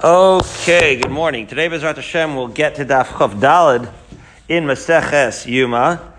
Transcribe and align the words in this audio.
Okay, 0.00 0.96
good 0.96 1.10
morning. 1.10 1.46
Today, 1.46 1.68
Bezrat 1.68 1.96
Hashem, 1.96 2.34
we'll 2.34 2.48
get 2.48 2.76
to 2.76 2.84
Daf 2.84 3.08
Chav 3.08 3.38
Dalid 3.38 3.92
in 4.48 4.64
Maseches 4.64 5.44
Yuma. 5.44 6.14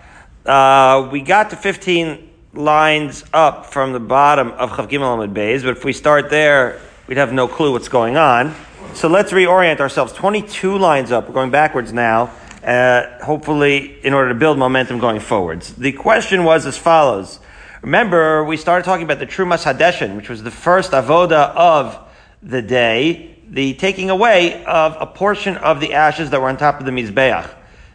Uh, 0.46 1.10
we 1.12 1.22
got 1.22 1.50
to 1.50 1.56
15 1.56 2.30
lines 2.54 3.26
up 3.34 3.66
from 3.66 3.92
the 3.92 4.00
bottom 4.00 4.52
of 4.52 4.70
Chav 4.70 4.90
Gimel 4.90 5.16
Amid 5.16 5.34
Beis, 5.34 5.64
but 5.64 5.76
if 5.76 5.84
we 5.84 5.92
start 5.92 6.30
there, 6.30 6.80
we'd 7.08 7.18
have 7.18 7.34
no 7.34 7.48
clue 7.48 7.72
what's 7.72 7.90
going 7.90 8.16
on. 8.16 8.56
So 8.94 9.08
let's 9.08 9.32
reorient 9.32 9.80
ourselves. 9.80 10.14
22 10.14 10.78
lines 10.78 11.12
up. 11.12 11.28
We're 11.28 11.34
going 11.34 11.52
backwards 11.52 11.92
now, 11.92 12.32
uh, 12.64 13.26
hopefully 13.26 13.98
in 14.06 14.14
order 14.14 14.30
to 14.30 14.36
build 14.36 14.60
momentum 14.60 15.00
going 15.00 15.20
forwards. 15.20 15.74
The 15.74 15.94
question 15.94 16.44
was 16.44 16.68
as 16.68 16.78
follows. 16.78 17.40
Remember, 17.82 18.44
we 18.44 18.56
started 18.56 18.86
talking 18.86 19.04
about 19.04 19.18
the 19.18 19.26
Trumas 19.26 19.64
Hadeshin, 19.66 20.16
which 20.16 20.30
was 20.30 20.44
the 20.44 20.52
first 20.52 20.92
avoda 20.92 21.50
of 21.56 22.00
the 22.44 22.62
day, 22.62 23.33
the 23.54 23.76
taking 23.76 24.10
away 24.10 24.64
of 24.66 24.98
a 25.00 25.06
portion 25.06 25.56
of 25.58 25.80
the 25.80 25.94
ashes 25.94 26.32
that 26.32 26.42
were 26.42 26.50
on 26.50 26.58
top 26.58 26.80
of 26.80 26.86
the 26.86 26.92
Mizbeach. 26.92 27.50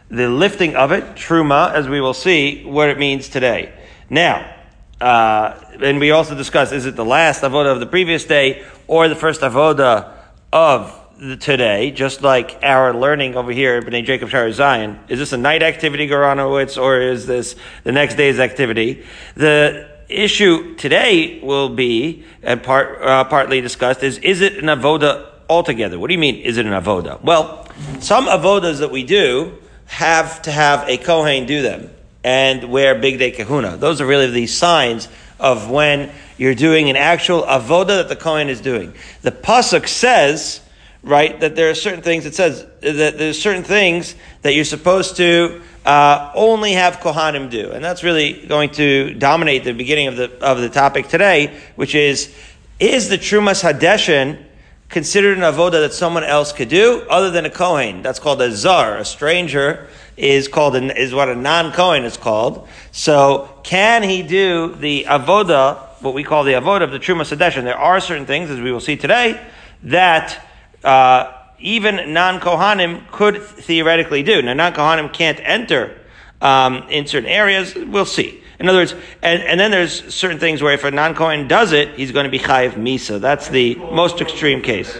The 0.09 0.29
lifting 0.29 0.75
of 0.75 0.93
it, 0.93 1.03
Truma, 1.15 1.73
as 1.73 1.87
we 1.87 1.99
will 1.99 2.13
see 2.13 2.63
what 2.63 2.89
it 2.89 2.97
means 2.97 3.27
today. 3.27 3.73
Now, 4.09 4.55
uh, 5.01 5.59
and 5.81 5.99
we 5.99 6.11
also 6.11 6.33
discussed, 6.33 6.71
is 6.71 6.85
it 6.85 6.95
the 6.95 7.05
last 7.05 7.43
avoda 7.43 7.73
of 7.73 7.81
the 7.81 7.85
previous 7.85 8.23
day 8.23 8.65
or 8.87 9.09
the 9.09 9.15
first 9.15 9.41
avoda 9.41 10.13
of 10.51 10.95
the 11.19 11.35
today, 11.35 11.91
just 11.91 12.21
like 12.21 12.57
our 12.63 12.93
learning 12.93 13.35
over 13.35 13.51
here 13.51 13.75
at 13.75 13.83
Bnei 13.83 14.05
Jacob 14.05 14.29
Shar 14.29 14.49
Zion. 14.53 14.97
Is 15.09 15.19
this 15.19 15.33
a 15.33 15.37
night 15.37 15.61
activity, 15.61 16.07
Goranowitz, 16.07 16.81
or 16.81 17.01
is 17.01 17.27
this 17.27 17.57
the 17.83 17.91
next 17.91 18.15
day's 18.15 18.39
activity? 18.39 19.05
The 19.35 19.89
issue 20.07 20.75
today 20.75 21.41
will 21.41 21.67
be, 21.67 22.23
and 22.41 22.63
part, 22.63 23.01
uh, 23.01 23.25
partly 23.25 23.59
discussed, 23.59 24.01
is 24.01 24.17
is 24.19 24.39
it 24.39 24.57
an 24.57 24.65
avoda 24.65 25.29
altogether? 25.49 25.99
What 25.99 26.07
do 26.07 26.13
you 26.13 26.19
mean, 26.19 26.37
is 26.37 26.57
it 26.57 26.65
an 26.65 26.71
avoda? 26.71 27.21
Well, 27.21 27.67
some 27.99 28.27
avodas 28.27 28.79
that 28.79 28.91
we 28.91 29.03
do 29.03 29.57
have 29.87 30.41
to 30.43 30.51
have 30.51 30.87
a 30.87 30.97
Kohen 30.97 31.47
do 31.47 31.61
them 31.61 31.89
and 32.23 32.71
wear 32.71 32.95
Bigdei 32.95 33.35
Kehuna. 33.35 33.79
Those 33.79 34.01
are 34.01 34.05
really 34.05 34.29
the 34.29 34.47
signs 34.47 35.07
of 35.39 35.69
when 35.69 36.11
you're 36.37 36.55
doing 36.55 36.89
an 36.89 36.95
actual 36.95 37.43
avoda 37.43 37.87
that 37.87 38.09
the 38.09 38.15
Kohen 38.15 38.49
is 38.49 38.61
doing. 38.61 38.93
The 39.21 39.31
Pasuk 39.31 39.87
says, 39.87 40.61
right, 41.01 41.39
that 41.39 41.55
there 41.55 41.69
are 41.69 41.75
certain 41.75 42.01
things, 42.01 42.25
it 42.25 42.35
says 42.35 42.65
that 42.81 43.17
there's 43.17 43.41
certain 43.41 43.63
things 43.63 44.15
that 44.41 44.53
you're 44.53 44.65
supposed 44.65 45.17
to 45.17 45.61
uh, 45.85 46.31
only 46.35 46.73
have 46.73 46.97
Kohanim 46.97 47.49
do. 47.49 47.71
And 47.71 47.83
that's 47.83 48.03
really 48.03 48.45
going 48.45 48.69
to 48.71 49.13
dominate 49.15 49.63
the 49.63 49.73
beginning 49.73 50.07
of 50.07 50.17
the, 50.17 50.31
of 50.39 50.59
the 50.59 50.69
topic 50.69 51.07
today, 51.07 51.57
which 51.75 51.95
is, 51.95 52.35
is 52.79 53.09
the 53.09 53.17
Trumas 53.17 53.63
Hadeshin 53.63 54.43
considered 54.89 55.37
an 55.37 55.43
avoda 55.43 55.79
that 55.81 55.93
someone 55.93 56.23
else 56.23 56.51
could 56.51 56.69
do 56.69 57.05
other 57.09 57.31
than 57.31 57.45
a 57.45 57.49
Kohen? 57.49 58.01
That's 58.01 58.19
called 58.19 58.41
a 58.41 58.51
Zar, 58.51 58.97
a 58.97 59.05
stranger 59.05 59.87
is 60.17 60.49
called 60.49 60.75
an, 60.75 60.91
is 60.91 61.13
what 61.13 61.29
a 61.29 61.35
non-Kohen 61.35 62.03
is 62.03 62.17
called. 62.17 62.67
So 62.91 63.49
can 63.63 64.03
he 64.03 64.21
do 64.21 64.75
the 64.75 65.05
avoda, 65.07 65.77
what 66.01 66.13
we 66.13 66.23
call 66.23 66.43
the 66.43 66.53
avoda 66.53 66.81
of 66.81 66.91
the 66.91 66.99
Trumas 66.99 67.35
Hadeshin? 67.35 67.63
There 67.63 67.77
are 67.77 68.01
certain 68.01 68.25
things, 68.25 68.49
as 68.49 68.59
we 68.59 68.71
will 68.71 68.81
see 68.81 68.97
today, 68.97 69.39
that 69.83 70.45
uh, 70.83 71.31
even 71.59 72.13
non-Kohanim 72.13 73.09
could 73.11 73.41
theoretically 73.41 74.23
do. 74.23 74.41
Now, 74.41 74.53
non-Kohanim 74.53 75.13
can't 75.13 75.39
enter 75.41 75.97
um, 76.41 76.83
in 76.89 77.07
certain 77.07 77.29
areas. 77.29 77.75
We'll 77.75 78.05
see. 78.05 78.43
In 78.59 78.67
other 78.67 78.79
words, 78.79 78.93
and, 79.21 79.41
and 79.43 79.59
then 79.59 79.71
there's 79.71 80.13
certain 80.13 80.37
things 80.37 80.61
where 80.61 80.73
if 80.73 80.83
a 80.83 80.91
non-Kohen 80.91 81.47
does 81.47 81.71
it, 81.71 81.95
he's 81.95 82.11
going 82.11 82.25
to 82.25 82.29
be 82.29 82.39
chayiv 82.39 82.73
misa. 82.73 83.19
That's 83.19 83.47
the 83.47 83.75
most 83.75 84.19
extreme 84.19 84.61
case. 84.61 84.99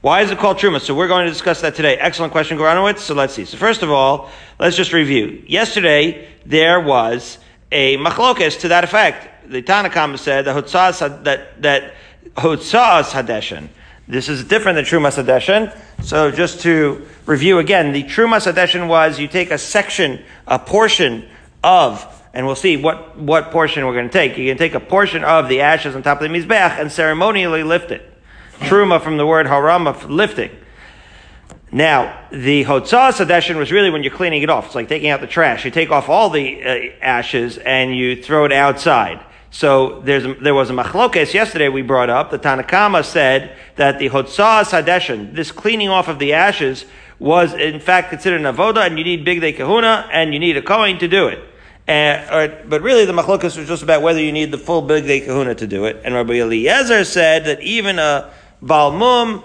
Why 0.00 0.22
is 0.22 0.30
it 0.30 0.38
called 0.38 0.58
truma? 0.58 0.80
So 0.80 0.94
we're 0.94 1.08
going 1.08 1.26
to 1.26 1.32
discuss 1.32 1.60
that 1.62 1.74
today. 1.74 1.96
Excellent 1.96 2.30
question, 2.30 2.56
Goranowitz. 2.56 3.00
So 3.00 3.14
let's 3.14 3.34
see. 3.34 3.44
So 3.44 3.56
first 3.56 3.82
of 3.82 3.90
all, 3.90 4.30
let's 4.60 4.76
just 4.76 4.92
review. 4.92 5.42
Yesterday, 5.46 6.28
there 6.46 6.80
was 6.80 7.38
a 7.72 7.96
machlokes 7.96 8.60
to 8.60 8.68
that 8.68 8.84
effect. 8.84 9.50
The 9.50 9.60
Tanakam 9.60 10.16
said 10.18 10.44
that 10.44 11.24
that, 11.24 11.62
that 11.62 11.94
Hotzas 12.36 13.10
Hadeshin. 13.10 13.68
This 14.08 14.30
is 14.30 14.42
different 14.44 14.76
than 14.76 14.86
Trumas 14.86 15.22
Hadeshin. 15.22 15.76
So 16.02 16.30
just 16.30 16.60
to 16.62 17.06
review 17.26 17.58
again, 17.58 17.92
the 17.92 18.04
Trumas 18.04 18.50
Hadeshin 18.50 18.88
was 18.88 19.18
you 19.18 19.28
take 19.28 19.50
a 19.50 19.58
section, 19.58 20.24
a 20.46 20.58
portion 20.58 21.28
of, 21.62 22.06
and 22.32 22.46
we'll 22.46 22.56
see 22.56 22.78
what, 22.78 23.18
what 23.18 23.50
portion 23.50 23.84
we're 23.84 23.92
going 23.92 24.08
to 24.08 24.12
take. 24.12 24.38
You 24.38 24.50
can 24.50 24.56
take 24.56 24.72
a 24.72 24.80
portion 24.80 25.24
of 25.24 25.50
the 25.50 25.60
ashes 25.60 25.94
on 25.94 26.02
top 26.02 26.22
of 26.22 26.30
the 26.30 26.34
Mizbech 26.34 26.80
and 26.80 26.90
ceremonially 26.90 27.62
lift 27.62 27.90
it. 27.90 28.10
Truma 28.60 29.02
from 29.02 29.18
the 29.18 29.26
word 29.26 29.44
harama, 29.44 30.08
lifting. 30.08 30.52
Now, 31.70 32.26
the 32.32 32.64
Hotzah 32.64 33.12
Sadeshin 33.12 33.56
was 33.56 33.70
really 33.70 33.90
when 33.90 34.02
you're 34.02 34.14
cleaning 34.14 34.42
it 34.42 34.48
off. 34.48 34.66
It's 34.66 34.74
like 34.74 34.88
taking 34.88 35.10
out 35.10 35.20
the 35.20 35.26
trash. 35.26 35.66
You 35.66 35.70
take 35.70 35.90
off 35.90 36.08
all 36.08 36.30
the 36.30 36.64
uh, 36.64 37.04
ashes 37.04 37.58
and 37.58 37.94
you 37.94 38.22
throw 38.22 38.46
it 38.46 38.52
outside. 38.52 39.22
So 39.50 40.00
there 40.00 40.54
was 40.54 40.70
a 40.70 40.74
machlokes 40.74 41.32
yesterday 41.32 41.68
we 41.68 41.82
brought 41.82 42.10
up. 42.10 42.30
The 42.30 42.38
Tanakama 42.38 43.04
said 43.04 43.56
that 43.76 43.98
the 43.98 44.10
hotzah 44.10 44.64
sadeshin, 44.64 45.34
this 45.34 45.50
cleaning 45.50 45.88
off 45.88 46.08
of 46.08 46.18
the 46.18 46.34
ashes, 46.34 46.84
was 47.18 47.54
in 47.54 47.80
fact 47.80 48.10
considered 48.10 48.40
an 48.44 48.54
avoda, 48.54 48.86
and 48.86 48.98
you 48.98 49.04
need 49.04 49.26
bigdei 49.26 49.56
kahuna, 49.56 50.08
and 50.12 50.32
you 50.32 50.38
need 50.38 50.56
a 50.56 50.62
kohen 50.62 50.98
to 50.98 51.08
do 51.08 51.28
it. 51.28 51.40
And, 51.86 52.30
or, 52.30 52.64
but 52.68 52.82
really, 52.82 53.06
the 53.06 53.14
machlokes 53.14 53.56
was 53.56 53.66
just 53.66 53.82
about 53.82 54.02
whether 54.02 54.20
you 54.20 54.32
need 54.32 54.52
the 54.52 54.58
full 54.58 54.82
bigdei 54.86 55.24
kahuna 55.24 55.54
to 55.56 55.66
do 55.66 55.86
it. 55.86 56.02
And 56.04 56.14
Rabbi 56.14 56.34
Eliezer 56.34 57.04
said 57.04 57.46
that 57.46 57.62
even 57.62 57.98
a 57.98 58.30
balmum 58.62 59.42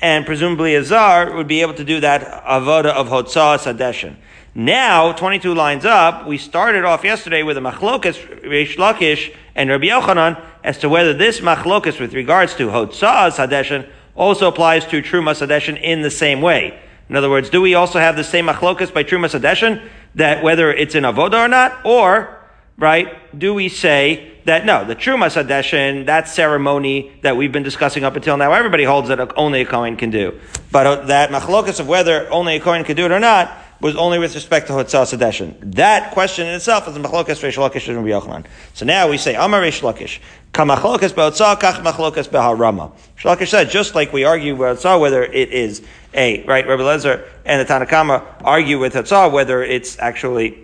and 0.00 0.26
presumably 0.26 0.74
a 0.74 0.84
zar 0.84 1.34
would 1.34 1.46
be 1.46 1.62
able 1.62 1.74
to 1.74 1.84
do 1.84 2.00
that 2.00 2.44
avoda 2.44 2.86
of 2.86 3.08
hotzah 3.08 3.58
sadeshin. 3.58 4.16
Now, 4.58 5.12
22 5.12 5.52
lines 5.52 5.84
up, 5.84 6.26
we 6.26 6.38
started 6.38 6.86
off 6.86 7.04
yesterday 7.04 7.42
with 7.42 7.58
a 7.58 7.60
machlokas, 7.60 8.16
Reish 8.40 8.76
Lakish, 8.76 9.36
and 9.54 9.68
Rabbi 9.68 9.88
Yochanan 9.88 10.42
as 10.64 10.78
to 10.78 10.88
whether 10.88 11.12
this 11.12 11.40
machlokas 11.40 12.00
with 12.00 12.14
regards 12.14 12.54
to 12.54 12.68
Hotzah 12.68 13.32
Sadeshin 13.32 13.86
also 14.14 14.48
applies 14.48 14.86
to 14.86 15.02
Truma 15.02 15.34
Sadeshin 15.34 15.78
in 15.82 16.00
the 16.00 16.10
same 16.10 16.40
way. 16.40 16.80
In 17.10 17.16
other 17.16 17.28
words, 17.28 17.50
do 17.50 17.60
we 17.60 17.74
also 17.74 17.98
have 17.98 18.16
the 18.16 18.24
same 18.24 18.46
machlokas 18.46 18.94
by 18.94 19.04
Truma 19.04 19.28
Sadeshin, 19.28 19.86
that 20.14 20.42
whether 20.42 20.72
it's 20.72 20.94
in 20.94 21.04
Avoda 21.04 21.44
or 21.44 21.48
not, 21.48 21.84
or, 21.84 22.42
right, 22.78 23.38
do 23.38 23.52
we 23.52 23.68
say 23.68 24.38
that 24.46 24.64
no, 24.64 24.86
the 24.86 24.96
Truma 24.96 25.26
Sadeshin, 25.26 26.06
that 26.06 26.28
ceremony 26.28 27.12
that 27.20 27.36
we've 27.36 27.52
been 27.52 27.62
discussing 27.62 28.04
up 28.04 28.16
until 28.16 28.38
now, 28.38 28.54
everybody 28.54 28.84
holds 28.84 29.08
that 29.08 29.36
only 29.36 29.60
a 29.60 29.66
Kohen 29.66 29.98
can 29.98 30.08
do. 30.08 30.40
But 30.72 30.86
uh, 30.86 30.96
that 31.06 31.28
machlokas 31.28 31.78
of 31.78 31.88
whether 31.88 32.26
only 32.30 32.56
a 32.56 32.60
Kohen 32.60 32.84
can 32.84 32.96
do 32.96 33.04
it 33.04 33.12
or 33.12 33.20
not, 33.20 33.54
was 33.80 33.96
only 33.96 34.18
with 34.18 34.34
respect 34.34 34.68
to 34.68 34.72
Hotzah 34.72 35.16
Sedeshin. 35.16 35.54
That 35.74 36.12
question 36.12 36.46
in 36.46 36.54
itself 36.54 36.88
is 36.88 36.96
a 36.96 37.00
machlokas 37.00 37.42
Reish 37.42 37.56
Lakish 37.56 37.88
and 37.88 38.06
Yochanan. 38.06 38.46
So 38.74 38.86
now 38.86 39.08
we 39.08 39.18
say, 39.18 39.34
Amar 39.34 39.60
Reish 39.60 39.82
Lakish, 39.82 40.20
Kamachlokas 40.52 41.14
be'otzah, 41.14 41.58
kach 41.60 41.82
machlokas 41.82 42.28
be'harama. 42.30 42.92
Reish 43.18 43.36
Lakish 43.36 43.48
said, 43.48 43.70
just 43.70 43.94
like 43.94 44.12
we 44.12 44.24
argue 44.24 44.56
with 44.56 44.78
Hotzah 44.78 45.00
whether 45.00 45.22
it 45.22 45.50
is 45.52 45.82
a, 46.14 46.42
right, 46.44 46.66
Rabbi 46.66 46.82
Lezer 46.82 47.26
and 47.44 47.66
the 47.66 47.72
Tanakama 47.72 48.24
argue 48.42 48.78
with 48.78 48.94
Hotzah 48.94 49.30
whether 49.30 49.62
it's 49.62 49.98
actually 49.98 50.58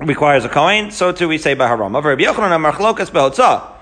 requires 0.00 0.44
a 0.44 0.48
Kohen, 0.48 0.90
so 0.90 1.12
too 1.12 1.28
we 1.28 1.38
say 1.38 1.54
be'harama. 1.54 2.02
Rabbi 2.02 2.22
Yochanan, 2.24 2.72
machlokas 2.72 3.12
be'otzah 3.12 3.73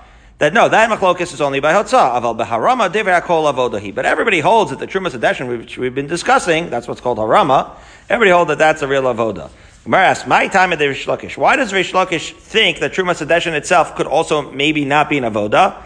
that 0.43 0.53
no, 0.53 0.67
that 0.67 0.89
machlokas 0.89 1.33
is 1.33 1.39
only 1.39 1.61
by 1.61 1.71
hotzah. 1.71 2.19
Aval 2.19 2.37
beharama 2.37 2.91
divrei 2.91 3.21
kol 3.21 3.45
avodahi. 3.45 3.95
But 3.95 4.05
everybody 4.05 4.41
holds 4.41 4.71
that 4.71 4.79
the 4.79 4.87
trumas 4.87 5.11
adeshin, 5.11 5.47
which 5.47 5.77
we've 5.77 5.95
been 5.95 6.07
discussing, 6.07 6.69
that's 6.69 6.85
what's 6.85 6.99
called 6.99 7.17
harama. 7.17 7.71
Everybody 8.09 8.31
holds 8.31 8.49
that 8.49 8.57
that's 8.57 8.81
a 8.81 8.87
real 8.87 9.03
avoda. 9.03 9.49
Gemara 9.85 10.07
asks, 10.07 10.27
my 10.27 10.49
time 10.49 10.73
at 10.73 10.79
the 10.79 10.89
Rish 10.89 11.05
Lakish. 11.05 11.37
Why 11.37 11.55
does 11.55 11.71
Rish 11.71 11.93
Lakish 11.93 12.33
think 12.33 12.79
that 12.79 12.91
trumas 12.91 13.25
adeshin 13.25 13.53
itself 13.53 13.95
could 13.95 14.05
also 14.05 14.51
maybe 14.51 14.83
not 14.83 15.09
be 15.09 15.17
an 15.17 15.23
avoda? 15.23 15.81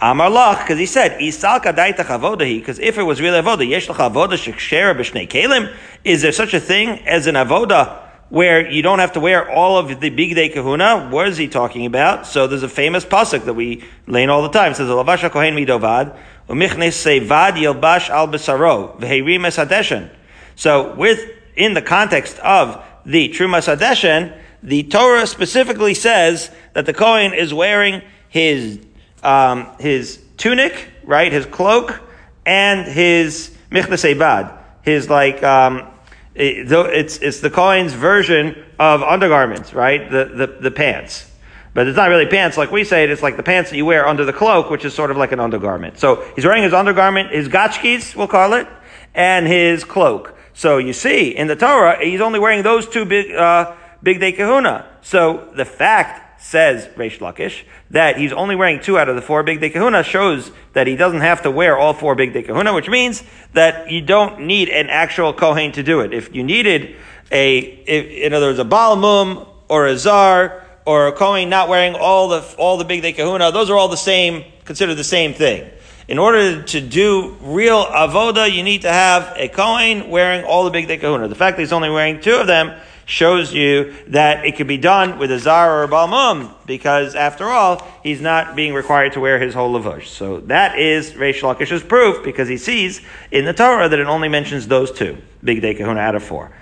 Amar 0.00 0.30
lach, 0.30 0.62
because 0.62 0.80
he 0.80 0.86
said, 0.86 1.20
Isalka 1.20 1.72
daitach 1.72 2.06
avodahi, 2.06 2.58
because 2.58 2.80
if 2.80 2.98
it 2.98 3.04
was 3.04 3.20
really 3.20 3.40
avoda, 3.40 3.68
yesh 3.68 3.86
lach 3.86 4.10
avoda 4.10 4.32
b'shnei 4.32 5.28
kelim, 5.28 5.72
is 6.02 6.22
there 6.22 6.32
such 6.32 6.54
a 6.54 6.60
thing 6.60 6.88
as 7.06 7.28
an 7.28 7.36
avoda 7.36 8.00
where 8.32 8.66
you 8.70 8.80
don't 8.80 8.98
have 8.98 9.12
to 9.12 9.20
wear 9.20 9.46
all 9.50 9.76
of 9.76 10.00
the 10.00 10.10
bigdei 10.10 10.50
kahuna. 10.50 11.10
What 11.10 11.28
is 11.28 11.36
he 11.36 11.48
talking 11.48 11.84
about? 11.84 12.26
So 12.26 12.46
there's 12.46 12.62
a 12.62 12.68
famous 12.68 13.04
pasuk 13.04 13.44
that 13.44 13.52
we 13.52 13.84
learn 14.06 14.30
all 14.30 14.40
the 14.40 14.48
time. 14.48 14.72
It 14.72 14.76
says, 14.76 14.88
"Lavasha 14.88 15.30
kohen 15.30 15.54
midovad 15.54 16.16
umichnes 16.48 16.96
sevad 16.96 17.58
yilbash 17.58 18.08
al 18.08 18.28
besaro 18.28 18.98
v'heirim 18.98 19.42
esadeshen." 19.44 20.08
So 20.56 20.94
with 20.94 21.20
in 21.56 21.74
the 21.74 21.82
context 21.82 22.38
of 22.38 22.82
the 23.04 23.28
trumas 23.28 23.68
adeshen, 23.68 24.34
the 24.62 24.84
Torah 24.84 25.26
specifically 25.26 25.92
says 25.92 26.50
that 26.72 26.86
the 26.86 26.94
kohen 26.94 27.34
is 27.34 27.52
wearing 27.52 28.00
his 28.30 28.78
um, 29.22 29.68
his 29.78 30.18
tunic, 30.38 30.88
right, 31.04 31.30
his 31.30 31.44
cloak, 31.44 32.00
and 32.46 32.86
his 32.86 33.54
michnes 33.70 34.00
sevad, 34.00 34.56
his 34.80 35.10
like 35.10 35.42
um, 35.42 35.91
it's, 36.34 37.18
it's 37.18 37.40
the 37.40 37.50
Kohen's 37.50 37.92
version 37.92 38.64
of 38.78 39.02
undergarments, 39.02 39.74
right? 39.74 40.10
The, 40.10 40.24
the, 40.24 40.46
the 40.60 40.70
pants. 40.70 41.30
But 41.74 41.88
it's 41.88 41.96
not 41.96 42.10
really 42.10 42.26
pants 42.26 42.56
like 42.56 42.70
we 42.70 42.84
say 42.84 43.04
it. 43.04 43.10
It's 43.10 43.22
like 43.22 43.36
the 43.36 43.42
pants 43.42 43.70
that 43.70 43.76
you 43.76 43.86
wear 43.86 44.06
under 44.06 44.24
the 44.24 44.32
cloak, 44.32 44.70
which 44.70 44.84
is 44.84 44.94
sort 44.94 45.10
of 45.10 45.16
like 45.16 45.32
an 45.32 45.40
undergarment. 45.40 45.98
So 45.98 46.24
he's 46.34 46.44
wearing 46.44 46.62
his 46.62 46.74
undergarment, 46.74 47.30
his 47.30 47.48
gachkis, 47.48 48.14
we'll 48.14 48.28
call 48.28 48.54
it, 48.54 48.66
and 49.14 49.46
his 49.46 49.84
cloak. 49.84 50.36
So 50.52 50.78
you 50.78 50.92
see, 50.92 51.30
in 51.30 51.46
the 51.46 51.56
Torah, 51.56 51.98
he's 52.04 52.20
only 52.20 52.38
wearing 52.38 52.62
those 52.62 52.86
two 52.86 53.06
big, 53.06 53.32
uh, 53.34 53.74
bigdei 54.04 54.36
kahuna. 54.36 54.86
So 55.00 55.50
the 55.54 55.64
fact 55.64 56.21
says 56.42 56.86
Reish 56.96 57.18
Lakish 57.18 57.62
that 57.90 58.16
he's 58.16 58.32
only 58.32 58.56
wearing 58.56 58.80
two 58.80 58.98
out 58.98 59.08
of 59.08 59.16
the 59.16 59.22
four 59.22 59.44
bigdei 59.44 59.72
kahuna 59.72 60.02
shows 60.02 60.50
that 60.72 60.86
he 60.86 60.96
doesn't 60.96 61.20
have 61.20 61.42
to 61.42 61.50
wear 61.50 61.78
all 61.78 61.94
four 61.94 62.16
bigdei 62.16 62.44
kahuna, 62.44 62.74
which 62.74 62.88
means 62.88 63.22
that 63.52 63.90
you 63.90 64.00
don't 64.00 64.40
need 64.40 64.68
an 64.68 64.90
actual 64.90 65.32
kohen 65.32 65.72
to 65.72 65.82
do 65.82 66.00
it. 66.00 66.12
If 66.12 66.34
you 66.34 66.42
needed 66.42 66.96
a, 67.30 67.58
if, 67.58 68.06
in 68.06 68.34
other 68.34 68.46
words, 68.46 68.58
a 68.58 68.64
balmum 68.64 69.48
or 69.68 69.86
a 69.86 69.96
zar 69.96 70.64
or 70.84 71.06
a 71.06 71.12
kohen 71.12 71.48
not 71.48 71.68
wearing 71.68 71.94
all 71.94 72.28
the 72.28 72.54
all 72.58 72.76
the 72.76 72.84
bigdei 72.84 73.14
kahuna, 73.14 73.52
those 73.52 73.70
are 73.70 73.76
all 73.76 73.88
the 73.88 73.96
same, 73.96 74.44
considered 74.64 74.96
the 74.96 75.04
same 75.04 75.34
thing. 75.34 75.70
In 76.08 76.18
order 76.18 76.62
to 76.64 76.80
do 76.80 77.36
real 77.40 77.84
avoda, 77.84 78.52
you 78.52 78.64
need 78.64 78.82
to 78.82 78.92
have 78.92 79.32
a 79.36 79.48
kohen 79.48 80.10
wearing 80.10 80.44
all 80.44 80.68
the 80.68 80.76
bigdei 80.76 81.00
kahuna. 81.00 81.28
The 81.28 81.36
fact 81.36 81.56
that 81.56 81.62
he's 81.62 81.72
only 81.72 81.88
wearing 81.88 82.20
two 82.20 82.34
of 82.34 82.48
them 82.48 82.78
shows 83.04 83.52
you 83.52 83.94
that 84.08 84.44
it 84.44 84.56
could 84.56 84.66
be 84.66 84.78
done 84.78 85.18
with 85.18 85.30
a 85.30 85.38
zar 85.38 85.78
or 85.78 85.84
a 85.84 85.88
balmum, 85.88 86.54
because 86.66 87.14
after 87.14 87.48
all, 87.48 87.86
he's 88.02 88.20
not 88.20 88.54
being 88.56 88.74
required 88.74 89.12
to 89.12 89.20
wear 89.20 89.38
his 89.38 89.54
whole 89.54 89.72
lavush. 89.78 90.06
So 90.06 90.40
that 90.40 90.78
is 90.78 91.12
Reish 91.12 91.40
Lakish's 91.40 91.82
proof, 91.82 92.24
because 92.24 92.48
he 92.48 92.56
sees 92.56 93.00
in 93.30 93.44
the 93.44 93.52
Torah 93.52 93.88
that 93.88 93.98
it 93.98 94.06
only 94.06 94.28
mentions 94.28 94.68
those 94.68 94.92
two, 94.92 95.18
bigdei 95.44 95.76
kahuna 95.76 96.00
out 96.00 96.14
of 96.14 96.22
four. 96.22 96.52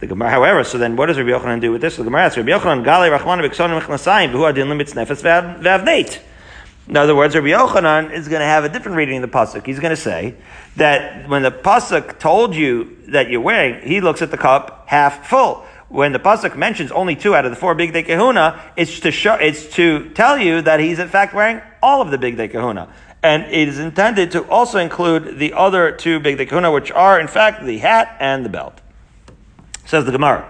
The 0.00 0.06
Gemara, 0.06 0.30
however, 0.30 0.64
so 0.64 0.78
then 0.78 0.96
what 0.96 1.06
does 1.06 1.18
Rabbi 1.18 1.30
Yochanan 1.30 1.60
do 1.60 1.70
with 1.72 1.82
this? 1.82 1.96
The 1.96 2.04
Gemara 2.04 2.24
asks, 2.24 2.38
Rabbi 2.38 2.48
Yochanan, 2.48 2.84
Gali 2.84 3.14
Rachmana 3.14 3.46
B'Ksonim 3.46 3.78
Mechnasayim, 3.80 4.32
B'hu 4.32 4.48
Adin 4.48 4.68
Limitz 4.68 4.94
Nefes 4.94 5.22
V'Avneit. 5.22 6.20
In 6.88 6.96
other 6.96 7.14
words, 7.14 7.34
Rabbi 7.34 7.48
Yochanan 7.48 8.10
is 8.10 8.26
going 8.26 8.40
to 8.40 8.46
have 8.46 8.64
a 8.64 8.68
different 8.70 8.96
reading 8.96 9.22
of 9.22 9.30
the 9.30 9.38
pasuk. 9.38 9.66
He's 9.66 9.78
going 9.78 9.94
to 9.94 10.00
say 10.00 10.34
that 10.76 11.28
when 11.28 11.42
the 11.42 11.50
pasuk 11.52 12.18
told 12.18 12.54
you 12.54 12.96
that 13.08 13.28
you're 13.28 13.42
wearing, 13.42 13.86
he 13.86 14.00
looks 14.00 14.22
at 14.22 14.30
the 14.30 14.38
cup 14.38 14.84
half 14.88 15.28
full. 15.28 15.66
When 15.90 16.12
the 16.12 16.20
pasuk 16.20 16.56
mentions 16.56 16.92
only 16.92 17.16
two 17.16 17.34
out 17.34 17.44
of 17.44 17.50
the 17.50 17.56
four 17.56 17.74
bigdei 17.74 18.06
kahuna, 18.06 18.62
it's 18.76 19.00
to 19.00 19.10
show, 19.10 19.34
it's 19.34 19.66
to 19.74 20.08
tell 20.10 20.38
you 20.38 20.62
that 20.62 20.78
he's 20.78 21.00
in 21.00 21.08
fact 21.08 21.34
wearing 21.34 21.60
all 21.82 22.00
of 22.00 22.12
the 22.12 22.16
bigdei 22.16 22.48
kahuna. 22.48 22.94
And 23.24 23.42
it 23.46 23.66
is 23.66 23.80
intended 23.80 24.30
to 24.30 24.48
also 24.48 24.78
include 24.78 25.40
the 25.40 25.52
other 25.52 25.90
two 25.90 26.20
bigdei 26.20 26.48
kahuna, 26.48 26.70
which 26.70 26.92
are 26.92 27.18
in 27.18 27.26
fact 27.26 27.64
the 27.64 27.78
hat 27.78 28.16
and 28.20 28.44
the 28.44 28.48
belt. 28.48 28.80
Says 29.84 30.04
the 30.04 30.12
Gemara. 30.12 30.48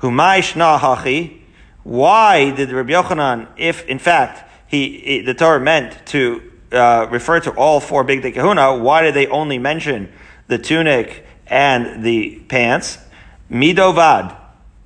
Humay 0.00 0.38
shna 0.38 0.78
hachi. 0.78 1.40
Why 1.82 2.52
did 2.52 2.70
Rabbi 2.70 2.92
Yochanan, 2.92 3.48
if 3.56 3.84
in 3.86 3.98
fact 3.98 4.48
he, 4.68 5.22
the 5.22 5.34
Torah 5.34 5.58
meant 5.58 6.06
to 6.06 6.40
uh, 6.70 7.08
refer 7.10 7.40
to 7.40 7.50
all 7.54 7.80
four 7.80 8.04
bigdei 8.04 8.32
kahuna, 8.32 8.76
why 8.76 9.02
did 9.02 9.14
they 9.14 9.26
only 9.26 9.58
mention 9.58 10.12
the 10.46 10.56
tunic 10.56 11.26
and 11.48 12.04
the 12.04 12.38
pants? 12.48 12.98
Midovad. 13.50 14.38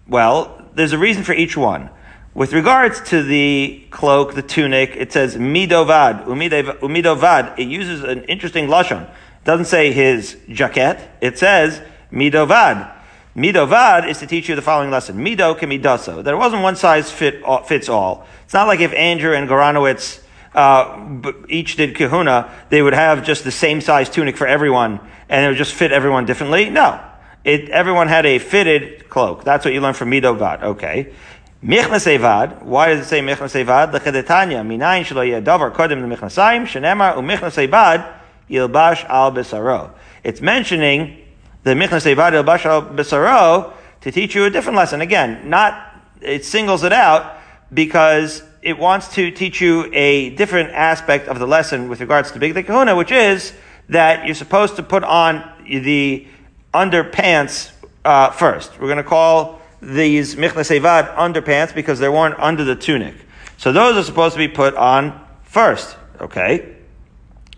Well, 0.09 0.69
there's 0.75 0.93
a 0.93 0.99
reason 0.99 1.25
for 1.25 1.33
each 1.33 1.57
one. 1.57 1.91
With 2.35 2.53
regards 2.53 3.01
to 3.09 3.23
the 3.23 3.87
cloak, 3.91 4.35
the 4.35 4.43
tunic, 4.43 4.95
it 4.95 5.13
says 5.13 5.37
midovad, 5.37 6.27
umidovad. 6.27 7.59
It 7.59 7.69
uses 7.69 8.03
an 8.03 8.25
interesting 8.25 8.67
lashon. 8.67 9.03
It 9.05 9.45
doesn't 9.45 9.65
say 9.65 9.91
his 9.91 10.37
jacket. 10.49 10.99
It 11.21 11.39
says 11.39 11.81
midovad. 12.13 12.93
Midovad 13.35 14.09
is 14.09 14.19
to 14.19 14.27
teach 14.27 14.49
you 14.49 14.55
the 14.55 14.63
following 14.63 14.91
lesson. 14.91 15.17
Mido 15.17 15.59
kemidaso. 15.59 16.23
That 16.23 16.33
it 16.33 16.37
wasn't 16.37 16.63
one 16.63 16.77
size 16.77 17.11
fit, 17.11 17.43
fits 17.67 17.89
all. 17.89 18.27
It's 18.45 18.55
not 18.55 18.67
like 18.67 18.81
if 18.81 18.93
Andrew 18.95 19.35
and 19.35 19.49
Goranowitz 19.49 20.23
uh, 20.55 21.33
each 21.49 21.77
did 21.77 21.95
kahuna, 21.95 22.51
they 22.71 22.81
would 22.81 22.95
have 22.95 23.25
just 23.25 23.45
the 23.45 23.51
same 23.51 23.81
size 23.83 24.09
tunic 24.09 24.37
for 24.39 24.47
everyone, 24.47 25.01
and 25.29 25.45
it 25.45 25.49
would 25.49 25.59
just 25.59 25.75
fit 25.75 25.93
everyone 25.93 26.25
differently. 26.25 26.71
No. 26.71 26.99
It, 27.47 27.71
everyone 27.71 28.09
had 28.09 28.27
a 28.27 28.41
fitted 28.41 29.09
cloak. 29.09 29.45
That's 29.45 29.65
what 29.65 29.73
you 29.73 29.81
learn 29.81 29.95
from 29.95 30.11
Midovad. 30.11 30.65
Okay. 30.65 31.13
Michnas 31.63 32.05
Evad. 32.05 32.65
Why 32.65 32.89
does 32.89 33.07
it 33.07 33.09
say 33.09 33.21
Michnas 33.21 33.55
Evad? 33.55 33.93
L'chedetanya. 33.93 34.67
Minayin 34.67 35.05
shelo 35.05 35.41
davar 35.45 35.73
kodim 35.73 36.03
l'michnasayim. 36.03 36.67
Shenemar 36.67 37.15
u'michnas 37.15 37.65
Evad 37.65 38.05
yilbash 38.51 39.09
al 39.09 39.31
besaro. 39.31 39.93
It's 40.25 40.41
mentioning 40.41 41.19
the 41.63 41.75
Michnas 41.75 42.13
Evad 42.13 42.33
al 42.33 42.83
besaro 42.83 43.73
to 44.01 44.11
teach 44.11 44.35
you 44.35 44.47
a 44.47 44.51
different 44.51 44.77
lesson. 44.77 45.01
Again, 45.01 45.49
not, 45.49 46.03
it 46.21 46.45
singles 46.45 46.83
it 46.83 46.93
out 46.93 47.39
because 47.73 48.43
it 48.61 48.77
wants 48.77 49.15
to 49.15 49.31
teach 49.31 49.61
you 49.61 49.89
a 49.93 50.31
different 50.31 50.71
aspect 50.71 51.29
of 51.29 51.39
the 51.39 51.47
lesson 51.47 51.89
with 51.89 52.01
regards 52.01 52.33
to 52.33 52.41
Big 52.41 52.55
Kahuna, 52.67 52.97
which 52.97 53.13
is 53.13 53.53
that 53.89 54.27
you're 54.27 54.35
supposed 54.35 54.75
to 54.75 54.83
put 54.83 55.05
on 55.05 55.49
the 55.65 56.27
underpants 56.77 57.73
uh, 58.05 58.31
first. 58.31 58.79
We're 58.79 58.89
going 58.89 58.99
to 58.99 59.03
call 59.03 59.61
these 59.81 60.37
Michnas 60.37 60.71
Evad 60.71 61.15
underpants 61.17 61.75
because 61.75 61.99
they're 61.99 62.13
worn 62.13 62.35
under 62.35 62.65
the 62.65 62.77
tunic. 62.77 63.15
So 63.57 63.73
those 63.73 63.97
are 63.97 64.03
supposed 64.03 64.35
to 64.35 64.39
be 64.39 64.49
put 64.49 64.75
on 64.75 65.19
first, 65.43 65.97
okay? 66.21 66.77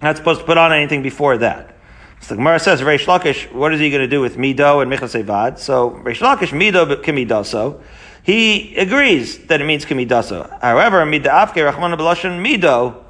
Not 0.00 0.16
supposed 0.16 0.40
to 0.40 0.46
put 0.46 0.56
on 0.56 0.72
anything 0.72 1.02
before 1.02 1.38
that. 1.38 1.76
So 2.20 2.34
the 2.34 2.36
Gemara 2.36 2.60
says, 2.60 2.80
Reish 2.80 3.06
Lakish, 3.06 3.52
what 3.52 3.72
is 3.74 3.80
he 3.80 3.90
going 3.90 4.02
to 4.02 4.08
do 4.08 4.20
with 4.20 4.36
Mido 4.36 4.82
and 4.82 4.90
Michas 4.90 5.20
Evad? 5.20 5.58
So 5.58 5.90
Reish 5.90 6.20
Lakish, 6.20 6.50
Mido 6.50 7.02
Kimidaso, 7.02 7.80
he 8.22 8.76
agrees 8.76 9.46
that 9.46 9.60
it 9.60 9.64
means 9.64 9.84
Kimidaso. 9.84 10.60
However, 10.60 11.04
Mida 11.06 11.30
Afke 11.30 11.70
Rachman 11.70 11.96
Belashan 11.96 12.44
Mido, 12.44 13.04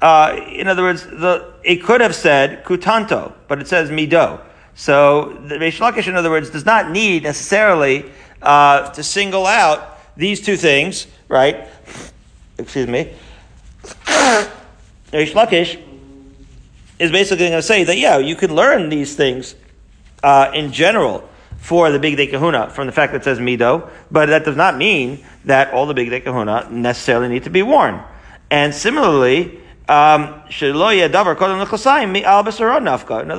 uh, 0.00 0.36
in 0.50 0.66
other 0.66 0.82
words, 0.82 1.04
the, 1.04 1.54
it 1.62 1.82
could 1.82 2.00
have 2.00 2.14
said 2.14 2.64
Kutanto, 2.64 3.32
but 3.48 3.60
it 3.60 3.68
says 3.68 3.90
Mido. 3.90 4.40
So 4.74 5.38
the 5.46 5.56
Reish 5.56 5.78
Lakish, 5.78 6.08
in 6.08 6.16
other 6.16 6.30
words, 6.30 6.50
does 6.50 6.64
not 6.64 6.90
need 6.90 7.22
necessarily 7.22 8.10
uh, 8.42 8.90
to 8.90 9.02
single 9.02 9.46
out 9.46 9.98
these 10.16 10.40
two 10.40 10.56
things, 10.56 11.06
right? 11.28 11.68
Excuse 12.58 12.88
me. 12.88 13.12
Reish 14.06 15.32
Lakish 15.32 15.80
is 16.98 17.10
basically 17.10 17.48
going 17.48 17.52
to 17.52 17.62
say 17.62 17.84
that, 17.84 17.96
yeah, 17.96 18.18
you 18.18 18.36
can 18.36 18.54
learn 18.54 18.88
these 18.88 19.14
things 19.14 19.54
uh, 20.22 20.50
in 20.54 20.72
general 20.72 21.28
for 21.58 21.90
the 21.90 21.98
Bigdei 21.98 22.30
Kahuna 22.30 22.70
from 22.70 22.86
the 22.86 22.92
fact 22.92 23.12
that 23.12 23.22
it 23.22 23.24
says 23.24 23.38
Mido, 23.38 23.88
but 24.10 24.26
that 24.26 24.44
does 24.44 24.56
not 24.56 24.76
mean 24.76 25.24
that 25.44 25.72
all 25.72 25.86
the 25.86 25.94
Bigdei 25.94 26.22
Kahuna 26.22 26.68
necessarily 26.70 27.28
need 27.28 27.44
to 27.44 27.50
be 27.50 27.62
worn. 27.62 28.02
And 28.50 28.74
similarly, 28.74 29.60
um, 29.86 30.42
in 30.48 30.74
other 30.74 31.24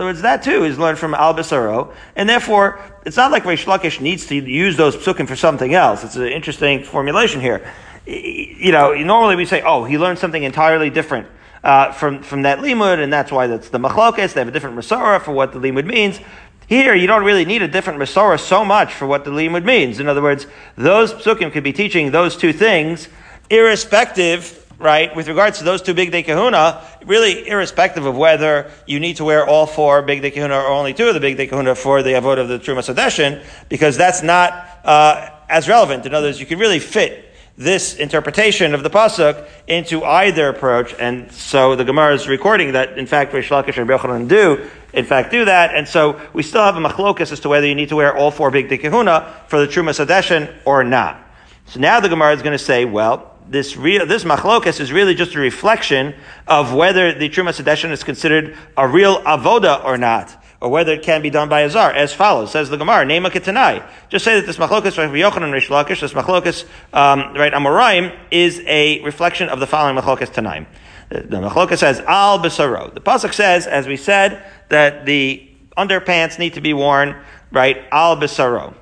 words, 0.05 0.21
that 0.21 0.43
too 0.43 0.63
is 0.63 0.77
learned 0.77 0.99
from 0.99 1.15
Al 1.15 1.33
Basaro, 1.33 1.91
and 2.15 2.29
therefore 2.29 2.79
it's 3.03 3.17
not 3.17 3.31
like 3.31 3.43
Reish 3.45 3.65
Lakish 3.65 3.99
needs 3.99 4.27
to 4.27 4.35
use 4.35 4.77
those 4.77 4.95
psukim 4.95 5.27
for 5.27 5.35
something 5.35 5.73
else. 5.73 6.03
It's 6.03 6.15
an 6.17 6.27
interesting 6.27 6.83
formulation 6.83 7.41
here. 7.41 7.67
You 8.05 8.71
know, 8.71 8.93
normally 8.93 9.35
we 9.35 9.45
say, 9.45 9.63
oh, 9.63 9.85
he 9.85 9.97
learned 9.97 10.19
something 10.19 10.43
entirely 10.43 10.91
different 10.91 11.27
uh, 11.63 11.91
from, 11.93 12.21
from 12.21 12.43
that 12.43 12.59
limud, 12.59 12.99
and 12.99 13.11
that's 13.11 13.31
why 13.31 13.47
that's 13.47 13.69
the 13.69 13.79
machlokes. 13.79 14.33
They 14.33 14.41
have 14.41 14.47
a 14.47 14.51
different 14.51 14.77
masora 14.77 15.19
for 15.19 15.31
what 15.31 15.51
the 15.51 15.59
limud 15.59 15.85
means. 15.85 16.19
Here, 16.67 16.93
you 16.93 17.07
don't 17.07 17.23
really 17.23 17.45
need 17.45 17.63
a 17.63 17.67
different 17.67 17.99
masora 17.99 18.39
so 18.39 18.63
much 18.63 18.93
for 18.93 19.07
what 19.07 19.25
the 19.25 19.31
limud 19.31 19.63
means. 19.63 19.99
In 19.99 20.07
other 20.07 20.21
words, 20.21 20.45
those 20.75 21.11
psukim 21.11 21.51
could 21.51 21.63
be 21.63 21.73
teaching 21.73 22.11
those 22.11 22.37
two 22.37 22.53
things, 22.53 23.07
irrespective 23.49 24.64
right, 24.77 25.15
with 25.15 25.27
regards 25.27 25.59
to 25.59 25.63
those 25.63 25.81
two 25.81 25.93
bigdei 25.93 26.25
kahuna, 26.25 26.81
really 27.05 27.47
irrespective 27.47 28.05
of 28.05 28.15
whether 28.15 28.71
you 28.85 28.99
need 28.99 29.17
to 29.17 29.23
wear 29.23 29.47
all 29.47 29.65
four 29.65 30.03
bigdei 30.03 30.33
kahuna 30.33 30.55
or 30.55 30.67
only 30.67 30.93
two 30.93 31.07
of 31.07 31.13
the 31.13 31.19
bigdei 31.19 31.49
kahuna 31.49 31.75
for 31.75 32.03
the 32.03 32.13
avoid 32.13 32.39
of 32.39 32.47
the 32.47 32.59
truma 32.59 32.79
sadeshin, 32.79 33.43
because 33.69 33.97
that's 33.97 34.21
not 34.21 34.53
uh, 34.83 35.29
as 35.49 35.67
relevant. 35.67 36.05
In 36.05 36.13
other 36.13 36.27
words, 36.27 36.39
you 36.39 36.45
can 36.45 36.59
really 36.59 36.79
fit 36.79 37.21
this 37.57 37.95
interpretation 37.95 38.73
of 38.73 38.83
the 38.83 38.89
pasuk 38.89 39.47
into 39.67 40.03
either 40.03 40.49
approach, 40.49 40.93
and 40.99 41.31
so 41.31 41.75
the 41.75 41.85
Gemara 41.85 42.13
is 42.13 42.27
recording 42.27 42.73
that 42.73 42.97
in 42.97 43.05
fact 43.05 43.31
Reish 43.31 43.47
Lakish 43.47 43.77
and 43.77 43.89
Yochanan 43.89 44.27
do 44.27 44.69
in 44.91 45.05
fact 45.05 45.31
do 45.31 45.45
that, 45.45 45.73
and 45.73 45.87
so 45.87 46.19
we 46.33 46.43
still 46.43 46.63
have 46.63 46.75
a 46.75 46.81
machlokas 46.81 47.31
as 47.31 47.39
to 47.41 47.49
whether 47.49 47.65
you 47.65 47.75
need 47.75 47.89
to 47.89 47.95
wear 47.95 48.15
all 48.15 48.29
four 48.29 48.51
big 48.51 48.69
kahuna 48.81 49.33
for 49.47 49.59
the 49.59 49.67
truma 49.67 49.91
sadeshin 49.91 50.53
or 50.65 50.83
not. 50.83 51.21
So 51.67 51.79
now 51.79 51.99
the 51.99 52.09
Gemara 52.09 52.33
is 52.33 52.41
going 52.41 52.57
to 52.57 52.63
say, 52.63 52.83
well, 52.83 53.34
this 53.49 53.77
real 53.77 54.05
this 54.05 54.23
machlokas 54.23 54.79
is 54.79 54.91
really 54.91 55.15
just 55.15 55.35
a 55.35 55.39
reflection 55.39 56.15
of 56.47 56.73
whether 56.73 57.13
the 57.13 57.29
truma 57.29 57.49
sadeshin 57.49 57.91
is 57.91 58.03
considered 58.03 58.57
a 58.75 58.87
real 58.87 59.21
avoda 59.23 59.83
or 59.83 59.97
not 59.97 60.41
or 60.61 60.69
whether 60.69 60.93
it 60.93 61.03
can 61.03 61.21
be 61.21 61.29
done 61.29 61.49
by 61.49 61.61
a 61.61 61.69
zar, 61.69 61.91
as 61.91 62.13
follows. 62.13 62.51
Says 62.51 62.69
the 62.69 62.77
Gemara, 62.77 63.05
name 63.05 63.25
a 63.25 63.29
Ketanai. 63.29 63.87
Just 64.09 64.25
say 64.25 64.39
that 64.39 64.47
this 64.47 64.57
machlokas, 64.57 64.97
Rabbi 64.97 65.17
Yochanan 65.17 65.51
Rish 65.51 65.69
Lakish, 65.69 66.01
this 66.01 66.13
machlokas, 66.13 66.63
um, 66.93 67.35
right, 67.35 67.53
Amoraim, 67.53 68.17
is 68.31 68.61
a 68.65 68.99
reflection 69.03 69.49
of 69.49 69.59
the 69.59 69.67
following 69.67 69.95
machlokas 69.95 70.33
Tanaim. 70.33 70.65
The, 71.09 71.21
the 71.21 71.37
machlokas 71.37 71.79
says, 71.79 71.99
Al 71.99 72.39
Besaro. 72.39 72.91
The 72.93 73.01
Pasuk 73.01 73.33
says, 73.33 73.67
as 73.67 73.85
we 73.85 73.97
said, 73.97 74.43
that 74.69 75.05
the 75.05 75.47
underpants 75.77 76.39
need 76.39 76.53
to 76.53 76.61
be 76.61 76.73
worn, 76.73 77.15
right, 77.51 77.83
Al 77.91 78.17
Besaro. 78.17 78.73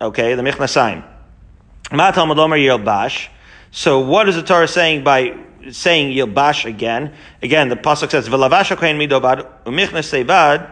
Okay, 0.00 0.34
the 0.34 0.42
Michnasayim. 0.42 1.02
Ma 1.92 2.10
Talmud 2.10 2.36
Yilbash. 2.36 3.28
So 3.74 4.00
what 4.00 4.28
is 4.28 4.36
the 4.36 4.42
Torah 4.42 4.68
saying 4.68 5.02
by 5.02 5.34
saying 5.70 6.14
Yilbash 6.14 6.66
again? 6.66 7.14
Again, 7.42 7.70
the 7.70 7.76
pasuk 7.76 8.10
says 8.10 8.28
V'lavash 8.28 8.76
kohen 8.76 8.98
midobad 8.98 9.46
umichnes 9.64 10.26
sevad 10.26 10.70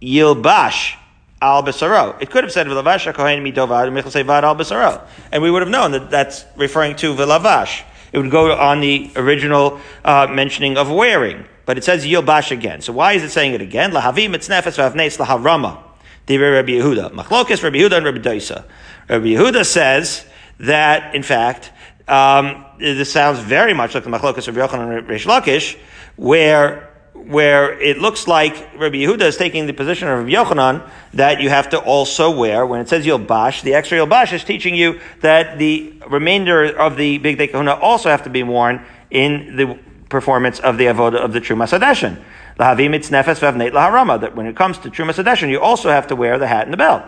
Yilbash 0.00 0.94
al 1.42 1.64
besaro. 1.64 2.16
It 2.22 2.30
could 2.30 2.44
have 2.44 2.52
said 2.52 2.68
V'lavash 2.68 3.12
kohen 3.14 3.44
midovad 3.44 3.90
umichnes 3.90 4.14
al 4.14 4.54
besaro, 4.54 5.02
and 5.32 5.42
we 5.42 5.50
would 5.50 5.60
have 5.60 5.70
known 5.70 5.90
that 5.90 6.08
that's 6.08 6.44
referring 6.56 6.94
to 6.96 7.14
V'lavash. 7.14 7.82
It 8.12 8.18
would 8.18 8.30
go 8.30 8.56
on 8.56 8.78
the 8.78 9.10
original 9.16 9.80
uh, 10.04 10.28
mentioning 10.30 10.78
of 10.78 10.88
wearing, 10.88 11.46
but 11.66 11.76
it 11.78 11.82
says 11.82 12.06
Yilbash 12.06 12.52
again. 12.52 12.80
So 12.80 12.92
why 12.92 13.14
is 13.14 13.24
it 13.24 13.30
saying 13.30 13.54
it 13.54 13.60
again? 13.60 13.90
Lahavim 13.90 14.36
mitznefes 14.36 14.78
v'avnes 14.78 15.18
laharama. 15.18 15.82
Divrei 16.28 16.54
Rabbi 16.54 16.72
Yehuda. 16.72 17.10
Machlokes 17.10 17.60
Rabbi 17.64 17.78
Yehuda 17.78 17.96
and 17.96 18.06
Rabbi 18.06 18.18
Dosa. 18.18 18.64
Rabbi 19.08 19.26
Yehuda 19.26 19.66
says 19.66 20.24
that, 20.60 21.14
in 21.14 21.24
fact, 21.24 21.72
um, 22.08 22.64
this 22.78 23.12
sounds 23.12 23.38
very 23.40 23.74
much 23.74 23.94
like 23.94 24.04
the 24.04 24.10
Machlokas 24.10 24.48
of 24.48 24.54
Yochanan 24.54 24.98
and 24.98 25.08
Reish 25.08 25.26
Lakish, 25.26 25.78
where 26.16 26.88
where 27.14 27.78
it 27.80 27.98
looks 27.98 28.26
like 28.26 28.54
Rabbi 28.78 28.96
Yehuda 28.96 29.22
is 29.22 29.36
taking 29.36 29.66
the 29.66 29.72
position 29.72 30.08
of 30.08 30.20
Rabbi 30.20 30.30
Yochanan 30.30 30.88
that 31.14 31.40
you 31.42 31.50
have 31.50 31.68
to 31.70 31.78
also 31.78 32.30
wear, 32.30 32.64
when 32.64 32.80
it 32.80 32.88
says 32.88 33.04
Yilbash, 33.04 33.62
the 33.62 33.74
extra 33.74 33.98
Yilbash 33.98 34.32
is 34.32 34.44
teaching 34.44 34.74
you 34.74 35.00
that 35.20 35.58
the 35.58 35.92
remainder 36.08 36.64
of 36.64 36.96
the 36.96 37.18
Bigdei 37.18 37.50
Kahuna 37.50 37.74
also 37.74 38.08
have 38.08 38.22
to 38.22 38.30
be 38.30 38.42
worn 38.42 38.84
in 39.10 39.56
the 39.56 39.78
performance 40.08 40.58
of 40.60 40.78
the 40.78 40.84
Avodah 40.84 41.16
of 41.16 41.32
the 41.32 41.40
Truma 41.40 41.68
Sadeshin. 41.68 42.22
That 42.56 44.36
when 44.36 44.46
it 44.46 44.56
comes 44.56 44.78
to 44.78 44.90
Truma 44.90 45.12
Sadeshin, 45.12 45.50
you 45.50 45.60
also 45.60 45.90
have 45.90 46.06
to 46.06 46.16
wear 46.16 46.38
the 46.38 46.46
hat 46.46 46.64
and 46.64 46.72
the 46.72 46.78
belt. 46.78 47.02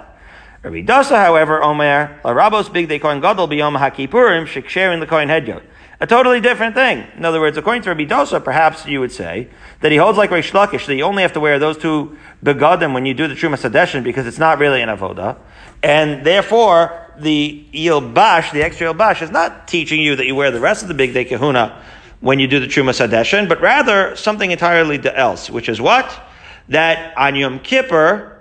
Rabbi 0.62 0.82
Dosa, 0.82 1.16
however, 1.16 1.62
Omer, 1.62 2.20
Rabos 2.22 2.70
big 2.70 2.86
de 2.86 2.98
Kohen 2.98 3.20
Gadol 3.20 3.48
biyom 3.48 3.78
hakipurim 3.78 4.46
shiksherin 4.46 5.00
the 5.00 5.06
Kohen 5.06 5.28
Hedyot. 5.28 5.62
A 6.00 6.06
totally 6.06 6.38
different 6.38 6.74
thing. 6.74 7.06
In 7.16 7.24
other 7.24 7.40
words, 7.40 7.56
according 7.56 7.80
to 7.84 7.88
Rabbi 7.88 8.04
Dosa, 8.04 8.44
perhaps 8.44 8.84
you 8.84 9.00
would 9.00 9.10
say 9.10 9.48
that 9.80 9.90
he 9.90 9.96
holds 9.96 10.18
like 10.18 10.28
Reish 10.28 10.50
Lakish, 10.52 10.84
that 10.84 10.96
you 10.96 11.04
only 11.04 11.22
have 11.22 11.32
to 11.32 11.40
wear 11.40 11.58
those 11.58 11.78
two 11.78 12.18
begadim 12.44 12.92
when 12.92 13.06
you 13.06 13.14
do 13.14 13.26
the 13.26 13.34
Truma 13.34 13.56
Sadeshin 13.56 14.04
because 14.04 14.26
it's 14.26 14.38
not 14.38 14.58
really 14.58 14.82
an 14.82 14.90
avoda. 14.90 15.38
And 15.82 16.26
therefore, 16.26 17.06
the 17.18 17.64
Yilbash, 17.72 18.52
the 18.52 18.62
extra 18.62 18.92
Yilbash, 18.92 19.22
is 19.22 19.30
not 19.30 19.66
teaching 19.66 20.02
you 20.02 20.16
that 20.16 20.26
you 20.26 20.34
wear 20.34 20.50
the 20.50 20.60
rest 20.60 20.82
of 20.82 20.88
the 20.88 20.94
Bigdei 20.94 21.26
Kahuna 21.26 21.82
when 22.20 22.38
you 22.38 22.46
do 22.46 22.60
the 22.60 22.66
Truma 22.66 22.90
Sadeshin, 22.90 23.48
but 23.48 23.62
rather 23.62 24.14
something 24.14 24.50
entirely 24.50 25.02
else, 25.06 25.48
which 25.48 25.70
is 25.70 25.80
what? 25.80 26.28
That 26.68 27.16
on 27.16 27.34
Yom 27.34 27.60
Kippur, 27.60 28.39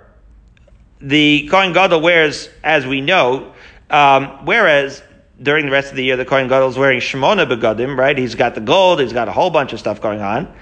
the 1.00 1.48
Kohen 1.48 1.72
Gadol 1.72 2.00
wears, 2.00 2.48
as 2.62 2.86
we 2.86 3.00
know, 3.00 3.52
um, 3.88 4.44
whereas 4.44 5.02
during 5.42 5.66
the 5.66 5.72
rest 5.72 5.90
of 5.90 5.96
the 5.96 6.04
year, 6.04 6.16
the 6.16 6.24
Kohen 6.24 6.48
Gadol 6.48 6.68
is 6.68 6.76
wearing 6.76 7.00
Shemona 7.00 7.50
begadim, 7.50 7.96
right? 7.96 8.16
He's 8.16 8.34
got 8.34 8.54
the 8.54 8.60
gold, 8.60 9.00
he's 9.00 9.12
got 9.12 9.28
a 9.28 9.32
whole 9.32 9.50
bunch 9.50 9.72
of 9.72 9.78
stuff 9.78 10.00
going 10.00 10.20
on. 10.20 10.52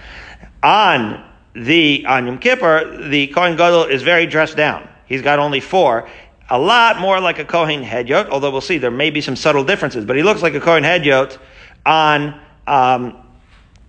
On 0.62 1.24
the 1.54 2.04
on 2.06 2.26
Yom 2.26 2.38
Kippur, 2.38 3.08
the 3.08 3.26
Kohen 3.28 3.56
Gadol 3.56 3.84
is 3.84 4.02
very 4.02 4.26
dressed 4.26 4.56
down. 4.56 4.88
He's 5.06 5.22
got 5.22 5.38
only 5.38 5.60
four. 5.60 6.08
A 6.50 6.58
lot 6.58 7.00
more 7.00 7.20
like 7.20 7.38
a 7.38 7.44
Kohen 7.44 7.82
Hedyot, 7.82 8.28
although 8.28 8.50
we'll 8.50 8.60
see 8.60 8.78
there 8.78 8.90
may 8.90 9.10
be 9.10 9.20
some 9.20 9.36
subtle 9.36 9.64
differences, 9.64 10.04
but 10.04 10.16
he 10.16 10.22
looks 10.22 10.42
like 10.42 10.54
a 10.54 10.60
Kohen 10.60 10.84
Hedyot 10.84 11.36
on 11.84 12.40
um, 12.66 13.16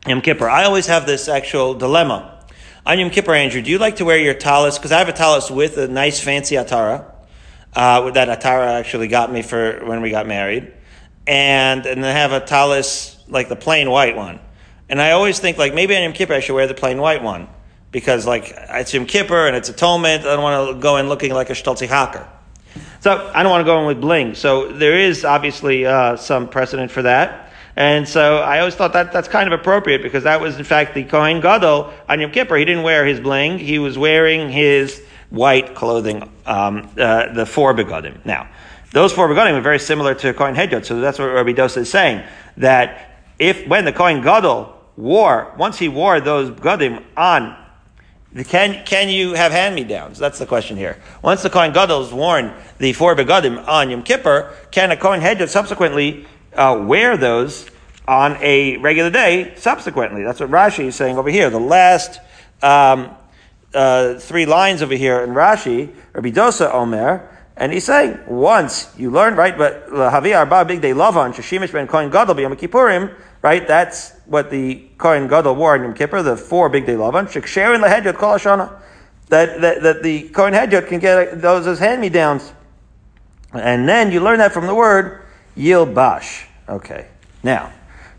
Yom 0.08 0.22
Kippur. 0.22 0.50
I 0.50 0.64
always 0.66 0.88
have 0.88 1.06
this 1.06 1.30
actual 1.30 1.76
dilemma 1.76 2.39
on 2.86 3.00
Yom 3.00 3.10
Kippur, 3.10 3.34
Andrew, 3.34 3.62
do 3.62 3.70
you 3.70 3.78
like 3.78 3.98
to 3.98 4.06
wear 4.06 4.18
your 4.18 4.34
talis? 4.34 4.78
Because 4.78 4.92
I 4.92 5.00
have 5.00 5.10
a 5.10 5.14
talis 5.14 5.52
with 5.52 5.78
a 5.78 5.88
nice 5.88 6.20
fancy 6.20 6.56
atara. 6.56 7.06
Uh, 7.74 8.10
that 8.12 8.28
atara 8.40 8.80
actually 8.80 9.08
got 9.08 9.32
me 9.32 9.42
for 9.42 9.86
when 9.86 10.02
we 10.02 10.10
got 10.10 10.28
married. 10.28 10.74
And, 11.28 11.86
and 11.86 12.06
I 12.06 12.12
have 12.12 12.32
a 12.32 12.40
talis, 12.40 13.22
like 13.28 13.50
the 13.50 13.56
plain 13.56 13.90
white 13.90 14.16
one. 14.16 14.40
And 14.88 15.02
I 15.02 15.12
always 15.12 15.40
think, 15.40 15.58
like, 15.58 15.74
maybe 15.74 15.96
on 15.96 16.02
Yom 16.04 16.14
Kippur 16.14 16.34
I 16.34 16.40
should 16.40 16.56
wear 16.56 16.68
the 16.68 16.74
plain 16.74 17.00
white 17.00 17.22
one. 17.22 17.48
Because, 17.92 18.26
like, 18.26 18.54
it's 18.56 18.94
Yom 18.94 19.06
Kippur 19.06 19.48
and 19.48 19.56
it's 19.56 19.70
atonement. 19.70 20.22
I 20.26 20.36
don't 20.36 20.44
want 20.44 20.76
to 20.76 20.82
go 20.82 20.98
in 20.98 21.10
looking 21.10 21.34
like 21.34 21.50
a 21.50 21.54
Stolzi 21.54 21.88
Hacker. 21.88 22.28
So 23.02 23.32
I 23.34 23.44
don't 23.44 23.52
want 23.52 23.62
to 23.62 23.66
go 23.66 23.80
in 23.82 23.88
with 23.88 24.02
bling. 24.02 24.36
So 24.36 24.72
there 24.72 24.98
is 24.98 25.26
obviously 25.26 25.86
uh, 25.86 26.16
some 26.16 26.48
precedent 26.50 26.92
for 26.92 27.04
that. 27.04 27.49
And 27.80 28.06
so 28.10 28.40
I 28.40 28.60
always 28.60 28.76
thought 28.76 28.92
that 28.92 29.14
that's 29.14 29.30
kind 29.30 29.52
of 29.52 29.58
appropriate 29.58 30.04
because 30.04 30.26
that 30.26 30.42
was 30.42 30.58
in 30.58 30.66
fact 30.66 30.94
the 30.94 31.06
Kohen 31.06 31.40
Gadol 31.40 31.94
on 32.10 32.20
Yom 32.20 32.30
Kippur. 32.30 32.58
He 32.58 32.66
didn't 32.66 32.84
wear 32.84 33.06
his 33.06 33.22
bling. 33.22 33.58
He 33.58 33.80
was 33.80 33.98
wearing 33.98 34.50
his 34.50 35.02
white 35.30 35.76
clothing, 35.76 36.30
um, 36.46 36.90
uh, 37.00 37.32
the 37.32 37.46
four 37.46 37.74
begadim. 37.74 38.26
Now, 38.26 38.50
those 38.92 39.14
four 39.14 39.30
begadim 39.30 39.54
are 39.54 39.62
very 39.62 39.80
similar 39.80 40.14
to 40.16 40.34
Kohen 40.34 40.56
Hedyot. 40.56 40.84
So 40.84 41.00
that's 41.00 41.20
what 41.20 41.28
Rabbi 41.28 41.54
Dosa 41.54 41.78
is 41.78 41.90
saying. 41.90 42.22
That 42.58 43.22
if, 43.40 43.66
when 43.66 43.86
the 43.86 43.94
Kohen 43.94 44.22
Gadol 44.22 44.76
wore, 44.98 45.56
once 45.58 45.80
he 45.80 45.88
wore 45.88 46.20
those 46.20 46.52
begadim 46.52 47.02
on 47.16 47.56
can, 48.46 48.86
can 48.86 49.10
you 49.10 49.34
have 49.34 49.52
hand-me-downs? 49.52 50.20
That's 50.20 50.38
the 50.38 50.46
question 50.46 50.78
here. 50.78 51.02
Once 51.24 51.42
the 51.42 51.50
Kohen 51.50 51.74
Gadol 51.74 52.04
has 52.04 52.14
worn 52.14 52.54
the 52.78 52.94
four 52.94 53.16
begadim 53.16 53.68
on 53.68 53.90
Yom 53.90 54.04
Kippur, 54.04 54.54
can 54.70 54.92
a 54.92 54.98
Kohen 54.98 55.22
Hedyot 55.22 55.50
subsequently 55.50 56.28
uh, 56.54 56.84
wear 56.86 57.18
those 57.18 57.70
on 58.08 58.38
a 58.42 58.78
regular 58.78 59.10
day 59.10 59.54
subsequently. 59.56 60.24
That's 60.24 60.40
what 60.40 60.50
Rashi 60.50 60.86
is 60.86 60.96
saying 60.96 61.18
over 61.18 61.30
here. 61.30 61.50
The 61.50 61.60
last 61.60 62.20
um, 62.64 63.16
uh, 63.74 64.16
three 64.16 64.46
lines 64.46 64.82
over 64.82 64.96
here 64.96 65.22
in 65.24 65.32
Rashi, 65.32 65.94
Rabbi 66.14 66.32
Dosa 66.32 66.74
Omer, 66.74 67.30
and 67.56 67.74
he's 67.74 67.84
saying, 67.84 68.18
once 68.26 68.92
you 68.98 69.12
learn, 69.12 69.36
right, 69.36 69.58
but 69.58 69.88
Havi 69.90 70.36
Arba 70.36 70.66
Bigdei 70.66 70.96
Lavan, 70.96 71.34
Shashimish 71.34 71.74
Ben 71.74 71.88
Kohen 71.88 72.10
Gadol 72.10 72.36
B'Yom 72.36 72.56
Kippurim, 72.58 73.14
right, 73.42 73.68
that's 73.68 74.14
what 74.26 74.50
the 74.50 74.88
Kohen 74.98 75.28
Gadol 75.28 75.56
wore 75.56 75.76
in 75.76 75.84
Yom 75.84 75.94
Kippur, 75.94 76.24
the 76.24 76.38
four 76.38 76.70
Bigdei 76.70 76.96
Lavan, 76.96 77.28
Sheksherin 77.28 77.84
Lehedyot 77.84 78.16
Kol 78.16 78.36
Hashana, 78.36 78.82
that, 79.28 79.60
that, 79.60 79.84
that 79.84 80.04
the 80.04 80.30
Kohen 80.30 80.54
Hedyot 80.54 80.88
can 80.88 81.00
get 81.00 81.42
those 81.42 81.68
as 81.68 81.80
hand-me-downs. 81.80 82.54
And 83.54 83.90
then 83.90 84.12
you 84.12 84.22
learn 84.22 84.40
that 84.40 84.54
from 84.54 84.66
the 84.66 84.74
word 84.76 85.22
Yilbash. 85.60 86.46
Okay. 86.70 87.08
Now, 87.44 87.74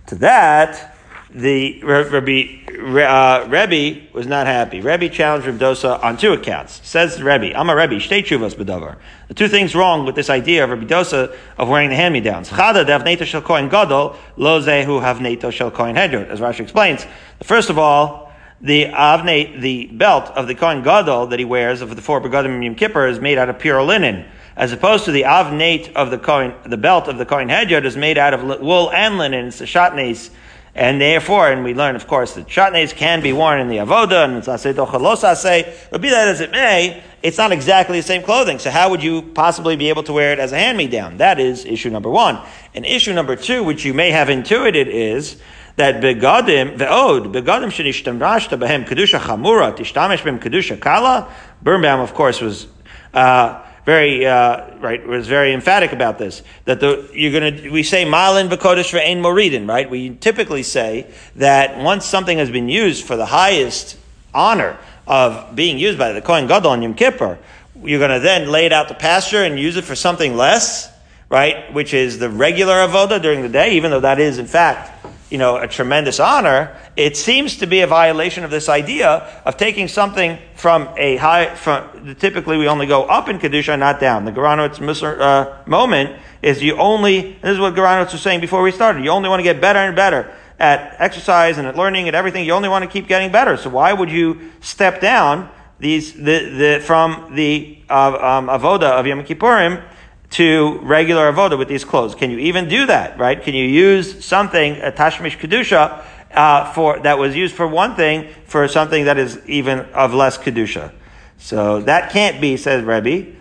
to 0.08 0.14
that, 0.16 0.94
the 1.30 1.82
Rebbe, 1.82 3.06
uh, 3.06 3.46
Rebbe 3.48 4.12
was 4.12 4.26
not 4.26 4.46
happy. 4.46 4.80
Rebbe 4.82 5.08
challenged 5.08 5.46
Reb 5.46 5.58
Dosa 5.58 6.02
on 6.04 6.18
two 6.18 6.34
accounts. 6.34 6.86
Says 6.86 7.22
Rebbe, 7.22 7.56
I'm 7.56 7.70
a 7.70 7.76
Rebbe, 7.76 7.98
state 7.98 8.26
chuvas 8.26 8.54
bedavar. 8.54 8.96
The 9.28 9.34
two 9.34 9.48
things 9.48 9.74
wrong 9.74 10.04
with 10.04 10.16
this 10.16 10.28
idea 10.28 10.64
of 10.64 10.70
Rebbe 10.70 10.84
Dosa 10.84 11.34
of 11.56 11.68
wearing 11.68 11.88
the 11.88 11.96
hand-me-downs. 11.96 12.50
Chada 12.50 12.84
devneto 12.84 13.24
shel 13.24 13.40
kohen 13.40 13.70
gadol, 13.70 14.16
lo 14.36 14.60
zehu 14.60 15.00
havneto 15.00 15.50
shel 15.50 15.70
kohen 15.70 15.96
hedyot. 15.96 16.28
As 16.28 16.40
Rashi 16.40 16.60
explains. 16.60 17.06
First 17.42 17.70
of 17.70 17.78
all, 17.78 18.32
the 18.60 18.86
avne, 18.86 19.58
the 19.60 19.86
belt 19.86 20.26
of 20.36 20.46
the 20.46 20.54
kohen 20.54 20.82
gadol 20.82 21.28
that 21.28 21.38
he 21.38 21.46
wears 21.46 21.80
of 21.80 21.96
the 21.96 22.02
four 22.02 22.20
begadim 22.20 22.62
Yom 22.62 22.74
Kippur 22.74 23.06
is 23.06 23.18
made 23.18 23.38
out 23.38 23.48
of 23.48 23.58
pure 23.58 23.82
linen 23.82 24.26
as 24.60 24.72
opposed 24.72 25.06
to 25.06 25.10
the 25.10 25.22
avnate 25.22 25.90
of 25.94 26.10
the 26.10 26.18
coin, 26.18 26.52
the 26.66 26.76
belt 26.76 27.08
of 27.08 27.16
the 27.16 27.24
coin 27.24 27.48
hedyot 27.48 27.86
is 27.86 27.96
made 27.96 28.18
out 28.18 28.34
of 28.34 28.60
wool 28.60 28.92
and 28.92 29.16
linen. 29.16 29.46
It's 29.46 29.58
the 29.58 29.64
shatnes, 29.64 30.28
and 30.74 31.00
therefore, 31.00 31.50
and 31.50 31.64
we 31.64 31.72
learn, 31.72 31.96
of 31.96 32.06
course, 32.06 32.34
that 32.34 32.46
shatnes 32.46 32.94
can 32.94 33.22
be 33.22 33.32
worn 33.32 33.58
in 33.58 33.68
the 33.68 33.78
avoda 33.78 34.22
and 34.22 34.36
it's 34.36 34.48
asay 34.48 34.74
dochalos 34.74 35.24
asay. 35.24 35.74
But 35.90 36.02
be 36.02 36.10
that 36.10 36.28
as 36.28 36.42
it 36.42 36.50
may, 36.50 37.02
it's 37.22 37.38
not 37.38 37.52
exactly 37.52 38.00
the 38.00 38.06
same 38.06 38.22
clothing. 38.22 38.58
So 38.58 38.70
how 38.70 38.90
would 38.90 39.02
you 39.02 39.22
possibly 39.22 39.76
be 39.76 39.88
able 39.88 40.02
to 40.02 40.12
wear 40.12 40.34
it 40.34 40.38
as 40.38 40.52
a 40.52 40.58
hand-me-down? 40.58 41.16
That 41.16 41.40
is 41.40 41.64
issue 41.64 41.88
number 41.88 42.10
one. 42.10 42.38
And 42.74 42.84
issue 42.84 43.14
number 43.14 43.36
two, 43.36 43.64
which 43.64 43.86
you 43.86 43.94
may 43.94 44.10
have 44.10 44.28
intuited, 44.28 44.88
is 44.88 45.40
that 45.76 46.02
begadim 46.02 46.76
ve'od 46.76 47.32
begadim 47.32 47.70
shenishtamrashta 47.72 48.58
behem 48.58 48.86
kedusha 48.86 49.20
chamura 49.20 49.74
tishtamish 49.74 50.18
b'hem 50.18 50.38
kedusha 50.38 50.78
kala. 50.78 51.32
Birnbaum, 51.62 52.00
of 52.00 52.12
course, 52.12 52.42
was. 52.42 52.66
Uh, 53.14 53.64
very 53.84 54.26
uh, 54.26 54.76
right 54.78 55.06
was 55.06 55.26
very 55.26 55.52
emphatic 55.52 55.92
about 55.92 56.18
this. 56.18 56.42
That 56.64 56.80
the 56.80 57.08
you're 57.12 57.32
gonna 57.32 57.70
we 57.70 57.82
say 57.82 58.04
malin 58.04 58.48
v'kodesh 58.48 58.92
ve'ein 58.92 59.20
moridin, 59.20 59.68
right? 59.68 59.88
We 59.88 60.16
typically 60.16 60.62
say 60.62 61.10
that 61.36 61.78
once 61.78 62.04
something 62.04 62.38
has 62.38 62.50
been 62.50 62.68
used 62.68 63.04
for 63.04 63.16
the 63.16 63.26
highest 63.26 63.96
honor 64.34 64.78
of 65.06 65.56
being 65.56 65.78
used 65.78 65.98
by 65.98 66.12
the 66.12 66.20
Kohen 66.20 66.46
Gadol 66.46 66.70
on 66.70 66.82
Yom 66.82 66.94
Kippur, 66.94 67.38
you're 67.82 67.98
going 67.98 68.12
to 68.12 68.20
then 68.20 68.48
lay 68.48 68.66
it 68.66 68.72
out 68.72 68.88
to 68.88 68.94
pasture 68.94 69.42
and 69.42 69.58
use 69.58 69.76
it 69.76 69.84
for 69.84 69.96
something 69.96 70.36
less, 70.36 70.88
right? 71.28 71.72
Which 71.72 71.94
is 71.94 72.18
the 72.18 72.30
regular 72.30 72.74
avoda 72.74 73.20
during 73.20 73.42
the 73.42 73.48
day, 73.48 73.72
even 73.72 73.90
though 73.90 74.00
that 74.00 74.20
is 74.20 74.38
in 74.38 74.46
fact 74.46 75.00
you 75.30 75.38
know, 75.38 75.56
a 75.56 75.68
tremendous 75.68 76.18
honor, 76.18 76.76
it 76.96 77.16
seems 77.16 77.58
to 77.58 77.66
be 77.66 77.80
a 77.80 77.86
violation 77.86 78.42
of 78.42 78.50
this 78.50 78.68
idea 78.68 79.42
of 79.44 79.56
taking 79.56 79.86
something 79.86 80.38
from 80.56 80.88
a 80.96 81.16
high, 81.16 81.54
from, 81.54 82.16
typically 82.16 82.58
we 82.58 82.66
only 82.66 82.86
go 82.86 83.04
up 83.04 83.28
in 83.28 83.38
Kedusha, 83.38 83.78
not 83.78 84.00
down. 84.00 84.24
The 84.24 84.32
Garanowitz 84.32 84.80
uh, 85.20 85.62
moment 85.66 86.20
is 86.42 86.62
you 86.62 86.76
only, 86.76 87.38
this 87.42 87.52
is 87.52 87.60
what 87.60 87.74
Garanowitz 87.74 88.12
was 88.12 88.22
saying 88.22 88.40
before 88.40 88.62
we 88.62 88.72
started, 88.72 89.04
you 89.04 89.10
only 89.10 89.28
want 89.28 89.38
to 89.38 89.44
get 89.44 89.60
better 89.60 89.78
and 89.78 89.94
better 89.94 90.34
at 90.58 90.96
exercise 90.98 91.58
and 91.58 91.66
at 91.66 91.76
learning 91.76 92.08
and 92.08 92.16
everything, 92.16 92.44
you 92.44 92.52
only 92.52 92.68
want 92.68 92.84
to 92.84 92.90
keep 92.90 93.08
getting 93.08 93.32
better. 93.32 93.56
So 93.56 93.70
why 93.70 93.92
would 93.92 94.10
you 94.10 94.50
step 94.60 95.00
down 95.00 95.48
these, 95.78 96.12
the, 96.12 96.22
the, 96.22 96.82
from 96.84 97.34
the 97.34 97.78
uh, 97.88 98.38
um, 98.38 98.48
avoda 98.48 98.90
of 98.90 99.06
Yom 99.06 99.24
Kippurim 99.24 99.82
to 100.30 100.78
regular 100.82 101.32
avoda 101.32 101.58
with 101.58 101.68
these 101.68 101.84
clothes. 101.84 102.14
Can 102.14 102.30
you 102.30 102.38
even 102.38 102.68
do 102.68 102.86
that, 102.86 103.18
right? 103.18 103.42
Can 103.42 103.54
you 103.54 103.64
use 103.64 104.24
something, 104.24 104.76
a 104.76 104.92
tashmish 104.92 105.38
kedusha, 105.38 106.04
uh, 106.32 106.72
for, 106.72 107.00
that 107.00 107.18
was 107.18 107.34
used 107.34 107.54
for 107.54 107.66
one 107.66 107.96
thing 107.96 108.28
for 108.46 108.68
something 108.68 109.06
that 109.06 109.18
is 109.18 109.40
even 109.46 109.80
of 109.92 110.14
less 110.14 110.38
kedusha? 110.38 110.92
So 111.38 111.80
that 111.82 112.12
can't 112.12 112.40
be, 112.40 112.56
says 112.56 112.84
Rebbe. 112.84 113.32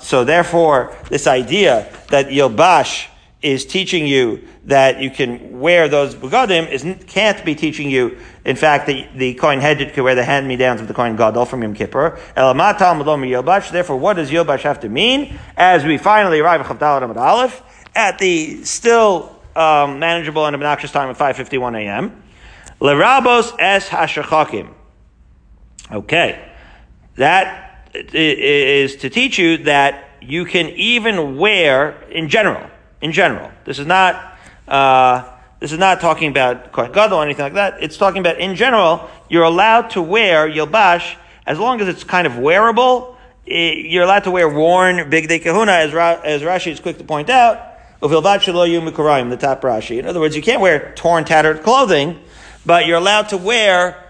So 0.00 0.24
therefore, 0.24 0.96
this 1.08 1.26
idea 1.26 1.90
that 2.08 2.26
Yilbash 2.26 3.06
is 3.42 3.64
teaching 3.64 4.06
you 4.06 4.46
that 4.64 5.00
you 5.00 5.10
can 5.10 5.60
wear 5.60 5.88
those 5.88 6.14
begadim 6.14 6.70
is, 6.70 6.84
can't 7.06 7.42
be 7.44 7.54
teaching 7.54 7.88
you, 7.88 8.18
in 8.44 8.54
fact, 8.54 8.86
that 8.86 9.16
the 9.16 9.34
Kohen 9.34 9.60
Hedyot 9.60 9.94
can 9.94 10.04
wear 10.04 10.14
the 10.14 10.24
hand-me-downs 10.24 10.80
of 10.80 10.88
the 10.88 10.94
coin 10.94 11.16
Gadol 11.16 11.46
from 11.46 11.62
Yom 11.62 11.74
Kippur. 11.74 12.18
Therefore, 12.34 13.96
what 13.96 14.14
does 14.14 14.30
Yilbash 14.30 14.62
have 14.62 14.80
to 14.80 14.88
mean? 14.88 15.38
As 15.56 15.84
we 15.84 15.96
finally 15.96 16.40
arrive 16.40 16.60
at 17.94 18.18
the 18.18 18.64
still 18.64 19.36
um, 19.56 19.98
manageable 19.98 20.46
and 20.46 20.54
obnoxious 20.54 20.92
time 20.92 21.08
of 21.08 21.16
5.51 21.16 21.78
a.m., 21.82 22.22
Lerabos 22.80 23.54
es 23.58 23.88
hashachakim. 23.88 24.72
Okay. 25.90 26.46
That 27.16 27.88
is 27.94 28.96
to 28.96 29.10
teach 29.10 29.38
you 29.38 29.58
that 29.64 30.08
you 30.22 30.44
can 30.44 30.68
even 30.70 31.36
wear, 31.36 32.02
in 32.10 32.28
general, 32.28 32.69
in 33.00 33.12
general. 33.12 33.50
This 33.64 33.78
is 33.78 33.86
not, 33.86 34.38
uh, 34.68 35.24
this 35.58 35.72
is 35.72 35.78
not 35.78 36.00
talking 36.00 36.30
about 36.30 36.72
Kohen 36.72 36.92
Gadol 36.92 37.18
or 37.18 37.24
anything 37.24 37.44
like 37.44 37.54
that. 37.54 37.82
It's 37.82 37.96
talking 37.96 38.20
about, 38.20 38.38
in 38.38 38.54
general, 38.54 39.08
you're 39.28 39.44
allowed 39.44 39.90
to 39.90 40.02
wear 40.02 40.48
Yilbash 40.48 41.16
as 41.46 41.58
long 41.58 41.80
as 41.80 41.88
it's 41.88 42.04
kind 42.04 42.26
of 42.26 42.38
wearable. 42.38 43.16
You're 43.46 44.04
allowed 44.04 44.24
to 44.24 44.30
wear 44.30 44.48
worn 44.48 45.10
Bigdei 45.10 45.42
Kahuna, 45.42 45.72
as, 45.72 45.92
Ra- 45.92 46.20
as 46.22 46.42
Rashi 46.42 46.72
is 46.72 46.80
quick 46.80 46.98
to 46.98 47.04
point 47.04 47.30
out. 47.30 47.66
The 48.00 49.36
top 49.36 49.60
Rashi. 49.60 49.98
In 49.98 50.06
other 50.06 50.20
words, 50.20 50.34
you 50.34 50.42
can't 50.42 50.60
wear 50.60 50.94
torn, 50.94 51.24
tattered 51.24 51.62
clothing, 51.62 52.18
but 52.64 52.86
you're 52.86 52.96
allowed 52.96 53.28
to 53.30 53.36
wear 53.36 54.02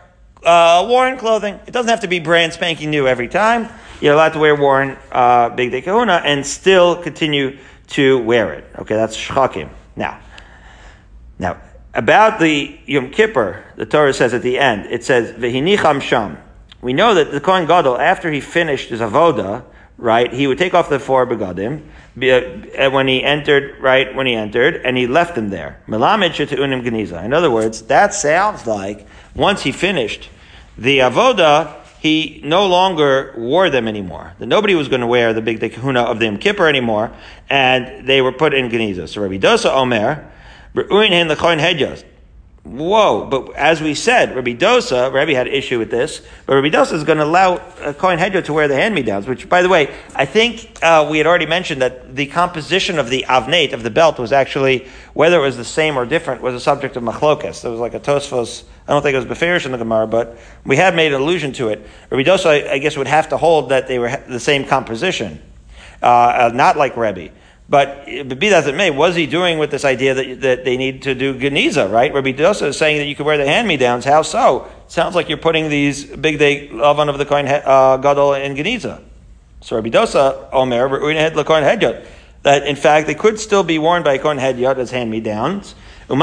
uh, 0.44 0.87
worn 0.88 1.18
clothing. 1.18 1.59
It 1.66 1.73
doesn't 1.73 1.90
have 1.90 2.00
to 2.00 2.09
be 2.09 2.20
brand 2.20 2.52
spanking 2.52 2.90
new 2.90 3.09
every 3.09 3.28
time. 3.28 3.68
You're 4.00 4.14
allowed 4.14 4.35
to 4.35 4.38
wear 4.38 4.54
worn 4.54 4.97
uh, 5.11 5.50
Bigdei 5.50 5.82
Kahuna 5.82 6.23
and 6.25 6.47
still 6.47 7.02
continue 7.02 7.59
to 7.90 8.18
wear 8.23 8.52
it. 8.52 8.64
Okay, 8.78 8.94
that's 8.94 9.16
shchakim. 9.16 9.68
Now, 9.97 10.20
now 11.38 11.61
about 11.94 12.38
the 12.38 12.78
Yom 12.87 13.11
Kippur, 13.11 13.64
the 13.76 13.87
Torah 13.87 14.12
says 14.12 14.32
at 14.32 14.42
the 14.42 14.59
end, 14.59 14.87
it 14.87 15.04
says 15.04 15.32
v'hinicham 15.32 16.00
sham. 16.00 16.38
We 16.80 16.92
know 16.92 17.14
that 17.14 17.32
the 17.32 17.40
Kohen 17.40 17.66
Gadol, 17.66 17.99
after 17.99 18.30
he 18.30 18.40
finished 18.40 18.90
his 18.90 19.00
avoda, 19.00 19.64
right, 19.99 20.32
he 20.32 20.47
would 20.47 20.56
take 20.56 20.73
off 20.73 20.88
the 20.88 20.99
four 20.99 21.26
begadim 21.26 21.82
uh, 22.16 22.90
when 22.90 23.09
he 23.09 23.23
entered, 23.23 23.78
right, 23.80 24.14
when 24.14 24.26
he 24.26 24.35
entered, 24.35 24.76
and 24.85 24.97
he 24.97 25.06
left 25.06 25.35
them 25.35 25.50
there. 25.50 25.82
Melamed 25.88 26.30
unim 26.30 26.85
geniza. 26.85 27.25
In 27.25 27.35
other 27.35 27.50
words, 27.50 27.82
that 27.82 28.14
sounds 28.14 28.66
like 28.66 29.06
once 29.35 29.62
he 29.62 29.73
finished 29.73 30.30
the 30.78 31.00
avoda, 31.00 31.80
he 32.00 32.40
no 32.42 32.66
longer 32.66 33.35
wore 33.37 33.69
them 33.69 33.87
anymore. 33.87 34.33
Nobody 34.40 34.75
was 34.75 34.88
going 34.88 35.02
to 35.02 35.07
wear 35.07 35.35
the 35.35 35.42
big 35.42 35.61
kahuna 35.61 36.00
of 36.00 36.19
the 36.19 36.25
Yom 36.25 36.38
Kippur 36.38 36.66
anymore, 36.66 37.12
and 37.50 38.07
they 38.07 38.23
were 38.23 38.33
put 38.33 38.54
in 38.54 38.71
Geniza. 38.71 39.07
So 39.07 39.21
Rabbi 39.21 39.37
Dosa 39.37 39.71
Omer, 39.75 40.30
Whoa, 42.62 43.25
but 43.25 43.55
as 43.57 43.81
we 43.81 43.95
said, 43.95 44.37
Rabbi 44.37 44.52
Dosa, 44.52 45.11
Rabbi 45.11 45.33
had 45.33 45.49
issue 45.49 45.79
with 45.79 45.90
this, 45.90 46.21
but 46.45 46.57
Rabbi 46.57 46.69
Dosa 46.69 46.93
is 46.93 47.05
going 47.05 47.17
to 47.17 47.25
allow 47.25 47.57
a 47.81 47.95
Kohen 47.95 48.19
Hedra 48.19 48.45
to 48.45 48.52
wear 48.52 48.69
the 48.69 48.76
hand-me-downs, 48.76 49.26
which, 49.26 49.49
by 49.49 49.62
the 49.62 49.69
way, 49.71 49.95
I 50.14 50.26
think 50.26 50.79
uh, 50.83 51.09
we 51.11 51.17
had 51.17 51.26
already 51.26 51.47
mentioned 51.47 51.81
that 51.81 52.14
the 52.14 52.26
composition 52.26 52.99
of 52.99 53.09
the 53.09 53.25
avnate, 53.29 53.73
of 53.73 53.83
the 53.83 53.88
belt, 53.88 54.19
was 54.19 54.31
actually, 54.31 54.87
whether 55.14 55.38
it 55.38 55.43
was 55.43 55.57
the 55.57 55.64
same 55.64 55.97
or 55.97 56.05
different, 56.05 56.43
was 56.43 56.55
a 56.55 56.61
subject 56.61 56.97
of 56.97 57.02
machlokas. 57.02 57.62
There 57.62 57.71
was 57.71 57.81
like 57.81 57.95
a 57.95 58.00
Tosfos, 58.00 58.64
I 58.87 58.93
don't 58.93 59.00
think 59.00 59.14
it 59.14 59.26
was 59.26 59.38
Beferish 59.38 59.64
in 59.64 59.73
the 59.73 59.79
Gemara, 59.79 60.07
but 60.07 60.37
we 60.67 60.76
had 60.76 60.95
made 60.95 61.14
an 61.14 61.21
allusion 61.23 61.55
to 61.55 61.69
it. 61.69 61.87
Rabbi 62.11 62.25
Dosa, 62.25 62.69
I, 62.69 62.75
I 62.75 62.79
guess, 62.79 62.95
would 62.95 63.09
have 63.09 63.31
to 63.31 63.38
hold 63.38 63.71
that 63.71 63.88
they 63.88 63.99
were 63.99 64.14
the 64.29 64.40
same 64.40 64.66
composition, 64.66 65.40
uh, 66.03 66.07
uh, 66.07 66.51
not 66.53 66.77
like 66.77 66.94
Rebbe. 66.99 67.33
But 67.70 68.04
be 68.06 68.48
that 68.48 68.64
as 68.64 68.66
it 68.66 68.74
may, 68.74 68.90
was 68.90 69.14
he 69.14 69.26
doing 69.28 69.61
with 69.61 69.70
this 69.70 69.85
idea 69.85 70.12
that, 70.14 70.40
that 70.40 70.64
they 70.64 70.76
need 70.76 71.02
to 71.02 71.14
do 71.14 71.38
Geniza, 71.38 71.88
right? 71.88 72.12
Rabbi 72.12 72.33
Dosa 72.33 72.66
is 72.66 72.76
saying 72.76 72.98
that 72.98 73.04
you 73.04 73.14
could 73.14 73.24
wear 73.24 73.38
the 73.38 73.46
hand-me-downs. 73.46 74.04
How 74.04 74.22
so? 74.22 74.68
Sounds 74.88 75.14
like 75.14 75.28
you're 75.28 75.38
putting 75.38 75.68
these 75.68 76.04
big 76.04 76.40
day 76.40 76.68
oven 76.68 77.09
of 77.09 77.16
the 77.18 77.24
coin 77.24 77.46
uh, 77.46 77.96
Gadol 77.98 78.35
in 78.35 78.56
Geniza. 78.56 79.00
So 79.61 79.76
Rabbi 79.76 79.90
Dosa, 79.90 80.48
Omer, 80.52 80.88
that 82.42 82.66
in 82.66 82.74
fact 82.74 83.06
they 83.06 83.14
could 83.14 83.38
still 83.38 83.62
be 83.62 83.78
worn 83.78 84.02
by 84.02 84.18
Kohen 84.18 84.38
Hedyot 84.38 84.78
as 84.78 84.90
hand-me-downs. 84.90 85.76
So 86.09 86.16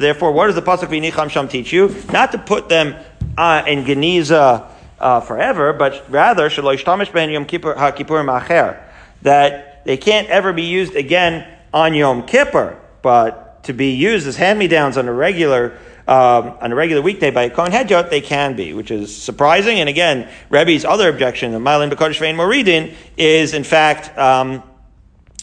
therefore, 0.00 0.32
what 0.32 0.46
does 0.46 0.54
the 0.54 0.62
pasuk 0.62 0.88
v'nicham 0.88 1.28
sham 1.28 1.48
teach 1.48 1.70
you? 1.70 1.94
Not 2.10 2.32
to 2.32 2.38
put 2.38 2.70
them 2.70 2.96
uh, 3.36 3.62
in 3.66 3.84
Geniza 3.84 4.70
uh, 4.98 5.20
forever, 5.20 5.74
but 5.74 6.02
rather 6.08 6.48
shalosh 6.48 6.82
tamish 6.82 7.12
ben 7.12 7.28
yom 7.28 7.44
kippur 7.44 7.74
ha 7.74 7.90
kippur 7.90 8.22
ma'acher 8.22 8.86
that 9.22 9.84
they 9.84 9.96
can't 9.96 10.28
ever 10.28 10.52
be 10.52 10.64
used 10.64 10.94
again 10.94 11.46
on 11.72 11.94
Yom 11.94 12.26
Kippur, 12.26 12.78
but 13.02 13.64
to 13.64 13.72
be 13.72 13.92
used 13.92 14.26
as 14.26 14.36
hand-me-downs 14.36 14.96
on 14.96 15.08
a 15.08 15.12
regular 15.12 15.78
um, 16.08 16.58
on 16.60 16.72
a 16.72 16.74
regular 16.74 17.02
weekday 17.02 17.30
by 17.30 17.44
a 17.44 17.50
Kohen 17.50 17.70
Hedyot, 17.70 18.10
they 18.10 18.20
can 18.20 18.56
be, 18.56 18.72
which 18.72 18.90
is 18.90 19.16
surprising. 19.16 19.78
And 19.78 19.88
again, 19.88 20.28
Rebbe's 20.48 20.84
other 20.84 21.08
objection, 21.08 21.52
the 21.52 21.60
Malin 21.60 21.88
Bekodesh 21.88 22.18
Vein 22.18 22.34
Moridin, 22.34 22.94
is 23.16 23.54
in 23.54 23.62
fact 23.62 24.18
um, 24.18 24.64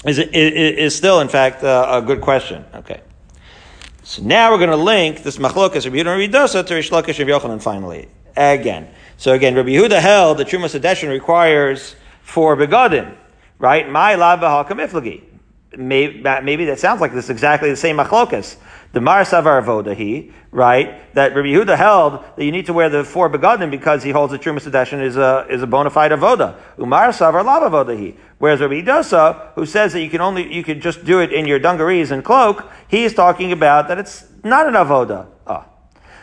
is, 0.03 0.19
is, 0.19 0.27
is 0.33 0.95
still 0.95 1.21
in 1.21 1.29
fact 1.29 1.63
uh, 1.63 1.87
a 1.89 2.01
good 2.01 2.19
question. 2.19 2.65
Okay. 2.75 2.99
So 4.03 4.23
now 4.23 4.51
we're 4.51 4.57
going 4.57 4.71
to 4.71 4.75
link 4.75 5.23
this 5.23 5.37
machlokas 5.37 5.85
Rabbi 5.85 5.97
Yehuda 5.97 6.21
and 6.21 6.33
Rabbi 6.33 6.45
Dosa 6.45 6.65
to 6.65 6.75
Rish 6.75 6.89
Lakish 6.89 7.17
Rabbi 7.17 7.31
Yochanan 7.31 7.61
finally. 7.61 8.09
Again. 8.35 8.89
So 9.15 9.33
again, 9.33 9.55
Rabbi 9.55 9.69
Yehuda 9.69 10.01
held 10.01 10.39
that 10.39 10.47
Trumas 10.47 10.77
Adeshin 10.77 11.09
requires 11.09 11.95
four 12.23 12.57
begadim 12.57 13.15
right? 13.59 13.89
My 13.89 14.15
lava 14.15 14.45
hakamiflagi. 14.45 15.23
Maybe, 15.77 16.23
maybe 16.43 16.65
that 16.65 16.79
sounds 16.79 17.01
like 17.01 17.13
this 17.13 17.25
is 17.25 17.29
exactly 17.29 17.69
the 17.69 17.75
same 17.75 17.97
machlokas. 17.97 18.57
The 18.93 19.01
Mar 19.01 19.23
Savar 19.23 19.61
Vodahi, 19.63 20.31
right? 20.49 21.13
That 21.13 21.35
Rabbi 21.35 21.49
Yehuda 21.49 21.75
held 21.77 22.23
that 22.35 22.43
you 22.43 22.51
need 22.51 22.65
to 22.67 22.73
wear 22.73 22.89
the 22.89 23.03
four 23.03 23.29
begadim 23.29 23.69
because 23.69 24.01
he 24.01 24.11
holds 24.11 24.31
that 24.31 24.41
Trumas 24.41 24.67
Sedeshin 24.67 25.01
is 25.03 25.17
a, 25.17 25.45
is 25.49 25.61
a 25.61 25.67
bona 25.67 25.89
fide 25.89 26.11
avoda. 26.11 26.55
Umar 26.79 27.09
Savar 27.09 27.43
Lava 27.43 27.69
Vodahi. 27.69 28.15
Whereas 28.37 28.61
Rabbi 28.61 28.81
Dosa, 28.81 29.53
who 29.53 29.65
says 29.65 29.93
that 29.93 30.01
you 30.01 30.09
can 30.09 30.21
only, 30.21 30.51
you 30.53 30.63
can 30.63 30.79
just 30.79 31.03
do 31.03 31.19
it 31.19 31.33
in 31.33 31.45
your 31.45 31.59
dungarees 31.59 32.11
and 32.11 32.23
cloak, 32.23 32.71
he 32.87 33.03
is 33.03 33.13
talking 33.13 33.51
about 33.51 33.89
that 33.89 33.99
it's 33.99 34.25
not 34.43 34.67
an 34.67 34.73
avoda. 34.73 35.27
Oh. 35.45 35.65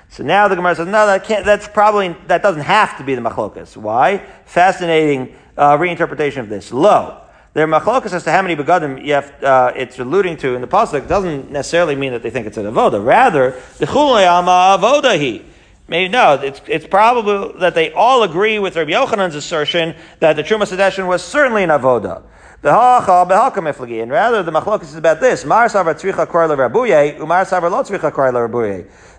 So 0.09 0.23
now 0.23 0.49
the 0.49 0.57
Gemara 0.57 0.77
says, 0.77 0.87
no, 0.87 1.07
that 1.07 1.25
can't, 1.25 1.45
that's 1.45 1.69
probably, 1.69 2.17
that 2.29 2.43
doesn't 2.43 2.63
have 2.63 2.97
to 2.99 3.05
be 3.05 3.15
the 3.15 3.21
machlokas. 3.21 3.77
Why? 3.77 4.25
Fascinating 4.47 5.37
uh, 5.57 5.77
reinterpretation 5.77 6.39
of 6.39 6.49
this. 6.49 6.73
Low. 6.73 7.21
Their 7.55 7.69
machlokas 7.69 8.13
as 8.13 8.25
to 8.25 8.33
how 8.33 8.43
many 8.43 8.57
begadim 8.57 8.99
uh, 9.43 9.73
it's 9.77 9.99
alluding 10.01 10.37
to 10.39 10.57
in 10.57 10.61
the 10.61 10.67
pasuk 10.67 11.07
doesn't 11.07 11.53
necessarily 11.53 11.95
mean 11.95 12.13
that 12.13 12.23
they 12.25 12.31
think 12.31 12.49
it's 12.49 12.57
an 12.57 12.67
avoda. 12.67 13.05
Rather, 13.05 13.53
the 13.79 13.87
chuleyama 13.87 14.77
avoda 14.77 15.17
he. 15.17 15.45
Maybe 15.87 16.09
no, 16.09 16.35
it's, 16.35 16.61
it's 16.67 16.87
probable 16.87 17.57
that 17.59 17.77
they 17.77 17.93
all 17.93 18.25
agree 18.25 18.59
with 18.59 18.75
Rabbi 18.75 18.91
Yochanan's 18.91 19.37
assertion 19.37 19.95
that 20.19 20.35
the 20.35 20.43
Truma 20.43 20.63
Sedeshin 20.63 21.07
was 21.07 21.23
certainly 21.23 21.63
an 21.63 21.71
avoda. 21.71 22.25
And 22.65 22.73
rather, 24.11 24.43
the 24.43 24.51
machlokas 24.51 24.85
is 24.85 24.97
about 24.97 25.21
this. 25.21 25.43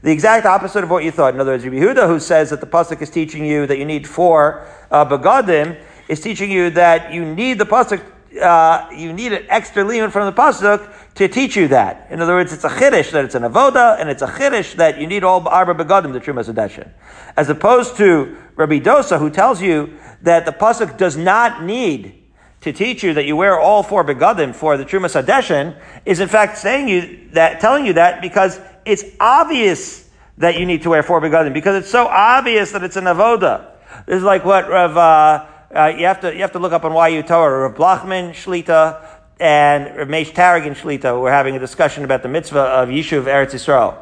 The 0.02 0.12
exact 0.12 0.46
opposite 0.48 0.84
of 0.84 0.90
what 0.90 1.04
you 1.04 1.12
thought. 1.12 1.34
In 1.36 1.40
other 1.40 1.52
words, 1.52 1.64
Rabbi 1.64 1.78
Yehuda, 1.78 2.08
who 2.08 2.20
says 2.20 2.50
that 2.50 2.60
the 2.60 2.68
pasuk 2.68 3.04
is 3.04 3.12
teaching 3.12 3.46
you 3.46 3.68
that 3.68 3.78
you 3.78 3.86
need 3.86 4.08
four 4.08 4.68
uh, 4.90 5.06
begadim, 5.06 5.80
is 6.08 6.20
teaching 6.20 6.50
you 6.50 6.72
that 6.72 7.14
you 7.14 7.24
need 7.24 7.60
the 7.60 7.66
pasuk 7.66 8.02
uh, 8.42 8.90
you 8.96 9.14
need 9.14 9.34
an 9.34 9.46
extra 9.50 9.84
limit 9.84 10.12
from 10.12 10.26
the 10.26 10.42
pasuk 10.42 10.92
to 11.16 11.28
teach 11.28 11.56
you 11.56 11.68
that. 11.70 12.08
In 12.10 12.22
other 12.22 12.36
words, 12.36 12.52
it's 12.52 12.64
a 12.64 12.70
chiddush 12.70 13.12
that 13.12 13.26
it's 13.26 13.36
an 13.36 13.44
avoda, 13.44 14.00
and 14.00 14.10
it's 14.10 14.22
a 14.22 14.28
chiddush 14.28 14.76
that 14.76 15.00
you 15.00 15.08
need 15.08 15.24
all 15.24 15.48
arba 15.48 15.74
begadim 15.74 16.14
the 16.14 16.20
trumas 16.20 16.52
adeshin, 16.54 16.90
as 17.38 17.50
opposed 17.50 17.98
to 17.98 18.36
Rabbi 18.56 18.80
Dosa, 18.80 19.20
who 19.20 19.30
tells 19.30 19.62
you 19.62 19.98
that 20.22 20.46
the 20.46 20.52
pasuk 20.52 20.98
does 20.98 21.16
not 21.16 21.64
need 21.64 22.24
to 22.62 22.74
teach 22.74 23.04
you 23.04 23.14
that 23.14 23.26
you 23.26 23.36
wear 23.36 23.60
all 23.60 23.84
four 23.84 24.04
begadim 24.04 24.56
for 24.56 24.76
the 24.78 24.86
trumas 24.86 25.22
adeshin, 25.22 25.80
is 26.06 26.20
in 26.20 26.28
fact 26.28 26.58
saying 26.58 26.88
you 26.90 27.30
that, 27.32 27.60
telling 27.60 27.86
you 27.86 27.94
that 27.94 28.22
because 28.22 28.60
it's 28.86 29.04
obvious 29.20 30.10
that 30.38 30.60
you 30.60 30.66
need 30.66 30.82
to 30.82 30.90
wear 30.90 31.04
four 31.04 31.22
begadim 31.22 31.54
because 31.54 31.76
it's 31.76 31.92
so 31.92 32.08
obvious 32.08 32.72
that 32.72 32.84
it's 32.84 32.98
an 32.98 33.06
avoda. 33.06 33.72
This 34.06 34.18
is 34.18 34.24
like 34.24 34.44
what 34.44 34.70
Rav. 34.70 34.98
Uh, 34.98 35.46
uh, 35.76 35.88
you 35.88 36.06
have 36.06 36.22
to 36.22 36.34
you 36.34 36.42
have 36.42 36.54
to 36.54 36.60
look 36.60 36.72
up 36.72 36.86
on 36.86 37.12
YU 37.12 37.22
Torah. 37.24 37.68
Rav 37.68 37.76
Blachman 37.76 38.32
Shlita 38.32 39.06
and 39.40 39.98
Rav 39.98 40.08
Moshe 40.08 40.34
Taragin 40.34 40.76
Shlita 40.76 41.20
were 41.20 41.32
having 41.32 41.56
a 41.56 41.60
discussion 41.60 42.04
about 42.06 42.24
the 42.24 42.30
mitzvah 42.30 42.60
of 42.60 42.90
Yishuv 42.90 43.26
Eretz 43.26 43.52
Yisrael, 43.52 43.98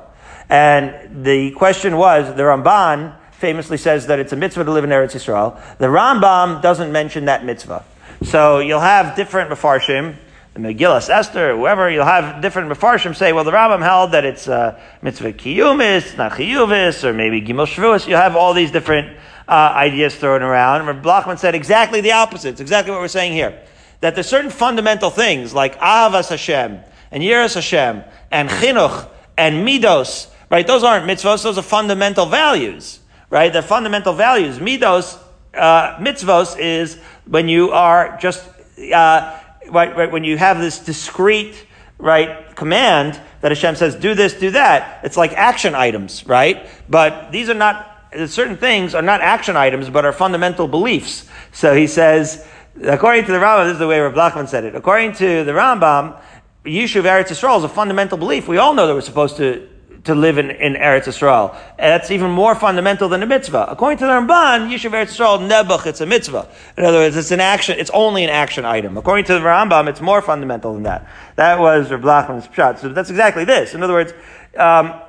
and 0.50 1.26
the 1.26 1.52
question 1.52 1.98
was 1.98 2.28
the 2.36 2.44
Ramban 2.44 3.16
famously 3.32 3.78
says 3.78 4.08
that 4.08 4.20
it's 4.20 4.32
a 4.32 4.36
mitzvah 4.36 4.64
to 4.64 4.72
live 4.72 4.84
in 4.84 4.90
Eretz 4.90 5.16
Yisrael. 5.16 5.60
The 5.78 5.88
Rambam 5.88 6.62
doesn't 6.62 6.92
mention 6.92 7.26
that 7.26 7.44
mitzvah. 7.44 7.84
So 8.22 8.60
you'll 8.60 8.80
have 8.80 9.18
different 9.18 9.50
Mefarshim, 9.50 10.16
the 10.54 10.60
Megillas 10.60 11.10
Esther, 11.10 11.58
whoever, 11.58 11.90
you'll 11.90 12.06
have 12.06 12.42
different 12.42 12.72
Mefarshim 12.72 13.14
say, 13.16 13.34
well, 13.34 13.44
the 13.44 13.52
Rambam 13.52 13.82
held 13.82 14.14
that 14.14 14.24
it's 14.24 14.48
uh, 14.48 14.80
mitzvah 15.02 15.34
kiyumis, 15.34 16.16
not 16.18 16.34
chiyuvis, 16.34 17.04
or 17.04 17.12
maybe 17.14 17.42
gimel 17.42 17.66
shvuas. 17.66 18.08
You'll 18.08 18.22
have 18.22 18.38
all 18.38 18.54
these 18.54 18.72
different 18.72 19.18
uh, 19.48 19.52
ideas 19.76 20.16
thrown 20.16 20.42
around. 20.42 20.88
And 20.88 21.04
Blachman 21.04 21.38
said 21.40 21.56
exactly 21.56 22.02
the 22.02 22.12
opposite. 22.12 22.50
It's 22.50 22.62
exactly 22.62 22.92
what 22.92 23.02
we're 23.02 23.08
saying 23.08 23.34
here. 23.34 23.62
That 24.02 24.16
there's 24.16 24.28
certain 24.28 24.52
fundamental 24.52 25.10
things 25.10 25.54
like 25.54 25.80
Avas 25.80 26.30
Hashem 26.30 26.80
and 27.12 27.24
Yiras 27.24 27.56
Hashem 27.56 28.04
and 28.32 28.50
Chinuch 28.50 29.10
and 29.38 29.68
Midos, 29.68 30.30
right? 30.50 30.66
Those 30.66 30.84
aren't 30.84 31.06
mitzvos, 31.06 31.44
those 31.44 31.58
are 31.58 31.64
fundamental 31.64 32.26
values, 32.26 33.00
right? 33.30 33.52
They're 33.52 33.62
fundamental 33.62 34.14
values. 34.14 34.60
Midos, 34.60 35.18
uh, 35.54 35.98
mitzvos 35.98 36.60
is 36.60 36.98
when 37.26 37.48
you 37.48 37.72
are 37.72 38.18
just, 38.20 38.48
uh, 38.94 39.40
right, 39.70 39.96
right, 39.96 40.12
when 40.12 40.24
you 40.24 40.38
have 40.38 40.60
this 40.60 40.80
discrete, 40.80 41.66
right, 41.98 42.56
command 42.56 43.20
that 43.42 43.52
Hashem 43.52 43.76
says, 43.76 43.96
do 43.96 44.16
this, 44.16 44.34
do 44.34 44.52
that. 44.52 45.02
It's 45.04 45.18
like 45.18 45.34
action 45.34 45.76
items, 45.76 46.26
right? 46.28 46.68
But 46.90 47.32
these 47.32 47.50
are 47.50 47.54
not 47.54 47.93
certain 48.28 48.58
things 48.58 48.96
are 48.96 49.02
not 49.02 49.22
action 49.22 49.56
items, 49.58 49.90
but 49.90 50.06
are 50.06 50.14
fundamental 50.14 50.68
beliefs. 50.68 51.26
So 51.52 51.76
he 51.76 51.88
says, 51.88 52.46
according 52.82 53.26
to 53.26 53.32
the 53.32 53.38
Rambam, 53.38 53.66
this 53.66 53.74
is 53.74 53.80
the 53.80 53.88
way 53.88 54.00
Rav 54.00 54.14
Blachman 54.14 54.48
said 54.48 54.64
it. 54.64 54.76
According 54.76 55.14
to 55.14 55.44
the 55.44 55.52
Rambam, 55.52 56.20
Yishuv 56.66 57.04
Eretz 57.04 57.28
Yisrael 57.28 57.58
is 57.58 57.64
a 57.64 57.70
fundamental 57.70 58.18
belief. 58.18 58.48
We 58.48 58.58
all 58.58 58.74
know 58.74 58.88
that 58.88 58.94
we're 58.94 59.02
supposed 59.02 59.38
to 59.38 59.70
to 60.06 60.16
live 60.16 60.38
in, 60.38 60.52
in 60.52 60.74
Eretz 60.74 61.06
Yisrael. 61.06 61.56
And 61.80 61.92
that's 61.92 62.12
even 62.12 62.30
more 62.32 62.56
fundamental 62.56 63.08
than 63.08 63.24
a 63.24 63.26
mitzvah. 63.26 63.68
According 63.70 64.00
to 64.00 64.06
the 64.06 64.12
Ramban, 64.12 64.70
Yishuv 64.70 64.92
Eretz 64.92 65.16
Yisrael, 65.16 65.48
Nebuch, 65.48 65.86
it's 65.86 66.02
a 66.02 66.06
mitzvah. 66.06 66.48
In 66.78 66.84
other 66.84 66.98
words, 66.98 67.16
it's 67.16 67.32
an 67.32 67.40
action, 67.40 67.80
it's 67.80 67.92
only 67.94 68.24
an 68.24 68.30
action 68.30 68.66
item. 68.66 68.98
According 68.98 69.26
to 69.26 69.34
the 69.34 69.40
Rambam, 69.40 69.88
it's 69.88 70.02
more 70.02 70.22
fundamental 70.22 70.74
than 70.74 70.84
that. 70.84 71.08
That 71.36 71.60
was 71.60 71.90
Rav 71.90 72.02
Blachman's 72.02 72.54
shot. 72.54 72.80
So 72.80 72.90
that's 72.90 73.10
exactly 73.10 73.46
this. 73.46 73.74
In 73.74 73.84
other 73.84 73.94
words, 73.94 74.14
um, 74.58 75.02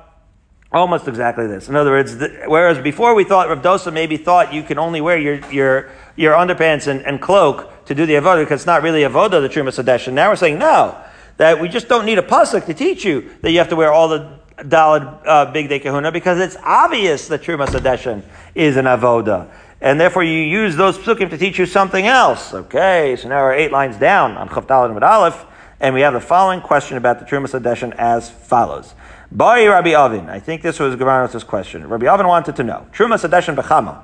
Almost 0.75 1.07
exactly 1.07 1.47
this. 1.47 1.69
In 1.69 1.77
other 1.77 1.91
words, 1.91 2.17
the, 2.17 2.43
whereas 2.47 2.77
before 2.79 3.15
we 3.15 3.23
thought 3.23 3.47
Rav 3.47 3.61
Dosa 3.61 3.93
maybe 3.93 4.17
thought 4.17 4.53
you 4.53 4.61
can 4.61 4.77
only 4.77 4.99
wear 4.99 5.17
your 5.17 5.35
your 5.49 5.89
your 6.17 6.33
underpants 6.33 6.87
and, 6.87 6.99
and 7.05 7.21
cloak 7.21 7.85
to 7.85 7.95
do 7.95 8.05
the 8.05 8.15
avoda 8.15 8.43
because 8.43 8.59
it's 8.59 8.65
not 8.67 8.83
really 8.83 9.03
avodah 9.03 9.39
the 9.41 9.47
Truma 9.47 9.69
Sadeshin. 9.69 10.11
Now 10.11 10.29
we're 10.29 10.35
saying 10.35 10.59
no, 10.59 11.01
that 11.37 11.61
we 11.61 11.69
just 11.69 11.87
don't 11.87 12.05
need 12.05 12.17
a 12.17 12.21
pasuk 12.21 12.65
to 12.65 12.73
teach 12.73 13.05
you 13.05 13.29
that 13.41 13.51
you 13.51 13.59
have 13.59 13.69
to 13.69 13.77
wear 13.77 13.93
all 13.93 14.09
the 14.09 14.37
Dalad 14.57 15.21
uh, 15.25 15.53
Bigdei 15.53 15.81
Kahuna 15.81 16.11
because 16.11 16.41
it's 16.41 16.57
obvious 16.61 17.29
that 17.29 17.41
Truma 17.41 17.67
Sadeshin 17.67 18.21
is 18.53 18.75
an 18.75 18.83
avoda, 18.83 19.49
And 19.79 19.97
therefore 19.97 20.25
you 20.25 20.39
use 20.39 20.75
those 20.75 20.97
psukim 20.97 21.29
to 21.29 21.37
teach 21.37 21.57
you 21.57 21.67
something 21.67 22.05
else. 22.05 22.53
Okay, 22.53 23.15
so 23.15 23.29
now 23.29 23.43
we're 23.43 23.53
eight 23.53 23.71
lines 23.71 23.95
down 23.95 24.35
on 24.35 24.49
Chavdal 24.49 24.93
and 24.93 25.03
Aleph, 25.05 25.45
and 25.79 25.95
we 25.95 26.01
have 26.01 26.11
the 26.11 26.19
following 26.19 26.59
question 26.59 26.97
about 26.97 27.19
the 27.19 27.25
Truma 27.25 27.47
Sadeshin 27.47 27.95
as 27.95 28.29
follows. 28.29 28.93
By 29.31 29.65
Rabbi 29.65 29.93
Avin. 29.93 30.29
I 30.29 30.39
think 30.39 30.61
this 30.61 30.79
was 30.79 30.95
Gavanos' 30.95 31.45
question. 31.45 31.87
Rabbi 31.87 32.05
Avin 32.05 32.27
wanted 32.27 32.55
to 32.57 32.63
know. 32.63 32.87
Truma 32.93 33.17
Sadeshin 33.19 33.55
Bechama. 33.55 34.03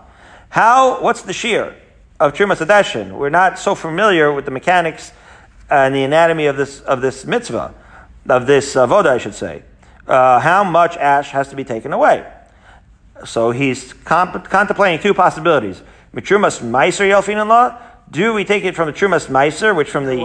How, 0.50 1.02
what's 1.02 1.22
the 1.22 1.34
shear 1.34 1.76
of 2.20 2.34
Truma 2.34 2.56
Sadeshin? 2.56 3.12
We're 3.18 3.30
not 3.30 3.60
so 3.60 3.76
familiar 3.76 4.34
with 4.34 4.46
the 4.46 4.52
mechanics 4.52 5.12
and 5.70 5.96
the 5.96 6.04
anatomy 6.04 6.48
of 6.48 6.58
this, 6.58 6.82
of 6.82 7.02
this 7.02 7.26
mitzvah, 7.26 7.74
of 8.28 8.48
this 8.48 8.74
avoda, 8.76 9.08
I 9.08 9.18
should 9.18 9.36
say. 9.36 9.64
Uh, 10.08 10.40
how 10.40 10.64
much 10.64 10.98
ash 10.98 11.30
has 11.32 11.48
to 11.50 11.56
be 11.56 11.64
taken 11.64 11.94
away? 11.94 12.30
So 13.26 13.52
he's 13.52 13.94
comp- 13.94 14.50
contemplating 14.50 15.00
two 15.02 15.14
possibilities. 15.14 15.82
Mitrumas 16.14 16.62
Meiser 16.62 17.08
Yelfin 17.10 17.48
law. 17.48 17.78
Do 18.10 18.34
we 18.34 18.44
take 18.44 18.66
it 18.66 18.76
from 18.76 18.88
the 18.88 18.94
Trumas 18.94 19.28
Meiser, 19.28 19.74
which 19.74 19.90
from 19.90 20.06
the. 20.06 20.18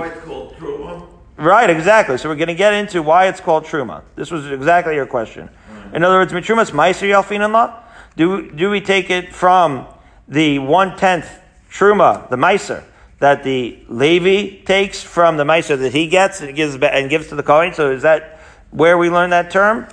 Right, 1.37 1.68
exactly. 1.68 2.16
So 2.16 2.29
we're 2.31 2.37
going 2.37 2.49
to 2.49 2.55
get 2.55 2.72
into 2.72 3.03
why 3.03 3.27
it's 3.29 3.40
called 3.40 3.64
truma. 3.64 4.03
This 4.14 4.31
was 4.31 4.51
exactly 4.51 4.94
your 4.94 5.07
question. 5.07 5.51
In 5.92 6.03
other 6.03 6.16
words, 6.16 6.33
mitrumas 6.33 6.70
meiser 6.70 7.09
yalfinanla. 7.09 7.83
Do 8.16 8.51
do 8.51 8.70
we 8.70 8.81
take 8.81 9.11
it 9.11 9.35
from 9.35 9.87
the 10.27 10.59
one 10.59 10.96
tenth 10.96 11.29
truma, 11.70 12.29
the 12.31 12.37
meiser 12.37 12.83
that 13.18 13.44
the 13.44 13.79
Levi 13.88 14.64
takes 14.64 15.03
from 15.03 15.37
the 15.37 15.44
meiser 15.44 15.79
that 15.79 15.92
he 15.92 16.09
gets 16.09 16.40
and 16.40 16.57
gives 16.57 16.75
and 16.75 17.11
gives 17.11 17.29
to 17.29 17.35
the 17.35 17.42
Kohen? 17.42 17.75
So 17.75 17.90
is 17.90 18.03
that 18.03 18.40
where 18.70 18.96
we 18.96 19.11
learn 19.11 19.31
that 19.31 19.51
term? 19.51 19.88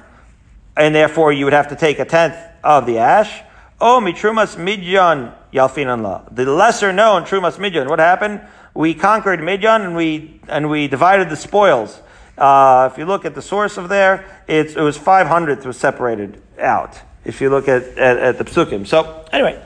And 0.77 0.95
therefore, 0.95 1.33
you 1.33 1.45
would 1.45 1.53
have 1.53 1.67
to 1.69 1.75
take 1.75 1.99
a 1.99 2.05
tenth 2.05 2.37
of 2.63 2.85
the 2.85 2.99
ash. 2.99 3.41
Oh, 3.81 3.99
mitrumas 4.01 4.55
midyan 4.55 5.35
yalfinanla. 5.51 6.33
The 6.33 6.45
lesser 6.45 6.93
known 6.93 7.23
trumas 7.23 7.57
midyan. 7.57 7.89
What 7.89 7.99
happened? 7.99 8.41
We 8.73 8.93
conquered 8.93 9.41
Midian 9.41 9.81
and 9.81 9.95
we, 9.95 10.39
and 10.47 10.69
we 10.69 10.87
divided 10.87 11.29
the 11.29 11.35
spoils. 11.35 12.01
Uh, 12.37 12.89
if 12.91 12.97
you 12.97 13.05
look 13.05 13.25
at 13.25 13.35
the 13.35 13.41
source 13.41 13.77
of 13.77 13.89
there, 13.89 14.43
it 14.47 14.75
was 14.75 14.97
500 14.97 15.59
that 15.59 15.65
was 15.65 15.77
separated 15.77 16.41
out. 16.59 16.99
If 17.23 17.39
you 17.39 17.49
look 17.49 17.67
at, 17.67 17.83
at, 17.97 18.17
at 18.17 18.37
the 18.37 18.43
psukim. 18.43 18.87
So 18.87 19.25
anyway, 19.31 19.63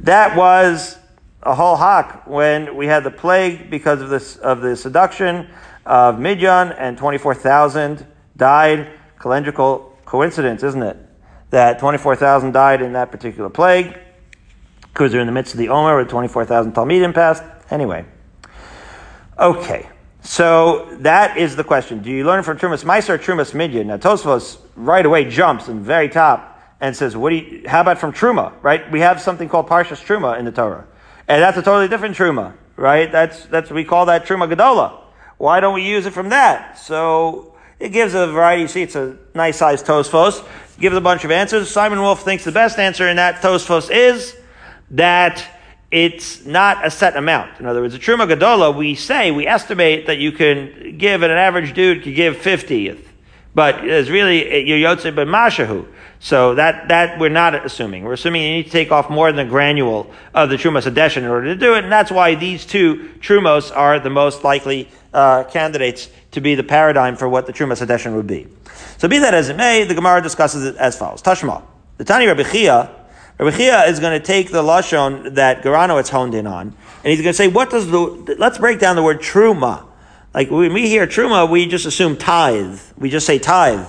that 0.00 0.36
was 0.36 0.96
a 1.42 1.54
whole 1.54 1.76
hawk 1.76 2.26
when 2.26 2.76
we 2.76 2.86
had 2.86 3.04
the 3.04 3.10
plague 3.10 3.70
because 3.70 4.00
of 4.00 4.08
this, 4.08 4.36
of 4.36 4.60
the 4.60 4.76
seduction 4.76 5.48
of 5.84 6.18
Midian 6.18 6.72
and 6.72 6.96
24,000 6.96 8.06
died. 8.36 8.92
Calendrical 9.18 9.92
coincidence, 10.04 10.62
isn't 10.62 10.82
it? 10.82 10.96
That 11.50 11.78
24,000 11.78 12.52
died 12.52 12.82
in 12.82 12.92
that 12.92 13.10
particular 13.10 13.50
plague 13.50 13.98
because 14.92 15.12
they're 15.12 15.20
in 15.20 15.26
the 15.26 15.32
midst 15.32 15.54
of 15.54 15.58
the 15.58 15.68
Omer 15.68 15.96
where 15.96 16.04
24,000 16.04 16.72
Talmidim 16.72 17.12
passed. 17.12 17.42
Anyway. 17.70 18.04
Okay, 19.38 19.86
so 20.22 20.88
that 21.00 21.36
is 21.36 21.56
the 21.56 21.64
question. 21.64 22.00
Do 22.00 22.10
you 22.10 22.24
learn 22.24 22.42
from 22.42 22.56
Trumas 22.56 22.84
Meiser 22.84 23.10
or 23.10 23.18
Trumas 23.18 23.52
Midian? 23.52 23.88
Now 23.88 23.98
Tosfos 23.98 24.56
right 24.76 25.04
away 25.04 25.28
jumps 25.28 25.68
in 25.68 25.76
the 25.76 25.82
very 25.82 26.08
top 26.08 26.58
and 26.80 26.96
says, 26.96 27.14
"What 27.14 27.30
do 27.30 27.36
you? 27.36 27.68
How 27.68 27.82
about 27.82 27.98
from 27.98 28.14
Truma? 28.14 28.54
Right? 28.62 28.90
We 28.90 29.00
have 29.00 29.20
something 29.20 29.50
called 29.50 29.68
Parshas 29.68 30.02
Truma 30.02 30.38
in 30.38 30.46
the 30.46 30.52
Torah, 30.52 30.86
and 31.28 31.42
that's 31.42 31.58
a 31.58 31.62
totally 31.62 31.86
different 31.86 32.16
Truma, 32.16 32.54
right? 32.76 33.12
That's 33.12 33.44
that's 33.46 33.70
we 33.70 33.84
call 33.84 34.06
that 34.06 34.24
Truma 34.24 34.50
Gadola. 34.50 35.00
Why 35.36 35.60
don't 35.60 35.74
we 35.74 35.82
use 35.82 36.06
it 36.06 36.14
from 36.14 36.30
that? 36.30 36.78
So 36.78 37.54
it 37.78 37.90
gives 37.90 38.14
a 38.14 38.26
variety. 38.26 38.68
See, 38.68 38.82
it's 38.82 38.96
a 38.96 39.18
nice 39.34 39.58
sized 39.58 39.84
Tosfos. 39.84 40.42
Gives 40.78 40.96
a 40.96 41.00
bunch 41.02 41.24
of 41.24 41.30
answers. 41.30 41.70
Simon 41.70 42.00
Wolf 42.00 42.22
thinks 42.22 42.44
the 42.44 42.52
best 42.52 42.78
answer 42.78 43.06
in 43.06 43.16
that 43.16 43.42
Tosfos 43.42 43.90
is 43.90 44.34
that 44.92 45.44
it's 45.90 46.44
not 46.44 46.84
a 46.84 46.90
set 46.90 47.16
amount. 47.16 47.60
In 47.60 47.66
other 47.66 47.80
words, 47.80 47.94
a 47.94 47.98
Truma 47.98 48.28
Gadola, 48.28 48.76
we 48.76 48.94
say, 48.94 49.30
we 49.30 49.46
estimate 49.46 50.06
that 50.06 50.18
you 50.18 50.32
can 50.32 50.98
give, 50.98 51.22
and 51.22 51.30
an 51.30 51.38
average 51.38 51.74
dude 51.74 52.02
could 52.02 52.14
give 52.14 52.36
50th. 52.36 53.02
But 53.54 53.88
it's 53.88 54.10
really, 54.10 54.68
you're 54.68 54.78
Yotze 54.78 55.14
Ben 55.14 55.28
Mashahu. 55.28 55.86
So 56.18 56.54
that, 56.56 56.88
that 56.88 57.18
we're 57.18 57.28
not 57.28 57.54
assuming. 57.64 58.04
We're 58.04 58.14
assuming 58.14 58.42
you 58.42 58.50
need 58.50 58.64
to 58.64 58.70
take 58.70 58.90
off 58.90 59.08
more 59.08 59.30
than 59.30 59.46
the 59.46 59.50
granule 59.50 60.10
of 60.34 60.50
the 60.50 60.56
Truma 60.56 60.82
Adeshin 60.82 61.18
in 61.18 61.26
order 61.26 61.46
to 61.48 61.56
do 61.56 61.74
it, 61.74 61.84
and 61.84 61.92
that's 61.92 62.10
why 62.10 62.34
these 62.34 62.66
two 62.66 63.10
Trumos 63.20 63.74
are 63.74 64.00
the 64.00 64.10
most 64.10 64.42
likely 64.44 64.88
uh, 65.12 65.44
candidates 65.44 66.10
to 66.32 66.40
be 66.40 66.54
the 66.54 66.64
paradigm 66.64 67.16
for 67.16 67.28
what 67.28 67.46
the 67.46 67.52
Truma 67.52 67.80
Adeshin 67.80 68.14
would 68.16 68.26
be. 68.26 68.46
So 68.98 69.08
be 69.08 69.18
that 69.18 69.34
as 69.34 69.48
it 69.48 69.56
may, 69.56 69.84
the 69.84 69.94
Gemara 69.94 70.22
discusses 70.22 70.64
it 70.64 70.76
as 70.76 70.98
follows. 70.98 71.22
Tashma. 71.22 71.62
The 71.98 72.04
Tani 72.04 72.26
Rabbi 72.26 72.42
Chia 72.42 72.90
Rabbi 73.38 73.86
is 73.86 74.00
going 74.00 74.18
to 74.18 74.24
take 74.24 74.50
the 74.50 74.62
lashon 74.62 75.34
that 75.34 75.62
Garanowitz 75.62 76.08
honed 76.08 76.34
in 76.34 76.46
on, 76.46 76.68
and 76.68 76.74
he's 77.04 77.20
going 77.20 77.32
to 77.32 77.34
say, 77.34 77.48
"What 77.48 77.70
does 77.70 77.90
the? 77.90 78.36
Let's 78.38 78.58
break 78.58 78.78
down 78.78 78.96
the 78.96 79.02
word 79.02 79.20
truma. 79.20 79.84
Like 80.32 80.50
when 80.50 80.72
we 80.72 80.88
hear 80.88 81.06
truma, 81.06 81.48
we 81.48 81.66
just 81.66 81.84
assume 81.84 82.16
tithe. 82.16 82.80
We 82.96 83.10
just 83.10 83.26
say 83.26 83.38
tithe, 83.38 83.88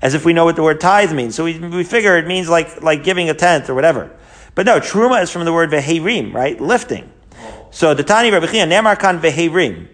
as 0.00 0.14
if 0.14 0.24
we 0.24 0.32
know 0.32 0.44
what 0.44 0.56
the 0.56 0.62
word 0.62 0.80
tithe 0.80 1.12
means. 1.12 1.34
So 1.34 1.44
we, 1.44 1.58
we 1.58 1.84
figure 1.84 2.16
it 2.18 2.26
means 2.26 2.48
like 2.48 2.82
like 2.82 3.02
giving 3.02 3.28
a 3.30 3.34
tenth 3.34 3.68
or 3.68 3.74
whatever. 3.74 4.16
But 4.54 4.66
no, 4.66 4.78
truma 4.78 5.22
is 5.22 5.30
from 5.30 5.44
the 5.44 5.52
word 5.52 5.70
veherim, 5.70 6.32
right? 6.32 6.60
Lifting. 6.60 7.10
So 7.70 7.94
the 7.94 8.04
Tani 8.04 8.30
Rabbi 8.30 8.46
Chia 8.46 8.66
nemar 8.66 8.98
kan 8.98 9.20
veherim, 9.20 9.88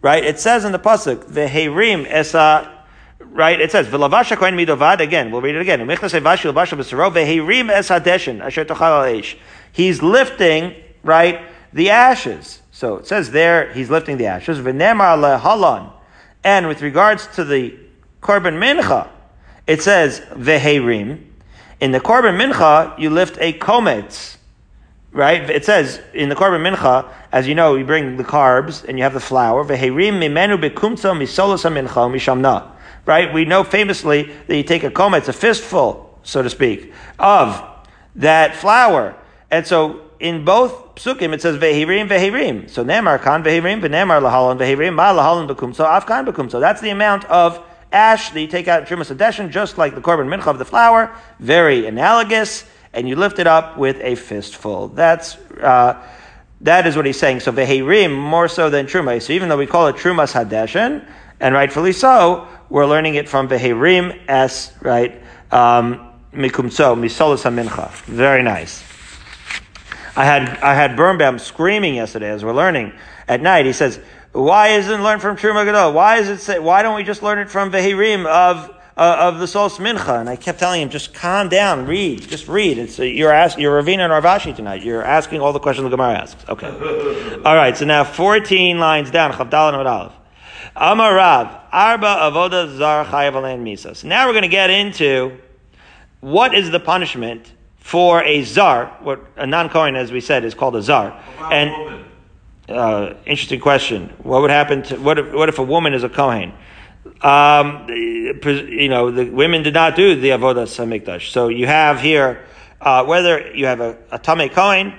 right? 0.00 0.24
It 0.24 0.38
says 0.40 0.64
in 0.64 0.72
the 0.72 0.78
pasuk 0.78 1.24
veherim 1.24 2.06
esa 2.08 2.73
right? 3.34 3.60
It 3.60 3.70
says, 3.72 3.88
"V'lavasha 3.88 4.36
kohen 4.36 4.56
midovad." 4.56 5.00
Again, 5.00 5.30
we'll 5.30 5.42
read 5.42 5.56
it 5.56 5.60
again. 5.60 5.80
He's 9.72 10.02
lifting, 10.02 10.74
right, 11.02 11.40
the 11.72 11.90
ashes. 11.90 12.62
So 12.70 12.96
it 12.96 13.06
says 13.06 13.32
there, 13.32 13.72
he's 13.72 13.90
lifting 13.90 14.16
the 14.16 14.26
ashes. 14.26 14.58
V'nemar 14.60 15.18
lehalan. 15.18 15.92
And 16.44 16.68
with 16.68 16.80
regards 16.80 17.26
to 17.34 17.44
the 17.44 17.76
korban 18.22 18.56
mincha, 18.56 19.08
it 19.66 19.82
says 19.82 20.20
veherim. 20.30 21.24
In 21.80 21.90
the 21.90 22.00
korban 22.00 22.40
mincha, 22.40 22.96
you 22.98 23.10
lift 23.10 23.36
a 23.40 23.52
kometz. 23.54 24.36
Right? 25.10 25.48
It 25.50 25.64
says 25.64 26.00
in 26.12 26.28
the 26.28 26.36
korban 26.36 26.72
mincha, 26.72 27.08
as 27.32 27.48
you 27.48 27.56
know, 27.56 27.74
you 27.74 27.84
bring 27.84 28.16
the 28.16 28.24
carbs 28.24 28.84
and 28.84 28.96
you 28.96 29.02
have 29.02 29.14
the 29.14 29.20
flour. 29.20 29.64
Veherim 29.64 30.20
mimenu 30.20 30.56
bekumtza 30.60 31.16
misolas 31.16 31.64
mincha 31.68 31.88
mishamna 31.88 32.73
right? 33.06 33.32
We 33.32 33.44
know 33.44 33.64
famously 33.64 34.32
that 34.46 34.56
you 34.56 34.62
take 34.62 34.84
a 34.84 34.90
coma, 34.90 35.18
it's 35.18 35.28
a 35.28 35.32
fistful, 35.32 36.18
so 36.22 36.42
to 36.42 36.50
speak, 36.50 36.92
of 37.18 37.62
that 38.16 38.56
flour. 38.56 39.16
And 39.50 39.66
so 39.66 40.00
in 40.20 40.44
both 40.44 40.94
psukim 40.94 41.32
it 41.32 41.42
says 41.42 41.58
vehirim 41.58 42.08
vehirim. 42.08 42.70
So 42.70 42.84
nemar 42.84 43.20
kan 43.20 43.42
vehirim, 43.42 43.82
nemar 43.82 44.22
lahalan 44.22 44.58
vehirim, 44.58 44.94
ma 44.94 45.12
lahalan 45.12 45.48
bekumso, 45.48 45.84
afkan 45.84 46.26
bekumso. 46.26 46.60
That's 46.60 46.80
the 46.80 46.90
amount 46.90 47.24
of 47.26 47.62
ash 47.92 48.30
that 48.30 48.40
you 48.40 48.46
take 48.46 48.68
out 48.68 48.80
in 48.80 48.86
Trumas 48.86 49.14
Adeshin, 49.14 49.50
just 49.50 49.78
like 49.78 49.94
the 49.94 50.00
korban 50.00 50.28
mincha 50.28 50.46
of 50.46 50.58
the 50.58 50.64
flour. 50.64 51.14
Very 51.38 51.86
analogous, 51.86 52.64
and 52.92 53.08
you 53.08 53.16
lift 53.16 53.38
it 53.38 53.46
up 53.46 53.78
with 53.78 54.00
a 54.00 54.14
fistful. 54.14 54.88
That's 54.88 55.36
uh, 55.60 56.02
that 56.62 56.86
is 56.86 56.96
what 56.96 57.06
he's 57.06 57.18
saying. 57.18 57.40
So 57.40 57.52
vehirim 57.52 58.16
more 58.16 58.48
so 58.48 58.70
than 58.70 58.86
truma. 58.86 59.20
So 59.22 59.32
even 59.32 59.48
though 59.48 59.58
we 59.58 59.66
call 59.66 59.88
it 59.88 59.96
trumas 59.96 60.32
hadeshin, 60.32 61.06
and 61.44 61.54
rightfully 61.54 61.92
so, 61.92 62.48
we're 62.70 62.86
learning 62.86 63.16
it 63.16 63.28
from 63.28 63.48
vehirim 63.48 64.18
s 64.28 64.72
right 64.80 65.22
um, 65.52 66.10
mikumso 66.32 66.96
misolas 66.96 67.42
hamincha. 67.44 67.92
Very 68.06 68.42
nice. 68.42 68.82
I 70.16 70.24
had 70.24 70.48
I 70.60 70.72
had 70.72 70.96
Birnbaum 70.96 71.38
screaming 71.38 71.96
yesterday 71.96 72.30
as 72.30 72.42
we're 72.42 72.54
learning 72.54 72.94
at 73.28 73.42
night. 73.42 73.66
He 73.66 73.74
says, 73.74 74.00
"Why 74.32 74.68
isn't 74.68 75.02
learned 75.02 75.20
from 75.20 75.36
Truma 75.36 75.66
Gadol? 75.66 75.92
Why 75.92 76.16
is 76.16 76.30
it 76.30 76.38
say, 76.38 76.58
Why 76.58 76.80
don't 76.80 76.96
we 76.96 77.04
just 77.04 77.22
learn 77.22 77.38
it 77.38 77.50
from 77.50 77.70
Vehirim 77.70 78.24
of 78.24 78.70
uh, 78.96 79.16
of 79.20 79.38
the 79.38 79.46
Sols 79.46 79.76
Mincha?" 79.76 80.18
And 80.18 80.30
I 80.30 80.36
kept 80.36 80.58
telling 80.58 80.80
him, 80.80 80.88
"Just 80.88 81.12
calm 81.12 81.50
down, 81.50 81.84
read, 81.84 82.26
just 82.26 82.48
read." 82.48 82.78
It's 82.78 82.98
uh, 82.98 83.02
you're 83.02 83.30
asking 83.30 83.60
you're 83.64 83.82
Ravina 83.82 84.04
and 84.04 84.12
Rav 84.12 84.24
Ashi 84.24 84.56
tonight. 84.56 84.82
You're 84.82 85.04
asking 85.04 85.42
all 85.42 85.52
the 85.52 85.60
questions 85.60 85.84
the 85.84 85.90
Gemara 85.90 86.20
asks. 86.20 86.42
Okay, 86.48 86.68
all 87.44 87.54
right. 87.54 87.76
So 87.76 87.84
now 87.84 88.02
14 88.02 88.78
lines 88.78 89.10
down, 89.10 89.32
Chavdal 89.32 89.74
and. 89.74 90.23
Amar 90.76 91.14
Rav, 91.14 91.60
Arba 91.72 92.06
Avoda 92.06 92.76
Zar 92.76 93.04
Chayav 93.04 93.34
Misa. 93.62 93.94
So 93.94 94.08
now 94.08 94.26
we're 94.26 94.32
going 94.32 94.42
to 94.42 94.48
get 94.48 94.70
into 94.70 95.38
what 96.20 96.54
is 96.54 96.70
the 96.70 96.80
punishment 96.80 97.52
for 97.78 98.22
a 98.24 98.42
zar, 98.42 98.96
what 99.02 99.24
a 99.36 99.46
non-Kohen, 99.46 99.94
as 99.94 100.10
we 100.10 100.20
said, 100.20 100.44
is 100.44 100.54
called 100.54 100.74
a 100.74 100.82
zar. 100.82 101.22
And 101.50 102.04
uh, 102.68 103.14
interesting 103.26 103.60
question. 103.60 104.08
What 104.22 104.40
would 104.40 104.50
happen 104.50 104.82
to 104.84 104.96
what 104.96 105.18
if, 105.18 105.32
what 105.32 105.48
if 105.48 105.58
a 105.58 105.62
woman 105.62 105.92
is 105.92 106.02
a 106.02 106.08
Kohen? 106.08 106.54
Um, 107.20 107.86
you 107.88 108.88
know, 108.88 109.10
the 109.10 109.26
women 109.26 109.62
did 109.62 109.74
not 109.74 109.96
do 109.96 110.18
the 110.18 110.30
avodah 110.30 110.64
samikdash. 110.64 111.30
So 111.30 111.48
you 111.48 111.66
have 111.66 112.00
here 112.00 112.44
uh, 112.80 113.04
whether 113.04 113.54
you 113.54 113.66
have 113.66 113.80
a, 113.80 113.98
a 114.10 114.18
tame 114.18 114.48
Kohen, 114.48 114.94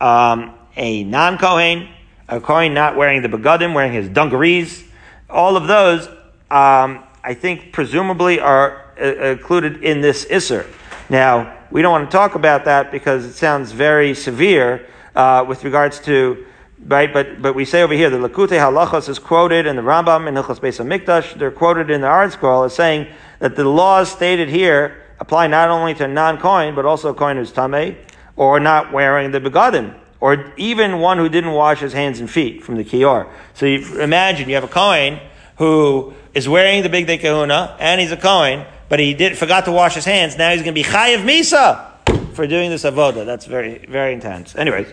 um, 0.00 0.54
a 0.76 1.04
non-Kohen, 1.04 1.88
a 2.28 2.40
coin 2.40 2.74
not 2.74 2.96
wearing 2.96 3.22
the 3.22 3.28
begadim, 3.28 3.74
wearing 3.74 3.92
his 3.92 4.08
dungarees. 4.08 4.84
All 5.30 5.56
of 5.56 5.66
those, 5.66 6.06
um, 6.50 7.04
I 7.24 7.34
think, 7.34 7.72
presumably 7.72 8.40
are 8.40 8.84
uh, 9.00 9.32
included 9.32 9.82
in 9.82 10.00
this 10.00 10.24
isser. 10.26 10.66
Now, 11.08 11.56
we 11.70 11.82
don't 11.82 11.92
want 11.92 12.10
to 12.10 12.16
talk 12.16 12.34
about 12.34 12.66
that 12.66 12.90
because 12.90 13.24
it 13.24 13.32
sounds 13.34 13.72
very 13.72 14.14
severe 14.14 14.86
uh, 15.14 15.44
with 15.46 15.64
regards 15.64 16.00
to 16.00 16.46
right. 16.86 17.12
But 17.12 17.40
but 17.42 17.54
we 17.54 17.64
say 17.64 17.82
over 17.82 17.94
here 17.94 18.10
the 18.10 18.18
Lakute 18.18 18.48
Halachos 18.48 19.08
is 19.08 19.18
quoted 19.18 19.66
in 19.66 19.76
the 19.76 19.82
Rambam 19.82 20.28
in 20.28 20.34
Hilchos 20.34 20.60
Beis 20.60 20.78
Hamikdash. 20.78 21.38
They're 21.38 21.50
quoted 21.50 21.90
in 21.90 22.00
the 22.00 22.06
ArtScroll 22.06 22.66
as 22.66 22.74
saying 22.74 23.08
that 23.38 23.56
the 23.56 23.64
laws 23.64 24.10
stated 24.10 24.48
here 24.48 25.02
apply 25.20 25.46
not 25.46 25.68
only 25.68 25.94
to 25.94 26.06
non-coin 26.06 26.74
but 26.74 26.84
also 26.84 27.12
coin 27.12 27.36
who's 27.36 27.52
tame 27.52 27.96
or 28.36 28.60
not 28.60 28.92
wearing 28.92 29.30
the 29.32 29.40
begadim 29.40 29.94
or 30.20 30.52
even 30.56 31.00
one 31.00 31.18
who 31.18 31.28
didn't 31.28 31.52
wash 31.52 31.80
his 31.80 31.92
hands 31.92 32.20
and 32.20 32.30
feet 32.30 32.64
from 32.64 32.76
the 32.76 32.84
kior. 32.84 33.30
So 33.54 33.66
you 33.66 34.00
imagine 34.00 34.48
you 34.48 34.54
have 34.56 34.64
a 34.64 34.68
coin 34.68 35.20
who 35.56 36.14
is 36.34 36.48
wearing 36.48 36.82
the 36.82 36.88
bigdei 36.88 37.20
kahuna 37.20 37.76
and 37.78 38.00
he's 38.00 38.12
a 38.12 38.16
coin 38.16 38.66
but 38.88 38.98
he 38.98 39.14
did 39.14 39.36
forgot 39.36 39.64
to 39.66 39.72
wash 39.72 39.94
his 39.94 40.04
hands. 40.04 40.36
Now 40.36 40.50
he's 40.50 40.62
going 40.62 40.74
to 40.74 40.80
be 40.80 40.88
chayiv 40.88 41.24
misa 41.24 42.32
for 42.34 42.46
doing 42.46 42.70
this 42.70 42.84
avoda. 42.84 43.26
That's 43.26 43.46
very 43.46 43.84
very 43.86 44.14
intense. 44.14 44.56
Anyways, 44.56 44.88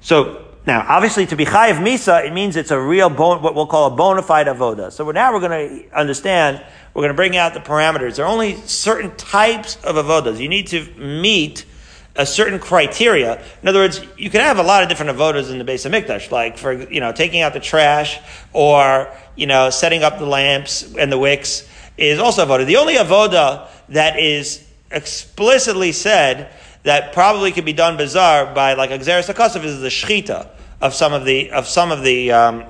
so 0.00 0.44
now 0.66 0.84
obviously 0.88 1.26
to 1.26 1.36
be 1.36 1.44
chayiv 1.44 1.76
misa, 1.76 2.26
it 2.26 2.32
means 2.32 2.56
it's 2.56 2.70
a 2.70 2.80
real 2.80 3.08
bon, 3.08 3.42
what 3.42 3.54
we'll 3.54 3.66
call 3.66 3.92
a 3.92 3.96
bona 3.96 4.22
fide 4.22 4.48
avoda. 4.48 4.90
So 4.92 5.10
now 5.10 5.32
we're 5.32 5.40
going 5.40 5.84
to 5.86 5.96
understand. 5.96 6.64
We're 6.92 7.02
going 7.02 7.12
to 7.12 7.16
bring 7.16 7.36
out 7.36 7.54
the 7.54 7.60
parameters. 7.60 8.16
There 8.16 8.24
are 8.24 8.32
only 8.32 8.56
certain 8.62 9.14
types 9.16 9.76
of 9.84 9.96
avodas. 9.96 10.40
You 10.40 10.48
need 10.48 10.66
to 10.68 10.84
meet 10.98 11.66
a 12.18 12.26
certain 12.26 12.58
criteria. 12.58 13.42
In 13.62 13.68
other 13.68 13.80
words, 13.80 14.00
you 14.16 14.30
can 14.30 14.40
have 14.40 14.58
a 14.58 14.62
lot 14.62 14.82
of 14.82 14.88
different 14.88 15.16
avodas 15.16 15.50
in 15.50 15.58
the 15.58 15.64
base 15.64 15.84
of 15.84 15.92
Mikdash, 15.92 16.30
like 16.30 16.58
for 16.58 16.72
you 16.72 17.00
know 17.00 17.12
taking 17.12 17.42
out 17.42 17.52
the 17.52 17.60
trash 17.60 18.18
or 18.52 19.12
you 19.34 19.46
know 19.46 19.70
setting 19.70 20.02
up 20.02 20.18
the 20.18 20.26
lamps 20.26 20.94
and 20.96 21.10
the 21.10 21.18
wicks 21.18 21.68
is 21.96 22.18
also 22.18 22.44
avoda. 22.44 22.66
The 22.66 22.76
only 22.76 22.94
avoda 22.94 23.68
that 23.90 24.18
is 24.18 24.66
explicitly 24.90 25.92
said 25.92 26.50
that 26.82 27.12
probably 27.12 27.52
could 27.52 27.64
be 27.64 27.72
done 27.72 27.96
bizarre 27.96 28.54
by 28.54 28.74
like 28.74 28.90
Xeris 28.90 29.32
Akosov 29.32 29.64
is 29.64 29.80
the 29.80 29.88
shchita 29.88 30.48
of 30.80 30.94
some 30.94 31.12
of 31.12 31.24
the 31.24 31.50
of 31.50 31.66
some 31.66 31.90
of 31.90 32.02
the 32.02 32.30
um, 32.32 32.64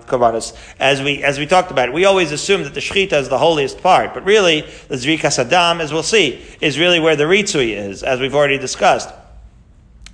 As 0.78 1.02
we 1.02 1.22
as 1.24 1.38
we 1.38 1.46
talked 1.46 1.70
about, 1.70 1.88
it. 1.88 1.94
we 1.94 2.04
always 2.04 2.32
assume 2.32 2.62
that 2.62 2.74
the 2.74 2.80
shchita 2.80 3.14
is 3.14 3.28
the 3.28 3.38
holiest 3.38 3.82
part, 3.82 4.14
but 4.14 4.24
really 4.24 4.62
the 4.88 4.94
zrika 4.96 5.26
sadam, 5.26 5.80
as 5.80 5.92
we'll 5.92 6.02
see, 6.02 6.42
is 6.60 6.78
really 6.78 7.00
where 7.00 7.16
the 7.16 7.24
ritzui 7.24 7.76
is, 7.76 8.02
as 8.02 8.20
we've 8.20 8.34
already 8.34 8.58
discussed. 8.58 9.12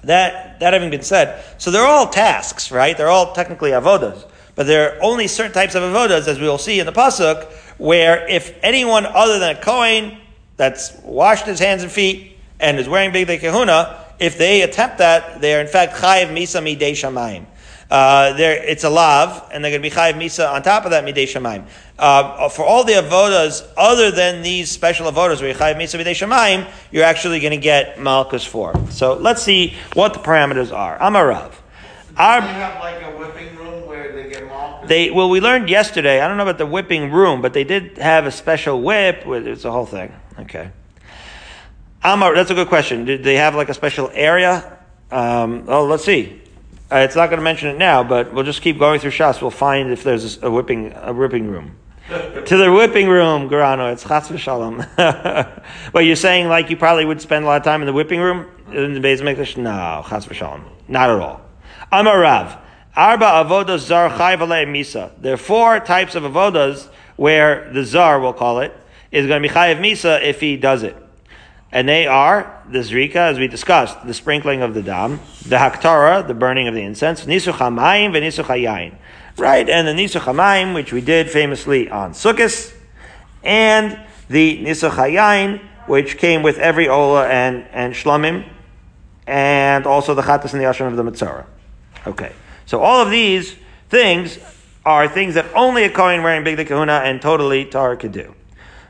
That 0.04 0.58
that 0.60 0.72
having 0.72 0.90
been 0.90 1.02
said, 1.02 1.44
so 1.58 1.70
they're 1.70 1.86
all 1.86 2.08
tasks, 2.08 2.70
right? 2.70 2.96
They're 2.96 3.08
all 3.08 3.32
technically 3.34 3.70
avodas, 3.70 4.24
but 4.54 4.66
there 4.66 4.94
are 4.96 5.02
only 5.02 5.28
certain 5.28 5.52
types 5.52 5.74
of 5.74 5.82
avodas, 5.82 6.26
as 6.26 6.40
we 6.40 6.46
will 6.46 6.58
see 6.58 6.80
in 6.80 6.86
the 6.86 6.92
pasuk, 6.92 7.50
where 7.78 8.26
if 8.28 8.56
anyone 8.62 9.06
other 9.06 9.38
than 9.38 9.56
a 9.56 9.60
Kohen 9.60 10.18
that's 10.56 10.92
washed 11.02 11.46
his 11.46 11.58
hands 11.58 11.82
and 11.82 11.92
feet 11.92 12.36
and 12.58 12.78
is 12.78 12.88
wearing 12.88 13.12
big 13.12 13.40
kahuna, 13.40 14.04
if 14.18 14.38
they 14.38 14.62
attempt 14.62 14.98
that, 14.98 15.40
they 15.40 15.54
are 15.54 15.60
in 15.60 15.66
fact 15.66 15.94
chayiv 15.94 16.28
misa 16.28 16.62
midei 16.62 16.92
shamayim. 16.92 17.46
Uh, 17.92 18.34
it's 18.38 18.84
a 18.84 18.88
lav, 18.88 19.50
and 19.52 19.62
they're 19.62 19.70
going 19.70 19.82
to 19.82 19.86
be 19.86 19.94
chayiv 19.94 20.14
misa 20.14 20.50
on 20.50 20.62
top 20.62 20.86
of 20.86 20.92
that 20.92 21.04
midei 21.04 21.24
shamayim. 21.24 21.66
Uh, 21.98 22.48
for 22.48 22.64
all 22.64 22.84
the 22.84 22.94
avodas 22.94 23.68
other 23.76 24.10
than 24.10 24.40
these 24.40 24.70
special 24.70 25.12
avodas 25.12 25.42
where 25.42 25.50
you 25.50 25.54
chayiv 25.54 25.76
misa 25.76 26.02
midei 26.02 26.12
shamayim, 26.12 26.66
you're 26.90 27.04
actually 27.04 27.38
going 27.38 27.50
to 27.50 27.58
get 27.58 28.00
malchus 28.00 28.46
for. 28.46 28.72
So 28.88 29.12
let's 29.12 29.42
see 29.42 29.74
what 29.92 30.14
the 30.14 30.20
parameters 30.20 30.74
are. 30.74 30.96
Our, 32.16 32.40
have 32.40 32.80
like 32.80 33.02
a 33.02 33.18
whipping 33.18 33.54
room 33.56 33.86
where 33.86 34.10
they 34.10 34.30
get 34.30 34.46
malchus? 34.46 34.88
They 34.88 35.10
well, 35.10 35.28
we 35.28 35.42
learned 35.42 35.68
yesterday. 35.68 36.22
I 36.22 36.28
don't 36.28 36.38
know 36.38 36.44
about 36.44 36.56
the 36.56 36.64
whipping 36.64 37.12
room, 37.12 37.42
but 37.42 37.52
they 37.52 37.64
did 37.64 37.98
have 37.98 38.24
a 38.24 38.30
special 38.30 38.80
whip. 38.80 39.24
It's 39.26 39.66
a 39.66 39.70
whole 39.70 39.84
thing. 39.84 40.14
Okay. 40.38 40.70
Amar, 42.02 42.34
that's 42.34 42.50
a 42.50 42.54
good 42.54 42.68
question. 42.68 43.04
Did 43.04 43.22
they 43.22 43.36
have 43.36 43.54
like 43.54 43.68
a 43.68 43.74
special 43.74 44.10
area? 44.14 44.78
Um, 45.10 45.66
oh, 45.68 45.84
let's 45.84 46.06
see. 46.06 46.41
Uh, 46.92 46.98
it's 46.98 47.16
not 47.16 47.30
going 47.30 47.38
to 47.38 47.44
mention 47.44 47.70
it 47.70 47.78
now, 47.78 48.04
but 48.04 48.34
we'll 48.34 48.44
just 48.44 48.60
keep 48.60 48.78
going 48.78 49.00
through 49.00 49.12
Shas. 49.12 49.40
We'll 49.40 49.50
find 49.50 49.90
if 49.90 50.04
there's 50.04 50.42
a 50.42 50.50
whipping 50.50 50.92
a 50.94 51.14
whipping 51.14 51.48
room. 51.48 51.76
to 52.08 52.56
the 52.56 52.70
whipping 52.70 53.08
room, 53.08 53.48
Garano. 53.48 53.90
It's 53.90 54.02
chas 54.02 54.28
v'shalom. 54.28 54.86
well, 55.94 56.04
you're 56.04 56.16
saying 56.16 56.48
like 56.48 56.68
you 56.68 56.76
probably 56.76 57.06
would 57.06 57.22
spend 57.22 57.44
a 57.44 57.48
lot 57.48 57.56
of 57.56 57.64
time 57.64 57.80
in 57.80 57.86
the 57.86 57.94
whipping 57.94 58.20
room 58.20 58.46
in 58.72 58.92
the 58.92 59.00
Beis 59.00 59.22
Mikdash? 59.22 59.56
No, 59.56 60.04
chas 60.06 60.26
v'shalom. 60.26 60.64
Not 60.86 61.08
at 61.08 61.18
all. 61.18 61.40
Amar 61.90 62.20
Rav. 62.20 62.58
Arba 62.94 63.24
avodas 63.24 63.78
zar 63.78 64.10
chayv 64.10 64.40
misa. 64.68 65.12
There 65.18 65.32
are 65.32 65.38
four 65.38 65.80
types 65.80 66.14
of 66.14 66.24
avodas 66.24 66.88
where 67.16 67.72
the 67.72 67.84
zar, 67.84 68.20
we'll 68.20 68.34
call 68.34 68.60
it, 68.60 68.76
is 69.10 69.26
going 69.26 69.42
to 69.42 69.48
be 69.48 69.54
chayiv 69.54 69.80
misa 69.80 70.22
if 70.22 70.40
he 70.40 70.58
does 70.58 70.82
it. 70.82 70.94
And 71.72 71.88
they 71.88 72.06
are 72.06 72.62
the 72.68 72.80
zrika, 72.80 73.16
as 73.16 73.38
we 73.38 73.48
discussed, 73.48 74.06
the 74.06 74.12
sprinkling 74.12 74.60
of 74.60 74.74
the 74.74 74.82
dam, 74.82 75.20
the 75.46 75.56
haktara, 75.56 76.26
the 76.26 76.34
burning 76.34 76.68
of 76.68 76.74
the 76.74 76.82
incense, 76.82 77.24
nisuch 77.24 77.54
hamayim, 77.54 78.10
v'nisuch 78.12 78.44
hayayin. 78.44 78.94
Right, 79.38 79.66
and 79.68 79.88
the 79.88 79.92
nisuch 79.92 80.20
hamayim, 80.20 80.74
which 80.74 80.92
we 80.92 81.00
did 81.00 81.30
famously 81.30 81.88
on 81.88 82.12
Sukkot, 82.12 82.74
and 83.42 83.98
the 84.28 84.62
nisuch 84.62 84.90
hayayin, 84.90 85.60
which 85.86 86.18
came 86.18 86.42
with 86.42 86.58
every 86.58 86.88
ola 86.88 87.26
and, 87.26 87.66
and 87.72 87.94
shlamim, 87.94 88.46
and 89.26 89.86
also 89.86 90.14
the 90.14 90.22
chatas 90.22 90.52
and 90.52 90.60
the 90.60 90.66
ashram 90.66 90.88
of 90.88 90.96
the 90.96 91.04
mitzvah. 91.04 91.46
Okay. 92.06 92.32
So 92.66 92.80
all 92.80 93.00
of 93.00 93.10
these 93.10 93.56
things 93.88 94.38
are 94.84 95.08
things 95.08 95.34
that 95.34 95.46
only 95.54 95.84
a 95.84 95.90
Kohen 95.90 96.22
wearing 96.22 96.44
Big 96.44 96.66
Kahuna 96.66 97.02
and 97.04 97.22
totally 97.22 97.64
Torah 97.64 97.96
could 97.96 98.12
do. 98.12 98.34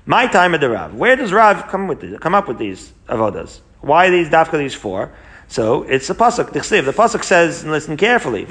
My 0.05 0.27
time 0.27 0.55
at 0.55 0.61
the 0.61 0.69
Rav. 0.69 0.95
Where 0.95 1.15
does 1.15 1.33
Rav 1.33 1.69
come 1.69 1.87
with 1.87 2.01
these, 2.01 2.19
come 2.19 2.35
up 2.35 2.49
with 2.49 2.59
these 2.59 2.93
avodas? 3.09 3.61
Why 3.81 4.11
these 4.11 4.29
dafka 4.29 4.59
these 4.59 4.75
four? 4.75 5.13
So 5.49 5.83
it's 5.85 6.11
a 6.11 6.15
pasuk. 6.15 6.53
The 6.53 6.61
pasuk 6.93 7.23
says, 7.23 7.65
listen 7.65 7.97
carefully. 7.97 8.47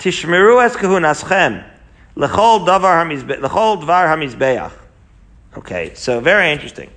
Tishmeru 0.00 0.64
es 0.64 0.76
kahunaschem 0.76 1.64
lechol 2.16 2.66
dvar 2.66 3.04
hamizbeach. 4.06 4.72
Okay, 5.56 5.92
so 5.94 6.20
very 6.20 6.52
interesting. 6.52 6.90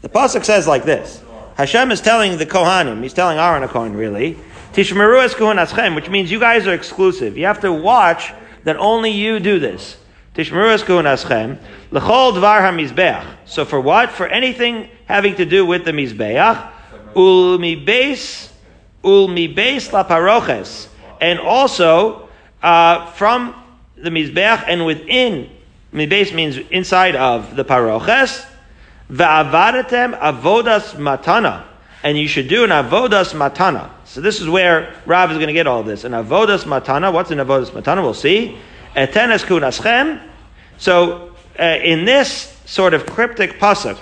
The 0.00 0.08
pasuk 0.08 0.44
says 0.44 0.66
like 0.66 0.84
this: 0.84 1.22
Hashem 1.56 1.90
is 1.90 2.00
telling 2.00 2.38
the 2.38 2.46
Kohanim, 2.46 3.02
he's 3.02 3.12
telling 3.12 3.38
Aaron 3.38 3.62
a 3.62 3.68
Kohen 3.68 3.94
really, 3.94 4.38
Tishmeru 4.72 5.22
es 5.22 5.34
aschem, 5.34 5.94
which 5.94 6.08
means 6.08 6.30
you 6.30 6.40
guys 6.40 6.66
are 6.66 6.72
exclusive. 6.72 7.36
You 7.36 7.46
have 7.46 7.60
to 7.60 7.72
watch 7.72 8.32
that 8.64 8.76
only 8.76 9.10
you 9.10 9.40
do 9.40 9.58
this. 9.58 9.98
So 10.38 10.44
for 13.64 13.80
what? 13.80 14.10
For 14.12 14.28
anything 14.28 14.88
having 15.06 15.34
to 15.34 15.44
do 15.44 15.66
with 15.66 15.84
the 15.84 15.90
mizbeach, 15.90 16.72
ul 17.16 17.58
base, 17.58 18.52
ul 19.02 19.26
mi 19.26 19.52
beis 19.52 19.92
la 19.92 20.04
paroches, 20.04 20.86
and 21.20 21.40
also 21.40 22.28
uh, 22.62 23.10
from 23.12 23.52
the 23.96 24.10
mizbeach 24.10 24.62
and 24.68 24.86
within. 24.86 25.50
Mi 25.90 26.06
beis 26.06 26.32
means 26.32 26.56
inside 26.70 27.16
of 27.16 27.56
the 27.56 27.64
paroches. 27.64 28.46
Ve'avadetem 29.10 30.16
avodas 30.20 30.94
matana, 30.94 31.64
and 32.04 32.16
you 32.16 32.28
should 32.28 32.46
do 32.46 32.62
an 32.62 32.70
avodas 32.70 33.34
matana. 33.34 33.90
So 34.04 34.20
this 34.20 34.40
is 34.40 34.48
where 34.48 34.94
Rav 35.04 35.32
is 35.32 35.38
going 35.38 35.48
to 35.48 35.52
get 35.52 35.66
all 35.66 35.82
this. 35.82 36.04
An 36.04 36.12
avodas 36.12 36.62
matana. 36.62 37.12
What's 37.12 37.32
an 37.32 37.38
avodas 37.38 37.70
matana? 37.70 38.02
We'll 38.02 38.14
see. 38.14 38.56
Etenes 38.98 39.44
kunaschem. 39.44 40.20
So 40.78 41.34
uh, 41.58 41.62
in 41.62 42.04
this 42.04 42.60
sort 42.66 42.94
of 42.94 43.06
cryptic 43.06 43.60
pasuk, 43.60 43.98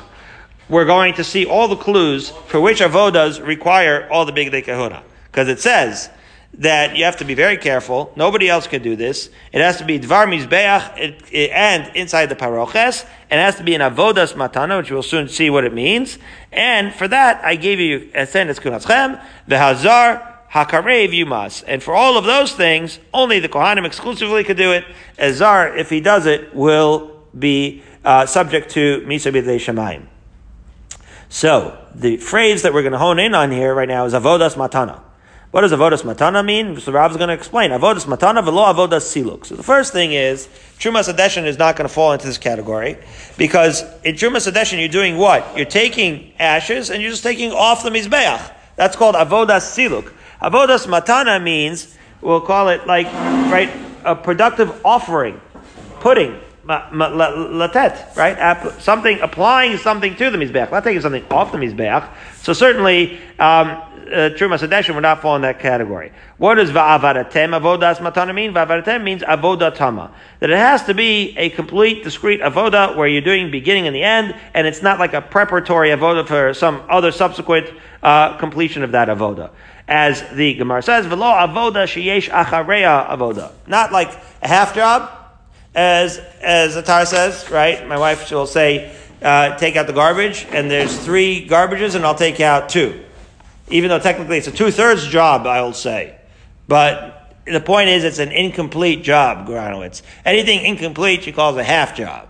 we're 0.71 0.87
going 0.87 1.15
to 1.15 1.25
see 1.25 1.45
all 1.45 1.69
the 1.69 1.77
clues 1.77 2.31
for 2.49 2.61
which 2.61 2.81
avodas 2.81 3.45
require 3.47 4.09
all 4.11 4.25
the 4.25 4.33
big 4.33 4.51
kahuna. 4.65 5.03
Because 5.31 5.49
it 5.49 5.61
says 5.61 6.09
that 6.55 6.97
you 6.97 7.05
have 7.05 7.19
to 7.19 7.25
be 7.25 7.35
very 7.35 7.59
careful. 7.59 8.11
Nobody 8.17 8.49
else 8.49 8.67
can 8.67 8.83
do 8.83 8.97
this. 8.97 9.29
It 9.53 9.61
has 9.61 9.77
to 9.79 9.85
be 9.85 9.99
dvar 9.99 10.27
mizbeach 10.27 11.51
and 11.53 11.95
inside 11.95 12.27
the 12.27 12.37
paroches. 12.37 13.05
It 13.31 13.37
has 13.37 13.57
to 13.57 13.65
be 13.65 13.75
an 13.75 13.83
avodas 13.83 14.33
matana, 14.33 14.79
which 14.79 14.91
we'll 14.91 15.03
soon 15.03 15.29
see 15.29 15.51
what 15.51 15.65
it 15.65 15.75
means. 15.75 16.19
And 16.53 16.95
for 16.95 17.07
that, 17.09 17.45
I 17.45 17.57
gave 17.57 17.81
you 17.81 18.11
esenes 18.15 18.59
kunaschem, 18.61 19.23
the 19.47 19.59
hazar, 19.59 20.36
hakarev 20.57 21.11
yumas. 21.11 21.63
And 21.67 21.83
for 21.83 21.95
all 21.95 22.17
of 22.17 22.25
those 22.25 22.53
things, 22.53 22.99
only 23.13 23.41
the 23.41 23.49
kohanim 23.49 23.85
exclusively 23.85 24.43
could 24.43 24.57
do 24.57 24.73
it. 24.73 24.85
Azar, 25.19 25.77
if 25.77 25.91
he 25.91 26.01
does 26.01 26.25
it, 26.25 26.55
will 26.55 27.25
be 27.39 27.83
uh, 28.05 28.25
subject 28.25 28.71
to 28.71 29.01
misa 29.03 29.33
b'dei 29.33 29.57
shemayim. 29.57 30.07
So, 31.29 31.77
the 31.95 32.17
phrase 32.17 32.63
that 32.63 32.73
we're 32.73 32.83
going 32.83 32.93
to 32.93 32.99
hone 32.99 33.19
in 33.19 33.35
on 33.35 33.51
here 33.51 33.75
right 33.75 33.89
now 33.89 34.07
is 34.07 34.15
avodas 34.15 34.55
matana. 34.55 35.03
What 35.51 35.63
does 35.63 35.73
avodas 35.73 36.03
matana 36.03 36.45
mean? 36.45 36.79
So 36.81 36.91
is 37.07 37.17
going 37.17 37.29
to 37.29 37.35
explain. 37.35 37.71
Avodas 37.71 38.07
matana 38.07 38.45
velo 38.45 38.65
avodas 38.65 39.05
siluk. 39.05 39.47
So 39.47 39.57
the 39.57 39.63
first 39.63 39.93
thing 39.93 40.13
is, 40.13 40.49
Trumas 40.79 41.13
Adeshin 41.13 41.45
is 41.45 41.59
not 41.59 41.77
going 41.77 41.89
to 41.89 41.93
fall 41.93 42.13
into 42.13 42.27
this 42.27 42.39
category 42.39 42.99
because 43.37 43.83
in 44.05 44.15
Trumas 44.15 44.51
Adeshin 44.51 44.79
you're 44.79 44.89
doing 44.89 45.17
what? 45.17 45.57
You're 45.57 45.67
taking 45.67 46.33
ashes 46.39 46.91
and 46.91 47.03
you're 47.03 47.11
just 47.11 47.23
taking 47.23 47.53
off 47.53 47.83
the 47.83 47.91
Mizbeach. 47.91 48.53
That's 48.77 48.97
called 48.97 49.15
avodas 49.15 49.65
siluk. 49.65 50.13
Avodas 50.41 50.87
matana 50.87 51.43
means, 51.43 51.97
we'll 52.21 52.41
call 52.41 52.69
it 52.69 52.87
like, 52.87 53.07
right, 53.51 53.71
a 54.05 54.15
productive 54.15 54.85
offering, 54.85 55.41
putting 56.01 56.39
latet, 56.67 58.17
right? 58.17 58.81
Something, 58.81 59.21
applying 59.21 59.79
something 59.79 60.17
to 60.17 60.31
the 60.31 60.39
mizbeach, 60.39 60.71
not 60.71 60.85
taking 60.85 61.01
something 61.01 61.25
off 61.31 61.53
the 61.53 61.59
mizbeach. 61.59 62.09
So 62.43 62.53
certainly, 62.53 63.19
um, 63.39 63.83
uh, 64.07 64.31
Trumas 64.31 64.67
Hadeshin 64.67 64.95
would 64.95 65.03
not 65.03 65.21
fall 65.21 65.35
in 65.37 65.43
that 65.43 65.59
category. 65.59 66.13
What 66.39 66.57
does 66.57 66.71
va'avadatem 66.71 67.59
avodas 67.59 67.97
matana 67.97 68.35
mean? 68.35 68.53
Va'avadatem 68.53 69.03
means 69.03 69.23
avodatama. 69.23 70.13
That 70.39 70.51
it 70.51 70.59
has 70.59 70.85
to 70.85 70.95
be 70.95 71.37
a 71.37 71.51
complete, 71.51 72.05
discrete 72.05 72.41
avoda 72.41 72.97
where 72.97 73.09
you're 73.09 73.23
doing 73.23 73.51
beginning 73.51 73.87
and 73.87 73.97
the 73.97 74.05
end, 74.05 74.37
and 74.55 74.67
it's 74.67 74.83
not 74.83 75.01
like 75.01 75.13
a 75.13 75.21
preparatory 75.21 75.91
avoda 75.91 76.27
for 76.27 76.55
some 76.55 76.83
other 76.89 77.11
subsequent 77.11 77.69
uh, 78.03 78.37
completion 78.39 78.85
of 78.85 78.93
that 78.93 79.09
avoda. 79.09 79.51
As 79.89 80.23
the 80.31 80.55
Gemara 80.55 80.83
says, 80.83 81.07
velo 81.07 81.27
avoda 81.27 81.85
sheyesh 81.85 82.29
achareya 82.29 83.09
avoda. 83.09 83.53
Not 83.67 83.93
like 83.93 84.11
a 84.43 84.49
half 84.49 84.75
job, 84.75 85.11
as 85.75 86.19
as 86.41 86.75
Atar 86.77 87.07
says, 87.07 87.49
right? 87.51 87.87
My 87.87 87.99
wife 87.99 88.31
will 88.31 88.47
say, 88.47 88.97
uh, 89.23 89.57
take 89.57 89.77
out 89.77 89.87
the 89.87 89.93
garbage, 89.93 90.45
and 90.51 90.69
there's 90.71 90.99
three 90.99 91.47
garbages, 91.49 91.95
and 91.95 92.05
I'll 92.05 92.17
take 92.17 92.41
out 92.41 92.69
two. 92.69 93.05
Even 93.69 93.91
though 93.91 93.99
technically 93.99 94.39
it's 94.39 94.49
a 94.49 94.53
two 94.53 94.71
thirds 94.71 95.07
job, 95.07 95.47
I 95.47 95.63
will 95.63 95.73
say. 95.73 96.19
But 96.67 97.35
the 97.47 97.61
point 97.61 97.89
is, 97.89 98.03
it's 98.03 98.19
an 98.19 98.33
incomplete 98.33 99.05
job, 99.05 99.47
Granowitz. 99.47 100.03
Anything 100.25 100.65
incomplete, 100.65 101.23
she 101.23 101.33
calls 101.33 101.57
a 101.57 101.65
half 101.65 101.95
job. 101.97 102.29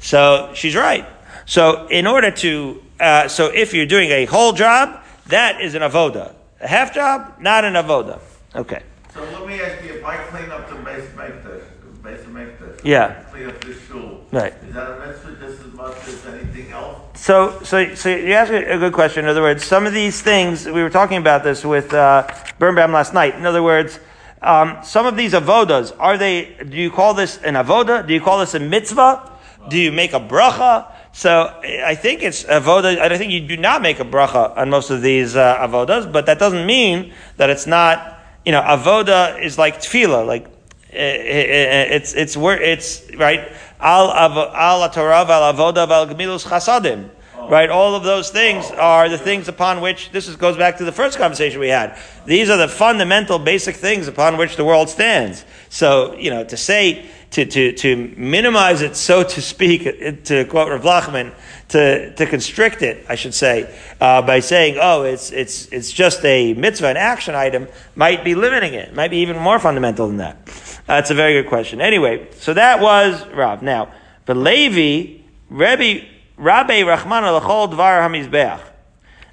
So 0.00 0.50
she's 0.54 0.74
right. 0.74 1.06
So 1.46 1.86
in 1.86 2.06
order 2.06 2.30
to, 2.30 2.82
uh, 2.98 3.28
so 3.28 3.46
if 3.46 3.72
you're 3.72 3.86
doing 3.86 4.10
a 4.10 4.24
whole 4.24 4.52
job, 4.52 5.00
that 5.26 5.60
is 5.60 5.74
an 5.74 5.82
avoda. 5.82 6.34
A 6.60 6.66
half 6.66 6.92
job, 6.92 7.34
not 7.40 7.64
an 7.64 7.74
avoda. 7.74 8.20
Okay. 8.54 8.82
So 9.14 9.22
let 9.22 9.46
me 9.46 9.60
ask 9.60 9.84
you, 9.84 9.94
if 9.94 10.04
I 10.04 10.16
clean 10.24 10.50
up 10.50 10.68
the 10.68 10.76
base 10.76 11.04
make 11.16 11.42
this, 11.44 11.64
Beis 12.02 12.24
HaMikdash. 12.24 12.80
Yeah. 12.84 13.22
Clean 13.30 13.48
up 13.48 13.60
this 13.64 13.80
shul. 13.86 14.24
Right. 14.32 14.54
Is 14.66 14.74
that 14.74 14.90
a 14.90 15.06
mitzvah 15.06 15.36
just 15.36 15.64
as 15.64 15.72
much 15.74 15.96
as 16.08 16.26
anything 16.26 16.70
else? 16.72 16.98
So, 17.14 17.60
so, 17.62 17.94
so 17.94 18.08
you 18.08 18.32
ask 18.32 18.52
a 18.52 18.78
good 18.78 18.92
question. 18.92 19.24
In 19.24 19.30
other 19.30 19.42
words, 19.42 19.64
some 19.64 19.86
of 19.86 19.92
these 19.92 20.22
things 20.22 20.66
we 20.66 20.82
were 20.82 20.90
talking 20.90 21.18
about 21.18 21.44
this 21.44 21.64
with 21.64 21.92
uh, 21.92 22.26
Birnbaum 22.58 22.92
last 22.92 23.14
night. 23.14 23.34
In 23.34 23.46
other 23.46 23.62
words, 23.62 24.00
um, 24.42 24.78
some 24.82 25.06
of 25.06 25.16
these 25.16 25.32
avodas 25.32 25.94
are 25.98 26.16
they? 26.16 26.56
Do 26.68 26.76
you 26.76 26.90
call 26.90 27.14
this 27.14 27.38
an 27.38 27.54
avoda? 27.54 28.06
Do 28.06 28.14
you 28.14 28.20
call 28.20 28.38
this 28.38 28.54
a 28.54 28.60
mitzvah? 28.60 29.32
Do 29.68 29.78
you 29.78 29.92
make 29.92 30.12
a 30.12 30.20
bracha? 30.20 30.92
So 31.18 31.52
I 31.84 31.96
think 31.96 32.22
it's 32.22 32.44
avoda. 32.44 32.96
I 32.96 33.18
think 33.18 33.32
you 33.32 33.40
do 33.40 33.56
not 33.56 33.82
make 33.82 33.98
a 33.98 34.04
bracha 34.04 34.56
on 34.56 34.70
most 34.70 34.90
of 34.90 35.02
these 35.02 35.34
uh, 35.34 35.66
avodas, 35.66 36.12
but 36.12 36.26
that 36.26 36.38
doesn't 36.38 36.64
mean 36.64 37.12
that 37.38 37.50
it's 37.50 37.66
not. 37.66 38.20
You 38.46 38.52
know, 38.52 38.62
avoda 38.62 39.42
is 39.42 39.58
like 39.58 39.80
tefillah, 39.80 40.24
like 40.24 40.46
eh, 40.92 40.96
eh, 40.96 41.66
eh, 41.90 41.96
it's 41.96 42.14
it's 42.14 42.36
where 42.36 42.62
it's 42.62 43.02
right 43.16 43.50
al 43.80 44.12
al 44.12 44.88
Torah 44.90 45.26
al 45.28 45.52
avoda 45.52 45.88
al 45.88 46.06
gemilus 46.06 46.46
chasadim. 46.46 47.10
Oh. 47.36 47.48
Right, 47.50 47.68
all 47.68 47.96
of 47.96 48.04
those 48.04 48.30
things 48.30 48.70
are 48.70 49.08
the 49.08 49.18
things 49.18 49.48
upon 49.48 49.80
which 49.80 50.12
this 50.12 50.28
is, 50.28 50.36
goes 50.36 50.56
back 50.56 50.78
to 50.78 50.84
the 50.84 50.92
first 50.92 51.18
conversation 51.18 51.58
we 51.58 51.68
had. 51.68 51.98
These 52.26 52.48
are 52.48 52.56
the 52.56 52.68
fundamental, 52.68 53.40
basic 53.40 53.74
things 53.74 54.06
upon 54.06 54.36
which 54.36 54.54
the 54.54 54.64
world 54.64 54.88
stands. 54.88 55.44
So, 55.68 56.14
you 56.14 56.30
know, 56.30 56.44
to 56.44 56.56
say 56.56 57.08
to, 57.30 57.44
to, 57.44 57.72
to 57.72 58.14
minimize 58.16 58.80
it, 58.82 58.96
so 58.96 59.22
to 59.22 59.42
speak, 59.42 59.84
to 60.24 60.44
quote 60.46 60.70
Rav 60.70 60.82
Lachman, 60.82 61.34
to, 61.68 62.14
to 62.14 62.26
constrict 62.26 62.82
it, 62.82 63.04
I 63.08 63.16
should 63.16 63.34
say, 63.34 63.74
uh, 64.00 64.22
by 64.22 64.40
saying, 64.40 64.78
oh, 64.80 65.02
it's, 65.02 65.30
it's, 65.30 65.66
it's 65.68 65.92
just 65.92 66.24
a 66.24 66.54
mitzvah, 66.54 66.88
an 66.88 66.96
action 66.96 67.34
item, 67.34 67.68
might 67.94 68.24
be 68.24 68.34
limiting 68.34 68.72
it, 68.74 68.94
might 68.94 69.10
be 69.10 69.18
even 69.18 69.38
more 69.38 69.58
fundamental 69.58 70.06
than 70.06 70.16
that. 70.18 70.46
That's 70.86 71.10
a 71.10 71.14
very 71.14 71.42
good 71.42 71.48
question. 71.48 71.80
Anyway, 71.82 72.28
so 72.38 72.54
that 72.54 72.80
was 72.80 73.26
Rav. 73.28 73.62
Now, 73.62 73.92
but 74.24 74.36
Levi, 74.36 75.22
Rabbi, 75.50 76.06
Rabbi 76.38 76.82
Rahman 76.82 77.24
al 77.24 77.40
Dvar 77.40 78.00
HaMizbeach. 78.08 78.60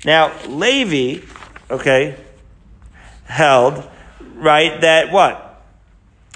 Now, 0.03 0.33
Levi, 0.47 1.25
okay, 1.71 2.17
held, 3.23 3.89
right, 4.35 4.81
that 4.81 5.11
what? 5.11 5.44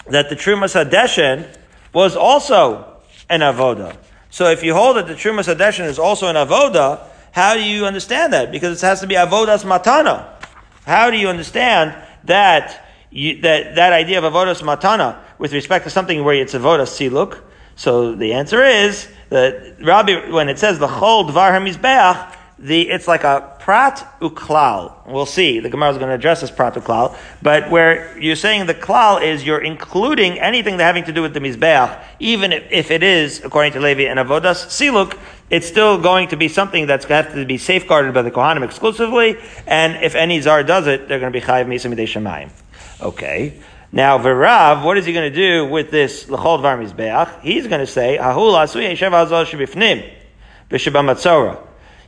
That 0.10 0.30
the 0.30 0.36
Trumas 0.36 0.74
Hadeshen 0.74 1.48
was 1.94 2.16
also 2.16 2.98
an 3.30 3.42
avoda. 3.42 3.96
So 4.30 4.50
if 4.50 4.64
you 4.64 4.74
hold 4.74 4.98
that 4.98 5.08
the 5.08 5.16
Trumas 5.16 5.54
Hadeshen 5.54 5.86
is 5.86 6.00
also 6.00 6.28
an 6.28 6.36
avoda, 6.36 7.02
how 7.32 7.56
do 7.56 7.64
you 7.64 7.86
understand 7.86 8.34
that? 8.34 8.52
Because 8.52 8.82
it 8.82 8.86
has 8.86 9.02
to 9.02 9.08
be 9.08 9.16
avodas 9.16 9.64
matana. 9.64 10.28
How 10.86 11.10
do 11.10 11.18
you 11.18 11.30
understand 11.30 11.96
that 12.26 12.86
you, 13.12 13.42
that, 13.42 13.76
that 13.76 13.94
idea 13.94 14.24
of 14.24 14.32
avodas 14.32 14.62
matana 14.62 15.20
with 15.38 15.54
respect 15.54 15.86
to 15.86 15.90
something 15.90 16.24
where 16.24 16.36
it's 16.36 16.54
avodas 16.54 16.90
siluk. 16.90 17.42
So 17.76 18.14
the 18.14 18.34
answer 18.34 18.64
is 18.64 19.08
that 19.30 19.78
Rabbi, 19.82 20.30
when 20.30 20.50
it 20.50 20.60
says 20.60 20.80
the 20.80 20.88
chol 20.88 21.30
dvar 21.30 21.52
hamizbeach, 21.52 22.36
the 22.60 22.90
it's 22.90 23.08
like 23.08 23.24
a 23.24 23.58
prat 23.70 24.04
uklal. 24.20 25.06
We'll 25.06 25.28
see. 25.28 25.60
The 25.60 25.70
Gemara 25.70 25.92
is 25.92 25.98
going 26.00 26.10
to 26.10 26.16
address 26.16 26.42
this 26.42 26.50
prat 26.50 26.74
uklal, 26.74 27.16
but 27.44 27.70
where 27.70 28.18
you're 28.18 28.36
saying 28.36 28.66
the 28.66 28.74
klal 28.74 29.22
is 29.22 29.46
you're 29.46 29.62
including 29.62 30.40
anything 30.40 30.78
that 30.78 30.86
having 30.86 31.04
to 31.04 31.14
do 31.14 31.22
with 31.22 31.36
the 31.36 31.40
mizbeach, 31.40 32.04
even 32.20 32.52
if, 32.52 32.90
it 32.90 33.04
is 33.04 33.44
according 33.46 33.74
to 33.74 33.80
Levi 33.80 34.06
and 34.06 34.18
avodas 34.18 34.66
siluk, 34.66 35.16
it's 35.52 35.68
still 35.68 36.02
going 36.02 36.30
to 36.30 36.36
be 36.36 36.48
something 36.48 36.88
that's 36.88 37.06
going 37.06 37.24
to 37.24 37.30
have 37.30 37.38
to 37.38 37.46
be 37.46 37.60
safeguarded 37.60 38.12
by 38.12 38.24
the 38.24 38.32
kohanim 38.32 38.64
exclusively. 38.64 39.38
And 39.68 40.04
if 40.04 40.16
any 40.16 40.42
zar 40.42 40.64
does 40.64 40.88
it, 40.88 41.08
they're 41.08 41.20
going 41.20 41.32
to 41.32 41.40
be 41.40 41.46
chayiv 41.46 41.68
misa 41.68 41.94
midei. 41.94 42.50
Okay. 43.00 43.62
Now, 43.92 44.18
Verav, 44.18 44.84
what 44.84 44.98
is 44.98 45.06
he 45.06 45.14
going 45.14 45.32
to 45.32 45.36
do 45.36 45.68
with 45.68 45.92
this 45.92 46.28
L'chol 46.28 46.60
Dvar 46.60 46.84
Mizbeach? 46.84 47.42
He's 47.42 47.68
going 47.68 47.82
to 47.82 47.88
say, 47.88 48.18
Hahul 48.20 48.54
Asui 48.56 48.92
Yeshev 48.92 49.12
Hazal 49.12 49.46
Shebifnim, 49.46 50.10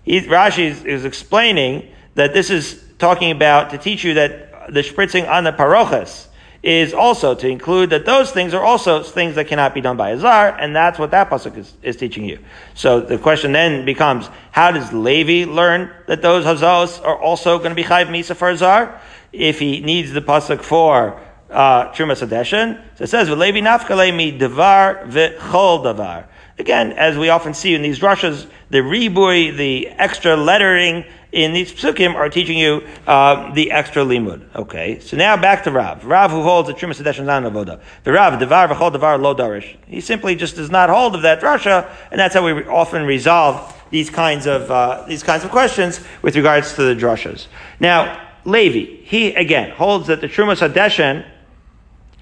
B'Shebamatzora. 0.05 0.27
Rashi 0.27 0.65
is, 0.65 0.85
is, 0.85 1.05
explaining 1.05 1.91
that 2.15 2.33
this 2.33 2.49
is 2.49 2.83
talking 2.99 3.31
about 3.31 3.69
to 3.71 3.77
teach 3.77 4.03
you 4.03 4.13
that 4.15 4.73
the 4.73 4.81
spritzing 4.81 5.29
on 5.29 5.43
the 5.43 5.51
parochas 5.51 6.27
is 6.63 6.93
also 6.93 7.33
to 7.33 7.47
include 7.47 7.89
that 7.89 8.05
those 8.05 8.31
things 8.31 8.53
are 8.53 8.63
also 8.63 9.01
things 9.01 9.33
that 9.33 9.47
cannot 9.47 9.73
be 9.73 9.81
done 9.81 9.97
by 9.97 10.11
a 10.11 10.17
zar, 10.19 10.49
and 10.59 10.75
that's 10.75 10.99
what 10.99 11.09
that 11.09 11.27
pasuk 11.29 11.57
is, 11.57 11.73
is 11.81 11.95
teaching 11.95 12.23
you. 12.23 12.37
So 12.75 12.99
the 12.99 13.17
question 13.17 13.51
then 13.51 13.83
becomes, 13.83 14.29
how 14.51 14.69
does 14.71 14.93
Levi 14.93 15.51
learn 15.51 15.91
that 16.05 16.21
those 16.21 16.45
hazos 16.45 17.03
are 17.03 17.17
also 17.17 17.57
going 17.57 17.71
to 17.71 17.75
be 17.75 17.83
chayv 17.83 18.07
misa 18.07 18.35
for 18.35 18.49
a 18.49 18.57
zar? 18.57 19.01
If 19.33 19.59
he 19.59 19.79
needs 19.79 20.11
the 20.11 20.21
pasuk 20.21 20.61
for 20.61 21.19
uh, 21.51 21.91
Trumas 21.91 22.25
Hadeshin. 22.25 22.81
So 22.95 23.03
it 23.03 23.07
says, 23.07 23.27
"V'levi 23.27 23.61
nafkale 23.61 24.15
mi 24.15 24.31
devar 24.31 25.05
v'chol 25.05 25.83
davar." 25.83 26.25
Again, 26.57 26.93
as 26.93 27.17
we 27.17 27.29
often 27.29 27.53
see 27.53 27.75
in 27.75 27.81
these 27.81 27.99
drushes, 27.99 28.47
the 28.71 28.79
ribui, 28.79 29.55
the 29.55 29.89
extra 29.89 30.35
lettering, 30.35 31.05
in 31.31 31.53
these 31.53 31.71
psukim 31.71 32.15
are 32.15 32.29
teaching 32.29 32.57
you 32.57 32.85
uh, 33.07 33.53
the 33.53 33.71
extra 33.71 34.03
limud. 34.03 34.43
Okay, 34.55 34.99
so 34.99 35.15
now 35.15 35.37
back 35.37 35.63
to 35.63 35.71
Rav. 35.71 36.05
Rav 36.05 36.31
who 36.31 36.43
holds 36.43 36.67
the 36.67 36.73
Trumas 36.73 37.01
Hadesh 37.01 37.19
is 37.19 37.25
not 37.25 37.43
avoda. 37.43 37.81
The 38.03 38.11
Rav 38.11 38.39
devar 38.39 38.67
v'chol 38.67 38.91
devar 38.91 39.17
lo 39.17 39.33
darish. 39.35 39.77
He 39.87 40.01
simply 40.01 40.35
just 40.35 40.55
does 40.55 40.69
not 40.69 40.89
hold 40.89 41.15
of 41.15 41.21
that 41.21 41.41
drasha, 41.41 41.89
and 42.11 42.19
that's 42.19 42.33
how 42.33 42.45
we 42.45 42.63
often 42.65 43.05
resolve 43.05 43.73
these 43.91 44.09
kinds 44.09 44.45
of 44.45 44.69
uh, 44.69 45.05
these 45.07 45.23
kinds 45.23 45.43
of 45.43 45.51
questions 45.51 46.01
with 46.21 46.35
regards 46.35 46.73
to 46.75 46.83
the 46.83 46.95
drashas. 46.95 47.47
Now, 47.79 48.27
Levi, 48.43 49.03
he 49.03 49.33
again 49.33 49.71
holds 49.71 50.07
that 50.07 50.21
the 50.21 50.27
Trumas 50.27 50.67
Hadeshen 50.67 51.25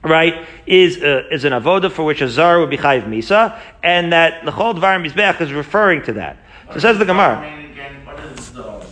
right, 0.04 0.47
is 0.66 0.97
uh, 0.97 1.24
is 1.32 1.43
an 1.43 1.54
avoda 1.54 1.91
for 1.91 2.04
which 2.04 2.22
a 2.22 2.30
zar 2.30 2.60
would 2.60 2.70
be 2.70 2.78
chayiv 2.78 3.08
misa, 3.08 3.60
and 3.84 4.14
that 4.14 4.45
the 4.45 4.52
dvar 4.52 5.06
mizbeach 5.06 5.41
is 5.41 5.52
referring 5.52 6.04
to 6.04 6.14
that. 6.14 6.38
So 6.74 6.80
says 6.80 6.97
the 7.00 7.06
Gemara. 7.06 7.68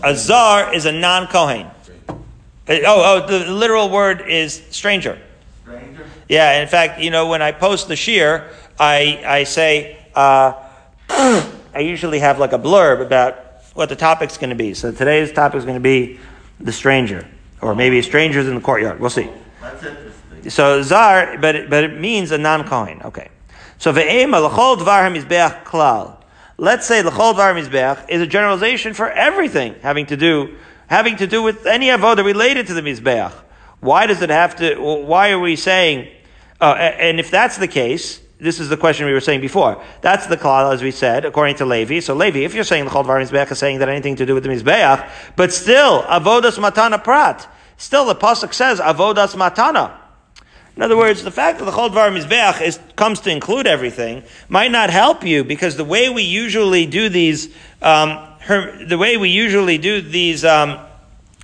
A 0.03 0.15
zar 0.15 0.73
is 0.73 0.85
a 0.85 0.91
non 0.91 1.27
kohen. 1.27 1.67
Uh, 2.07 2.13
oh, 2.85 3.23
oh, 3.23 3.27
the 3.27 3.51
literal 3.51 3.89
word 3.89 4.21
is 4.27 4.61
stranger. 4.69 5.17
Stranger? 5.63 6.05
Yeah, 6.27 6.61
in 6.61 6.67
fact, 6.67 6.99
you 6.99 7.11
know, 7.11 7.27
when 7.27 7.41
I 7.41 7.51
post 7.51 7.87
the 7.87 7.95
shear, 7.95 8.49
I 8.79 9.23
I 9.25 9.43
say 9.43 9.97
uh, 10.15 10.53
I 11.09 11.79
usually 11.79 12.19
have 12.19 12.39
like 12.39 12.53
a 12.53 12.59
blurb 12.59 13.01
about 13.01 13.37
what 13.73 13.89
the 13.89 13.95
topic's 13.95 14.37
going 14.37 14.49
to 14.49 14.55
be. 14.55 14.73
So 14.73 14.91
today's 14.91 15.31
topic 15.31 15.59
is 15.59 15.63
going 15.63 15.77
to 15.77 15.79
be 15.79 16.19
the 16.59 16.71
stranger, 16.71 17.27
or 17.61 17.75
maybe 17.75 18.01
strangers 18.01 18.47
in 18.47 18.55
the 18.55 18.61
courtyard. 18.61 18.99
We'll 18.99 19.11
see. 19.11 19.29
So 20.47 20.81
zar, 20.81 21.37
but 21.37 21.55
it, 21.55 21.69
but 21.69 21.83
it 21.83 21.99
means 21.99 22.31
a 22.31 22.37
non 22.37 22.67
kohen. 22.67 23.01
Okay. 23.03 23.29
So 23.77 23.93
ve'ema 23.93 24.41
l'chol 24.41 24.77
dvar 24.77 25.09
hamizbeach 25.09 25.63
klal. 25.63 26.17
Let's 26.57 26.87
say 26.87 27.03
l'chol 27.03 27.35
dvar 27.35 27.53
mizbeach 27.53 28.09
is 28.09 28.21
a 28.21 28.27
generalization 28.27 28.93
for 28.93 29.09
everything 29.09 29.75
having 29.81 30.05
to 30.07 30.17
do 30.17 30.55
having 30.87 31.17
to 31.17 31.27
do 31.27 31.43
with 31.43 31.65
any 31.65 31.87
avoda 31.87 32.23
related 32.23 32.67
to 32.67 32.73
the 32.73 32.81
mizbeach. 32.81 33.33
Why 33.79 34.07
does 34.07 34.21
it 34.21 34.29
have 34.29 34.55
to? 34.57 34.75
Why 34.75 35.31
are 35.31 35.39
we 35.39 35.55
saying? 35.55 36.07
Uh, 36.59 36.73
and 36.73 37.19
if 37.19 37.29
that's 37.29 37.57
the 37.57 37.67
case, 37.67 38.19
this 38.39 38.59
is 38.59 38.69
the 38.69 38.77
question 38.77 39.05
we 39.05 39.13
were 39.13 39.19
saying 39.19 39.41
before. 39.41 39.83
That's 40.01 40.25
the 40.25 40.37
klal, 40.37 40.73
as 40.73 40.81
we 40.81 40.89
said, 40.89 41.25
according 41.25 41.57
to 41.57 41.65
Levi. 41.65 41.99
So 41.99 42.15
Levi, 42.15 42.39
if 42.39 42.55
you're 42.55 42.63
saying 42.63 42.85
the 42.85 42.89
chol 42.89 43.05
dvar 43.05 43.21
mizbeach 43.21 43.51
is 43.51 43.59
saying 43.59 43.79
that 43.79 43.89
anything 43.89 44.15
to 44.15 44.25
do 44.25 44.33
with 44.33 44.43
the 44.43 44.49
mizbeach, 44.49 45.07
but 45.35 45.53
still 45.53 46.03
avodas 46.03 46.57
matana 46.57 47.03
prat. 47.03 47.47
Still, 47.77 48.05
the 48.05 48.15
pasuk 48.15 48.53
says 48.53 48.79
avodas 48.79 49.35
matana. 49.35 50.06
In 50.77 50.83
other 50.83 50.95
words, 50.95 51.23
the 51.23 51.31
fact 51.31 51.57
that 51.57 51.65
the 51.65 51.71
Chol 51.71 51.89
Dvar 51.89 52.15
Mizbeach 52.15 52.61
is, 52.61 52.79
comes 52.95 53.21
to 53.21 53.31
include 53.31 53.65
everything 53.65 54.21
might 54.47 54.69
not 54.69 54.91
help 54.91 55.25
you 55.25 55.43
because 55.43 55.75
the 55.75 55.83
way 55.83 56.07
we 56.07 56.21
usually 56.21 56.85
do 56.85 57.09
these, 57.09 57.47
um, 57.81 58.11
her, 58.41 58.85
the 58.85 58.99
way 58.99 59.17
we 59.17 59.29
usually 59.29 59.79
do 59.79 60.01
these, 60.01 60.45
um, 60.45 60.77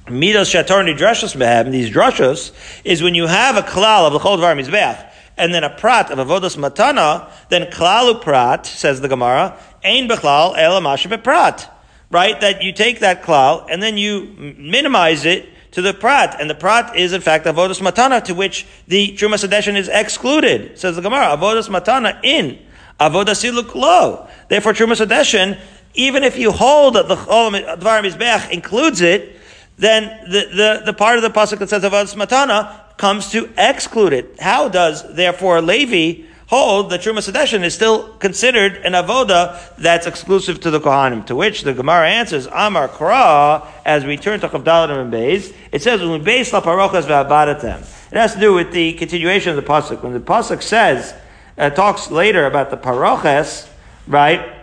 Midas 0.07 0.53
Shator 0.53 0.85
Nidrashas 0.85 1.35
Mehem, 1.35 1.71
these 1.71 1.89
drashas, 1.89 2.51
is 2.83 3.01
when 3.01 3.15
you 3.15 3.25
have 3.25 3.57
a 3.57 3.63
klal 3.63 4.05
of 4.05 4.13
the 4.13 4.19
Chol 4.19 4.37
Dvar 4.37 4.55
Mizbeach, 4.55 5.09
and 5.35 5.51
then 5.51 5.63
a 5.63 5.69
prat 5.71 6.11
of 6.11 6.19
Avodas 6.19 6.55
Matana, 6.55 7.27
then 7.49 7.71
klalu 7.71 8.21
prat, 8.21 8.67
says 8.67 9.01
the 9.01 9.07
Gemara, 9.07 9.57
ein 9.83 10.07
bechlal 10.07 10.55
el 10.55 11.17
prat. 11.17 11.71
Right? 12.11 12.39
That 12.39 12.61
you 12.61 12.71
take 12.71 12.99
that 12.99 13.23
klal, 13.23 13.65
and 13.67 13.81
then 13.81 13.97
you 13.97 14.53
minimize 14.59 15.25
it 15.25 15.49
to 15.73 15.81
the 15.81 15.93
prat, 15.93 16.39
and 16.39 16.49
the 16.49 16.55
prat 16.55 16.95
is 16.95 17.13
in 17.13 17.21
fact 17.21 17.45
avodas 17.45 17.81
matana, 17.81 18.23
to 18.23 18.33
which 18.33 18.65
the 18.87 19.09
truma 19.17 19.35
sedeshin 19.43 19.75
is 19.75 19.89
excluded. 19.89 20.77
Says 20.77 20.95
the 20.95 21.01
Gemara, 21.01 21.35
avodas 21.35 21.67
matana 21.67 22.23
in 22.23 22.59
avodas 22.99 23.43
siluk 23.43 23.73
lo. 23.75 24.27
Therefore, 24.49 24.73
truma 24.73 24.93
sedeshin, 24.93 25.59
even 25.95 26.23
if 26.23 26.37
you 26.37 26.51
hold 26.51 26.95
that 26.95 27.07
the 27.07 27.15
dvar 27.15 28.03
mizbech 28.03 28.51
includes 28.51 29.01
it, 29.01 29.39
then 29.77 30.03
the, 30.29 30.47
the, 30.55 30.81
the 30.85 30.93
part 30.93 31.17
of 31.17 31.23
the 31.23 31.31
pasuk 31.31 31.57
that 31.57 31.69
says 31.69 31.83
avodas 31.83 32.15
matana 32.15 32.97
comes 32.97 33.29
to 33.31 33.49
exclude 33.57 34.13
it. 34.13 34.39
How 34.39 34.69
does 34.69 35.15
therefore 35.15 35.61
Levi? 35.61 36.29
Hold 36.53 36.91
that 36.91 37.01
Truma 37.01 37.17
Sedeshin 37.17 37.63
is 37.63 37.73
still 37.73 38.09
considered 38.19 38.73
an 38.85 38.93
avoda 38.93 39.59
that's 39.77 40.05
exclusive 40.05 40.59
to 40.61 40.69
the 40.69 40.79
Kohanim. 40.79 41.25
To 41.25 41.35
which 41.35 41.63
the 41.63 41.73
Gemara 41.73 42.07
answers, 42.07 42.45
Amar 42.45 42.87
Kra, 42.87 43.65
as 43.83 44.05
we 44.05 44.17
turn 44.17 44.39
to 44.41 44.47
Chavdalim 44.47 45.01
and 45.01 45.11
Beis, 45.11 45.51
it 45.71 45.81
says, 45.81 46.01
when 46.01 46.23
Beis 46.23 46.53
la 46.53 46.61
parochas 46.61 47.05
ve'abadatem. 47.05 47.79
It 48.11 48.17
has 48.17 48.35
to 48.35 48.39
do 48.39 48.53
with 48.53 48.71
the 48.71 48.93
continuation 48.93 49.49
of 49.49 49.55
the 49.55 49.63
Pasuk. 49.63 50.03
When 50.03 50.13
the 50.13 50.19
Pasuk 50.19 50.61
says, 50.61 51.15
uh, 51.57 51.71
talks 51.71 52.11
later 52.11 52.45
about 52.45 52.69
the 52.69 52.77
paroches, 52.77 53.67
right, 54.07 54.53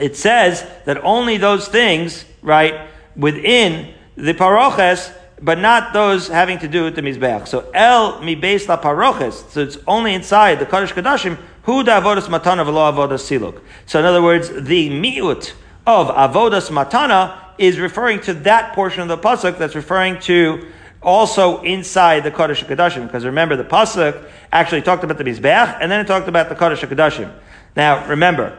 it 0.00 0.16
says 0.16 0.66
that 0.86 1.04
only 1.04 1.36
those 1.36 1.68
things, 1.68 2.24
right, 2.40 2.88
within 3.14 3.92
the 4.16 4.32
paroches 4.32 5.12
but 5.40 5.58
not 5.58 5.92
those 5.92 6.28
having 6.28 6.58
to 6.58 6.68
do 6.68 6.84
with 6.84 6.96
the 6.96 7.02
mizbeach. 7.02 7.46
So 7.46 7.68
el 7.74 8.22
mi 8.22 8.36
beis 8.36 8.68
la 8.68 8.80
paroches. 8.80 9.50
So 9.50 9.60
it's 9.60 9.78
only 9.86 10.14
inside 10.14 10.58
the 10.58 10.66
kodesh 10.66 10.92
kadashim. 10.92 11.38
Hu 11.62 11.82
da 11.82 12.00
avodas 12.00 12.28
matana 12.28 12.64
v'lo 12.64 12.92
avodas 12.92 13.20
siluk. 13.20 13.60
So 13.84 13.98
in 13.98 14.04
other 14.04 14.22
words, 14.22 14.48
the 14.48 14.88
miut 14.88 15.52
of 15.86 16.08
avodas 16.08 16.70
matana 16.70 17.38
is 17.58 17.78
referring 17.78 18.20
to 18.20 18.34
that 18.34 18.74
portion 18.74 19.02
of 19.02 19.08
the 19.08 19.18
pasuk 19.18 19.58
that's 19.58 19.74
referring 19.74 20.20
to 20.20 20.66
also 21.02 21.60
inside 21.62 22.20
the 22.20 22.30
kodesh 22.30 22.64
kadashim. 22.64 23.06
Because 23.06 23.24
remember, 23.24 23.56
the 23.56 23.64
pasuk 23.64 24.24
actually 24.52 24.82
talked 24.82 25.04
about 25.04 25.18
the 25.18 25.24
mizbeach 25.24 25.78
and 25.80 25.90
then 25.90 26.00
it 26.00 26.06
talked 26.06 26.28
about 26.28 26.48
the 26.48 26.54
kodesh 26.54 26.86
kadashim. 26.86 27.30
Now 27.76 28.06
remember, 28.06 28.56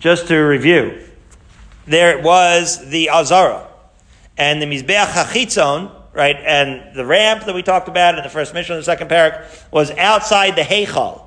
just 0.00 0.26
to 0.28 0.36
review, 0.36 1.00
there 1.86 2.20
was 2.20 2.90
the 2.90 3.10
azara 3.10 3.68
and 4.36 4.60
the 4.60 4.66
mizbeach 4.66 5.06
hachitzon 5.06 5.94
right? 6.18 6.36
And 6.36 6.96
the 6.96 7.06
ramp 7.06 7.44
that 7.44 7.54
we 7.54 7.62
talked 7.62 7.86
about 7.86 8.18
in 8.18 8.24
the 8.24 8.28
first 8.28 8.52
mission, 8.52 8.76
the 8.76 8.82
second 8.82 9.08
parak, 9.08 9.46
was 9.70 9.92
outside 9.92 10.56
the 10.56 10.62
Heichal. 10.62 11.22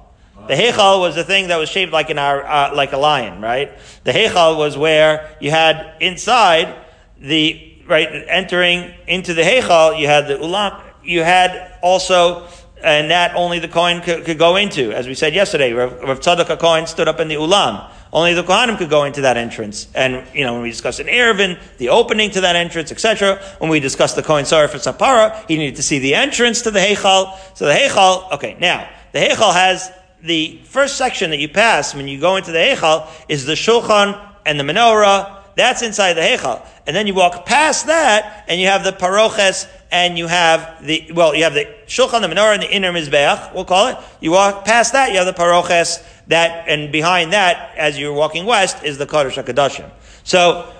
The 0.47 0.53
Heichal 0.53 0.99
was 0.99 1.15
the 1.15 1.23
thing 1.23 1.47
that 1.47 1.57
was 1.57 1.69
shaped 1.69 1.93
like 1.93 2.09
an 2.09 2.17
uh, 2.19 2.71
like 2.75 2.91
a 2.91 2.97
lion, 2.97 3.41
right? 3.41 3.71
The 4.03 4.11
Heichal 4.11 4.57
was 4.57 4.77
where 4.77 5.35
you 5.39 5.49
had 5.49 5.93
inside 6.01 6.75
the 7.19 7.73
right 7.87 8.09
entering 8.27 8.93
into 9.07 9.33
the 9.33 9.43
Heichal, 9.43 9.97
you 9.97 10.07
had 10.07 10.27
the 10.27 10.35
ulam, 10.35 10.83
you 11.03 11.23
had 11.23 11.77
also 11.81 12.47
and 12.83 13.11
that 13.11 13.35
only 13.35 13.59
the 13.59 13.67
coin 13.67 14.01
could, 14.01 14.25
could, 14.25 14.39
go 14.39 14.55
into. 14.55 14.91
As 14.91 15.07
we 15.07 15.13
said 15.13 15.35
yesterday, 15.35 15.71
Rav, 15.71 16.01
Rav 16.01 16.19
Tzadok 16.19 16.57
coin 16.59 16.87
stood 16.87 17.07
up 17.07 17.19
in 17.19 17.27
the 17.27 17.35
ulam. 17.35 17.90
Only 18.13 18.33
the 18.33 18.43
Kohanim 18.43 18.77
could 18.77 18.89
go 18.89 19.05
into 19.05 19.21
that 19.21 19.37
entrance. 19.37 19.87
And, 19.95 20.25
you 20.33 20.43
know, 20.43 20.53
when 20.53 20.63
we 20.63 20.69
discussed 20.69 20.99
in 20.99 21.07
Eruvin, 21.07 21.57
the 21.77 21.89
opening 21.89 22.29
to 22.31 22.41
that 22.41 22.57
entrance, 22.57 22.91
etc., 22.91 23.41
when 23.59 23.69
we 23.69 23.79
discussed 23.79 24.17
the 24.17 24.23
Kohen 24.23 24.45
Sarah 24.45 24.67
for 24.67 24.77
Sapara, 24.77 25.47
he 25.47 25.57
needed 25.57 25.77
to 25.77 25.83
see 25.83 25.99
the 25.99 26.15
entrance 26.15 26.63
to 26.63 26.71
the 26.71 26.79
Heichal. 26.79 27.37
So 27.55 27.65
the 27.65 27.73
Heichal, 27.73 28.33
okay, 28.33 28.57
now, 28.59 28.89
the 29.13 29.19
Heichal 29.19 29.53
has 29.53 29.91
the 30.21 30.59
first 30.65 30.97
section 30.97 31.29
that 31.29 31.39
you 31.39 31.47
pass 31.47 31.95
when 31.95 32.07
you 32.07 32.19
go 32.19 32.35
into 32.35 32.51
the 32.51 32.59
Heichal 32.59 33.07
is 33.29 33.45
the 33.45 33.53
Shulchan 33.53 34.19
and 34.45 34.59
the 34.59 34.63
Menorah. 34.63 35.37
That's 35.55 35.81
inside 35.81 36.13
the 36.13 36.21
Heichal. 36.21 36.65
And 36.87 36.95
then 36.95 37.07
you 37.07 37.13
walk 37.13 37.45
past 37.45 37.87
that, 37.87 38.45
and 38.47 38.59
you 38.59 38.67
have 38.67 38.83
the 38.83 38.91
Paroches, 38.91 39.67
and 39.91 40.17
you 40.17 40.27
have 40.27 40.85
the, 40.85 41.11
well, 41.13 41.35
you 41.35 41.43
have 41.43 41.53
the 41.53 41.65
Shulchan, 41.87 42.21
the 42.21 42.27
Menorah, 42.27 42.55
and 42.55 42.63
the 42.63 42.71
inner 42.71 42.91
Mizbeach, 42.91 43.53
we'll 43.53 43.65
call 43.65 43.87
it. 43.87 43.97
You 44.19 44.31
walk 44.31 44.65
past 44.65 44.93
that, 44.93 45.11
you 45.11 45.17
have 45.17 45.27
the 45.27 45.33
Paroches, 45.33 46.03
that, 46.31 46.67
and 46.67 46.91
behind 46.91 47.33
that, 47.33 47.75
as 47.77 47.97
you're 47.97 48.13
walking 48.13 48.45
west, 48.45 48.83
is 48.83 48.97
the 48.97 49.05
Kodesh 49.05 49.41
HaKadoshim. 49.41 49.89
So, 50.23 50.71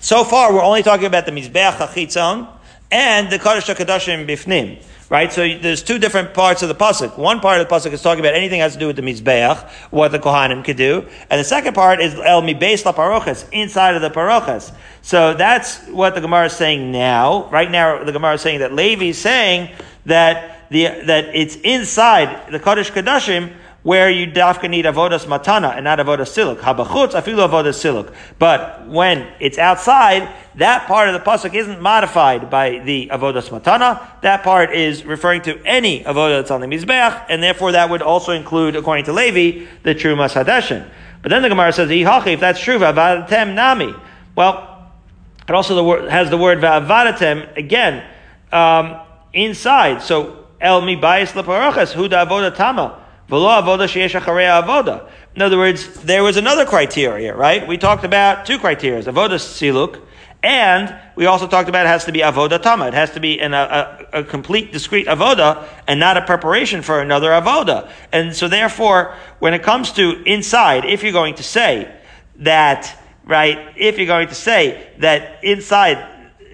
so 0.00 0.24
far, 0.24 0.52
we're 0.52 0.62
only 0.62 0.82
talking 0.82 1.06
about 1.06 1.26
the 1.26 1.32
Mizbeach 1.32 1.76
HaChitzon 1.76 2.48
and 2.90 3.30
the 3.30 3.38
Kodesh 3.38 3.74
HaKadoshim 3.74 4.26
Bifnim. 4.26 4.82
Right? 5.10 5.32
So 5.32 5.40
there's 5.40 5.82
two 5.82 5.98
different 5.98 6.34
parts 6.34 6.62
of 6.62 6.68
the 6.68 6.74
pasuk. 6.74 7.16
One 7.16 7.40
part 7.40 7.62
of 7.62 7.66
the 7.66 7.74
pasuk 7.74 7.94
is 7.94 8.02
talking 8.02 8.20
about 8.20 8.34
anything 8.34 8.58
that 8.58 8.64
has 8.64 8.72
to 8.74 8.78
do 8.78 8.88
with 8.88 8.96
the 8.96 9.02
mizbeach, 9.02 9.66
what 9.90 10.12
the 10.12 10.18
kohanim 10.18 10.62
could 10.62 10.76
do, 10.76 11.06
and 11.30 11.40
the 11.40 11.44
second 11.44 11.72
part 11.72 12.02
is 12.02 12.14
el 12.16 12.42
mibeis 12.42 12.84
la 12.84 12.92
paroches, 12.92 13.48
inside 13.50 13.94
of 13.94 14.02
the 14.02 14.10
paroches. 14.10 14.70
So 15.00 15.32
that's 15.32 15.78
what 15.86 16.14
the 16.14 16.20
Gemara 16.20 16.46
is 16.46 16.52
saying 16.52 16.92
now. 16.92 17.48
Right 17.48 17.70
now, 17.70 18.04
the 18.04 18.12
Gemara 18.12 18.34
is 18.34 18.42
saying 18.42 18.58
that 18.58 18.74
Levi 18.74 19.06
is 19.06 19.18
saying 19.18 19.70
that 20.04 20.68
the 20.70 20.84
that 21.06 21.34
it's 21.34 21.56
inside 21.56 22.52
the 22.52 22.60
kodesh 22.60 22.90
kadashim 22.90 23.54
where 23.88 24.10
you 24.10 24.26
dafka 24.26 24.68
need 24.68 24.84
avodas 24.84 25.24
matana 25.24 25.74
and 25.74 25.84
not 25.84 25.98
avodas 25.98 26.28
siluk. 26.28 26.58
Habachutz 26.58 27.12
afilu 27.18 27.48
avodas 27.48 27.78
siluk. 27.82 28.14
But 28.38 28.86
when 28.86 29.26
it's 29.40 29.56
outside, 29.56 30.28
that 30.56 30.86
part 30.86 31.08
of 31.08 31.14
the 31.14 31.20
pasuk 31.20 31.54
isn't 31.54 31.80
modified 31.80 32.50
by 32.50 32.80
the 32.80 33.08
avodas 33.10 33.48
matana. 33.48 34.06
That 34.20 34.42
part 34.42 34.74
is 34.74 35.06
referring 35.06 35.40
to 35.42 35.58
any 35.64 36.04
avodah 36.04 36.40
that's 36.40 36.50
on 36.50 36.60
the 36.60 36.66
mizbeach, 36.66 37.24
and 37.30 37.42
therefore 37.42 37.72
that 37.72 37.88
would 37.88 38.02
also 38.02 38.32
include, 38.32 38.76
according 38.76 39.06
to 39.06 39.14
Levi, 39.14 39.64
the 39.84 39.94
Truma 39.94 40.28
Sadeshin. 40.28 40.86
But 41.22 41.30
then 41.30 41.40
the 41.40 41.48
Gemara 41.48 41.72
says, 41.72 41.90
if 41.90 42.40
that's 42.40 42.60
true, 42.60 42.78
v'avadatem 42.78 43.54
nami. 43.54 43.94
Well, 44.36 44.92
it 45.48 45.54
also 45.54 46.06
has 46.10 46.28
the 46.28 46.36
word 46.36 46.58
v'avadatem 46.58 47.56
again 47.56 48.04
um, 48.52 49.00
inside. 49.32 50.02
So 50.02 50.44
el 50.60 50.82
mi 50.82 50.94
bayis 50.94 51.32
leparachas 51.32 51.94
hu 51.94 52.06
da 52.06 52.26
avodah 52.26 52.54
tama. 52.54 53.06
In 53.30 53.36
other 55.42 55.58
words, 55.58 56.02
there 56.02 56.22
was 56.22 56.36
another 56.38 56.64
criteria, 56.64 57.36
right? 57.36 57.68
We 57.68 57.76
talked 57.76 58.04
about 58.04 58.46
two 58.46 58.58
criteria, 58.58 59.02
avodas 59.02 59.44
siluk 59.44 60.00
And 60.42 60.94
we 61.14 61.26
also 61.26 61.46
talked 61.46 61.68
about 61.68 61.84
it 61.84 61.90
has 61.90 62.06
to 62.06 62.12
be 62.12 62.20
avoda 62.20 62.62
tama. 62.62 62.86
It 62.86 62.94
has 62.94 63.10
to 63.12 63.20
be 63.20 63.38
in 63.38 63.52
a, 63.52 64.06
a, 64.12 64.20
a, 64.20 64.24
complete 64.24 64.72
discrete 64.72 65.06
avoda 65.06 65.68
and 65.86 66.00
not 66.00 66.16
a 66.16 66.22
preparation 66.22 66.80
for 66.80 67.00
another 67.02 67.30
avoda. 67.30 67.90
And 68.12 68.34
so 68.34 68.48
therefore, 68.48 69.14
when 69.40 69.52
it 69.52 69.62
comes 69.62 69.92
to 69.92 70.22
inside, 70.24 70.86
if 70.86 71.02
you're 71.02 71.12
going 71.12 71.34
to 71.34 71.42
say 71.42 71.94
that, 72.36 72.96
right, 73.24 73.74
if 73.76 73.98
you're 73.98 74.06
going 74.06 74.28
to 74.28 74.34
say 74.34 74.90
that 75.00 75.44
inside 75.44 75.98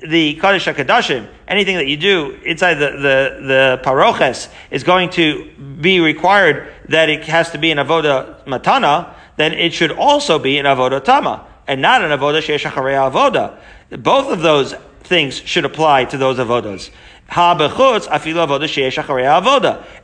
the 0.03 0.37
Kodesh 0.37 0.75
HaKadoshim, 0.75 1.29
anything 1.49 1.77
that 1.77 1.87
you 1.87 1.97
do 1.97 2.33
inside 2.45 2.75
the, 2.75 2.91
the, 2.91 3.47
the 3.47 3.81
paroches 3.85 4.49
is 4.71 4.83
going 4.85 5.11
to 5.11 5.51
be 5.81 6.01
required 6.01 6.69
that 6.89 7.09
it 7.09 7.25
has 7.25 7.51
to 7.51 7.59
be 7.59 7.71
an 7.71 7.79
avoda 7.79 8.43
matana, 8.45 9.15
then 9.37 9.53
it 9.53 9.73
should 9.73 9.93
also 9.93 10.39
be 10.39 10.59
an 10.59 10.67
avoda 10.67 11.03
tama, 11.03 11.47
and 11.67 11.83
not 11.83 12.03
an 12.03 12.11
avoda 12.11 12.39
sheyesh 12.39 12.71
avoda. 12.71 13.59
Both 14.03 14.33
of 14.33 14.41
those 14.41 14.75
things 15.03 15.37
should 15.39 15.65
apply 15.65 16.07
to 16.07 16.19
those 16.19 16.39
avodas. 16.39 16.91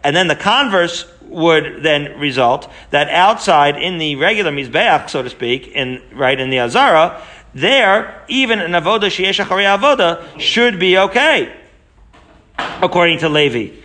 And 0.02 0.16
then 0.16 0.28
the 0.28 0.36
converse 0.36 1.12
would 1.22 1.82
then 1.82 2.18
result 2.18 2.70
that 2.90 3.08
outside 3.08 3.76
in 3.76 3.98
the 3.98 4.16
regular 4.16 4.50
mizbeach, 4.50 5.10
so 5.10 5.22
to 5.22 5.30
speak, 5.30 5.68
in 5.68 6.02
right 6.12 6.38
in 6.40 6.50
the 6.50 6.58
azara, 6.58 7.22
there 7.54 8.22
even 8.28 8.60
an 8.60 8.72
avoda 8.72 9.06
sheyesh 9.06 9.44
avoda 9.44 10.40
should 10.40 10.78
be 10.78 10.98
okay, 10.98 11.54
according 12.58 13.18
to 13.18 13.28
Levi. 13.28 13.76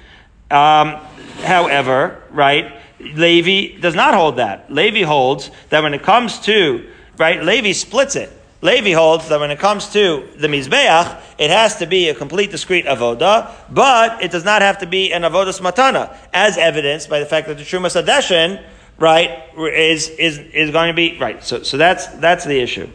Um, 0.52 1.02
however, 1.42 2.22
right, 2.32 2.74
Levi 3.00 3.80
does 3.80 3.96
not 3.96 4.14
hold 4.14 4.38
that. 4.38 4.72
Levi 4.72 5.04
holds 5.04 5.52
that 5.70 5.84
when 5.84 5.94
it 5.94 6.04
comes 6.04 6.40
to 6.42 6.88
right, 7.18 7.44
Levi 7.44 7.72
splits 7.72 8.16
it. 8.16 8.32
Levi 8.62 8.94
holds 8.94 9.30
that 9.30 9.40
when 9.40 9.52
it 9.52 9.60
comes 9.60 9.90
to 9.90 10.28
the 10.38 10.48
Mizbeach, 10.48 11.22
it 11.38 11.52
has 11.52 11.78
to 11.78 11.86
be 11.86 12.10
a 12.10 12.16
complete 12.16 12.50
discrete 12.52 12.86
avoda, 12.86 13.54
but 13.70 14.24
it 14.24 14.32
does 14.32 14.44
not 14.44 14.62
have 14.62 14.80
to 14.80 14.88
be 14.88 15.14
an 15.14 15.22
avodas 15.22 15.62
matana, 15.62 16.16
as 16.34 16.58
evidenced 16.58 17.10
by 17.10 17.20
the 17.20 17.26
fact 17.26 17.48
that 17.48 17.58
the 17.58 17.64
Trumas 17.64 18.02
Adeshin, 18.02 18.64
right, 18.98 19.44
is, 19.58 20.10
is, 20.10 20.40
is 20.40 20.72
going 20.72 20.88
to 20.88 20.96
be, 20.96 21.18
right. 21.20 21.44
So, 21.44 21.62
so 21.62 21.78
that's, 21.78 22.08
that's 22.08 22.46
the 22.46 22.60
issue. 22.60 22.90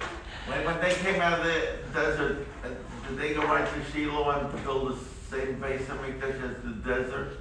When, 0.51 0.65
when 0.65 0.81
they 0.81 0.95
came 0.95 1.21
out 1.21 1.39
of 1.39 1.45
the 1.45 1.79
desert, 1.95 2.45
uh, 2.65 2.69
did 3.07 3.19
they 3.19 3.35
go 3.35 3.43
right 3.43 3.65
to 3.65 3.93
Shiloh 3.93 4.31
and 4.31 4.65
build 4.65 4.91
the 4.91 5.37
same 5.37 5.61
base 5.61 5.83
of 5.83 5.99
Mikdash 5.99 6.43
as 6.43 6.63
the 6.65 6.71
desert? 6.85 7.39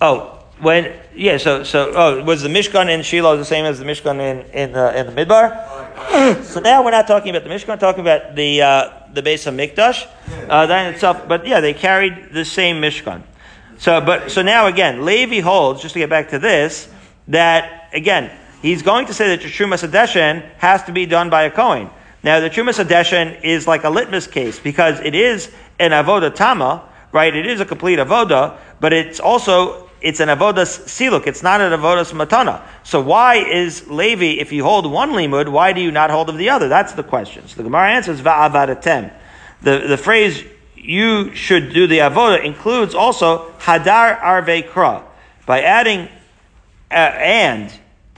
Oh, 0.00 0.38
when 0.60 1.00
yeah, 1.16 1.36
so 1.38 1.64
so 1.64 1.92
oh, 1.96 2.22
was 2.22 2.42
the 2.42 2.48
Mishkan 2.48 2.88
in 2.88 3.02
Shiloh 3.02 3.36
the 3.36 3.44
same 3.44 3.64
as 3.64 3.80
the 3.80 3.84
Mishkan 3.84 4.20
in 4.20 4.46
in, 4.52 4.76
uh, 4.76 4.92
in 4.94 5.12
the 5.12 5.12
Midbar? 5.12 6.44
so 6.44 6.60
now 6.60 6.84
we're 6.84 6.92
not 6.92 7.08
talking 7.08 7.30
about 7.34 7.42
the 7.42 7.50
Mishkan, 7.50 7.68
we're 7.68 7.76
talking 7.76 8.02
about 8.02 8.36
the 8.36 8.62
uh, 8.62 8.90
the 9.12 9.22
base 9.22 9.48
of 9.48 9.54
Mikdash, 9.54 10.06
uh, 10.48 10.66
that 10.66 10.86
in 10.86 10.94
itself. 10.94 11.26
But 11.26 11.44
yeah, 11.44 11.58
they 11.58 11.74
carried 11.74 12.32
the 12.32 12.44
same 12.44 12.80
Mishkan. 12.80 13.24
So 13.78 14.00
but 14.00 14.30
so 14.30 14.42
now 14.42 14.68
again, 14.68 15.04
Levi 15.04 15.40
holds 15.40 15.82
just 15.82 15.94
to 15.94 15.98
get 15.98 16.10
back 16.10 16.28
to 16.30 16.38
this 16.38 16.88
that 17.26 17.90
again 17.92 18.30
he's 18.60 18.82
going 18.82 19.06
to 19.06 19.14
say 19.14 19.34
that 19.34 19.42
the 19.42 19.48
Trumas 19.48 19.86
Adeshin 19.86 20.48
has 20.58 20.84
to 20.84 20.92
be 20.92 21.04
done 21.04 21.28
by 21.28 21.42
a 21.42 21.50
Kohen. 21.50 21.90
Now 22.24 22.40
the 22.40 22.50
Trumas 22.50 22.82
Adeshin 22.82 23.42
is 23.42 23.66
like 23.66 23.84
a 23.84 23.90
litmus 23.90 24.26
case 24.26 24.60
because 24.60 25.00
it 25.00 25.14
is 25.14 25.52
an 25.78 25.90
avoda 25.90 26.34
tama, 26.34 26.88
right? 27.10 27.34
It 27.34 27.46
is 27.46 27.60
a 27.60 27.64
complete 27.64 27.98
avoda, 27.98 28.56
but 28.80 28.92
it's 28.92 29.18
also 29.18 29.88
it's 30.00 30.20
an 30.20 30.28
avodas 30.28 30.80
siluk. 30.86 31.26
It's 31.26 31.42
not 31.42 31.60
an 31.60 31.72
avodas 31.72 32.12
matana. 32.12 32.62
So 32.84 33.00
why 33.00 33.36
is 33.36 33.88
Levi, 33.88 34.40
if 34.40 34.52
you 34.52 34.64
hold 34.64 34.90
one 34.90 35.12
limud, 35.12 35.48
why 35.48 35.72
do 35.72 35.80
you 35.80 35.90
not 35.90 36.10
hold 36.10 36.28
of 36.28 36.36
the 36.36 36.50
other? 36.50 36.68
That's 36.68 36.92
the 36.92 37.04
question. 37.04 37.46
So 37.48 37.56
the 37.56 37.64
Gemara 37.64 37.92
answers 37.92 38.20
va'avadatem. 38.20 39.12
The, 39.62 39.84
the 39.88 39.96
phrase 39.96 40.44
you 40.76 41.34
should 41.34 41.72
do 41.72 41.86
the 41.86 41.98
avoda 41.98 42.42
includes 42.44 42.94
also 42.94 43.50
hadar 43.58 44.20
arve 44.20 44.64
kra. 44.66 45.04
By 45.46 45.62
adding 45.62 46.08
uh, 46.90 46.94
and 46.94 47.72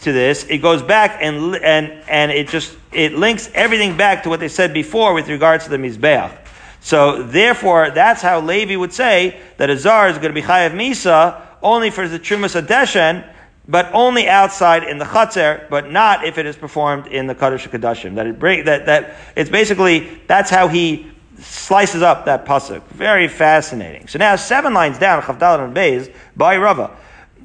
to 0.05 0.13
this, 0.13 0.45
it 0.45 0.59
goes 0.59 0.83
back 0.83 1.19
and, 1.21 1.57
and, 1.57 1.91
and 2.09 2.31
it 2.31 2.49
just, 2.49 2.77
it 2.93 3.15
links 3.15 3.51
everything 3.55 3.97
back 3.97 4.23
to 4.23 4.29
what 4.29 4.41
they 4.41 4.49
said 4.49 4.73
before 4.73 5.13
with 5.13 5.29
regards 5.29 5.65
to 5.65 5.71
the 5.71 5.77
mizbeach. 5.77 6.35
So 6.81 7.23
therefore, 7.23 7.91
that's 7.91 8.23
how 8.23 8.41
Levi 8.41 8.77
would 8.77 8.93
say 8.93 9.41
that 9.57 9.71
a 9.71 9.77
zar 9.77 10.09
is 10.09 10.19
going 10.19 10.35
to 10.35 10.41
be 10.41 10.47
chayav 10.47 10.73
misa 10.73 11.41
only 11.63 11.91
for 11.91 12.07
the 12.07 12.19
Trumas 12.19 12.61
Adeshen, 12.61 13.27
but 13.67 13.91
only 13.95 14.29
outside 14.29 14.85
in 14.85 14.99
the 14.99 15.07
Chatzar, 15.07 15.69
but 15.71 15.91
not 15.91 16.25
if 16.25 16.37
it 16.37 16.45
is 16.45 16.57
performed 16.57 17.07
in 17.07 17.27
the 17.27 17.35
Kodesh 17.35 17.67
Kadashim. 17.69 18.17
That 18.17 18.27
it 18.27 18.39
break, 18.39 18.67
that, 18.67 18.87
that 18.87 19.17
it's 19.35 19.49
basically, 19.49 20.21
that's 20.27 20.51
how 20.51 20.69
he 20.69 21.11
slices 21.39 22.03
up 22.03 22.27
that 22.27 22.45
pasuk. 22.45 22.83
Very 22.89 23.29
fascinating. 23.29 24.07
So 24.09 24.19
now 24.19 24.37
seven 24.37 24.75
lines 24.75 24.99
down, 24.99 25.23
Chavdal 25.23 25.65
and 25.65 25.75
Beis, 25.75 26.13
by 26.37 26.59
Rava. 26.59 26.95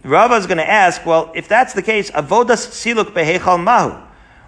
Rava 0.03 0.35
is 0.35 0.45
going 0.45 0.57
to 0.57 0.69
ask, 0.69 1.05
well, 1.05 1.31
if 1.35 1.47
that's 1.47 1.73
the 1.73 1.81
case, 1.81 2.09
avodas 2.11 2.67
siluk 2.67 3.13
behechal 3.13 3.61
mahu. 3.61 4.05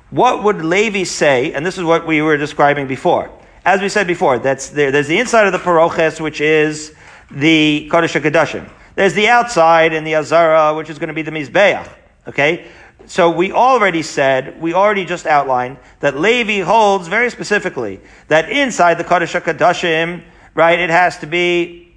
What 0.09 0.43
would 0.43 0.63
Levi 0.63 1.03
say? 1.03 1.53
And 1.53 1.65
this 1.65 1.77
is 1.77 1.83
what 1.83 2.05
we 2.05 2.21
were 2.21 2.37
describing 2.37 2.87
before. 2.87 3.31
As 3.63 3.81
we 3.81 3.89
said 3.89 4.07
before, 4.07 4.39
that's 4.39 4.69
there, 4.69 4.91
there's 4.91 5.07
the 5.07 5.19
inside 5.19 5.45
of 5.45 5.53
the 5.53 5.59
paroches, 5.59 6.19
which 6.19 6.41
is 6.41 6.93
the 7.29 7.87
Kodesh 7.91 8.19
Kadashim. 8.19 8.69
There's 8.95 9.13
the 9.13 9.27
outside 9.27 9.93
in 9.93 10.03
the 10.03 10.15
Azara, 10.15 10.75
which 10.75 10.89
is 10.89 10.99
going 10.99 11.09
to 11.09 11.13
be 11.13 11.21
the 11.21 11.31
Mizbeach. 11.31 11.87
Okay? 12.27 12.67
So 13.05 13.29
we 13.29 13.51
already 13.51 14.01
said, 14.03 14.61
we 14.61 14.73
already 14.73 15.05
just 15.05 15.25
outlined 15.25 15.77
that 15.99 16.19
Levi 16.19 16.61
holds 16.61 17.07
very 17.07 17.29
specifically 17.29 17.99
that 18.27 18.49
inside 18.49 18.95
the 18.95 19.03
Kodesh 19.03 19.39
Kadashim, 19.39 20.23
right, 20.53 20.79
it 20.79 20.89
has 20.89 21.17
to 21.19 21.27
be 21.27 21.90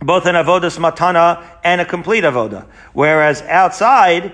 both 0.00 0.26
an 0.26 0.34
avodas 0.34 0.78
matana 0.78 1.42
and 1.62 1.80
a 1.80 1.84
complete 1.84 2.24
avoda. 2.24 2.66
Whereas 2.92 3.42
outside, 3.42 4.32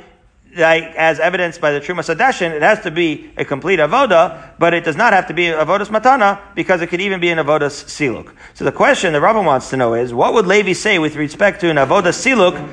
like, 0.57 0.85
as 0.97 1.21
evidenced 1.21 1.61
by 1.61 1.73
the 1.73 1.81
Truma 1.81 2.01
Adeshin, 2.15 2.53
it 2.53 2.63
has 2.63 2.81
to 2.81 2.91
be 2.91 3.31
a 3.37 3.45
complete 3.45 3.79
avoda, 3.79 4.51
but 4.59 4.73
it 4.75 4.85
does 4.85 4.97
not 4.97 5.13
have 5.13 5.27
to 5.27 5.35
be 5.35 5.47
avodas 5.47 5.89
matana 5.89 6.41
because 6.55 6.81
it 6.81 6.87
could 6.87 7.01
even 7.01 7.21
be 7.21 7.31
an 7.31 7.39
avodas 7.39 7.85
siluk. 7.85 8.33
So 8.55 8.65
the 8.65 8.73
question 8.73 9.13
the 9.13 9.19
Rambam 9.19 9.45
wants 9.45 9.71
to 9.71 9.77
know 9.77 9.95
is, 9.95 10.15
what 10.15 10.35
would 10.35 10.47
Levi 10.47 10.73
say 10.73 10.99
with 10.99 11.17
respect 11.17 11.61
to 11.63 11.71
an 11.71 11.77
avodas 11.77 12.15
siluk, 12.15 12.73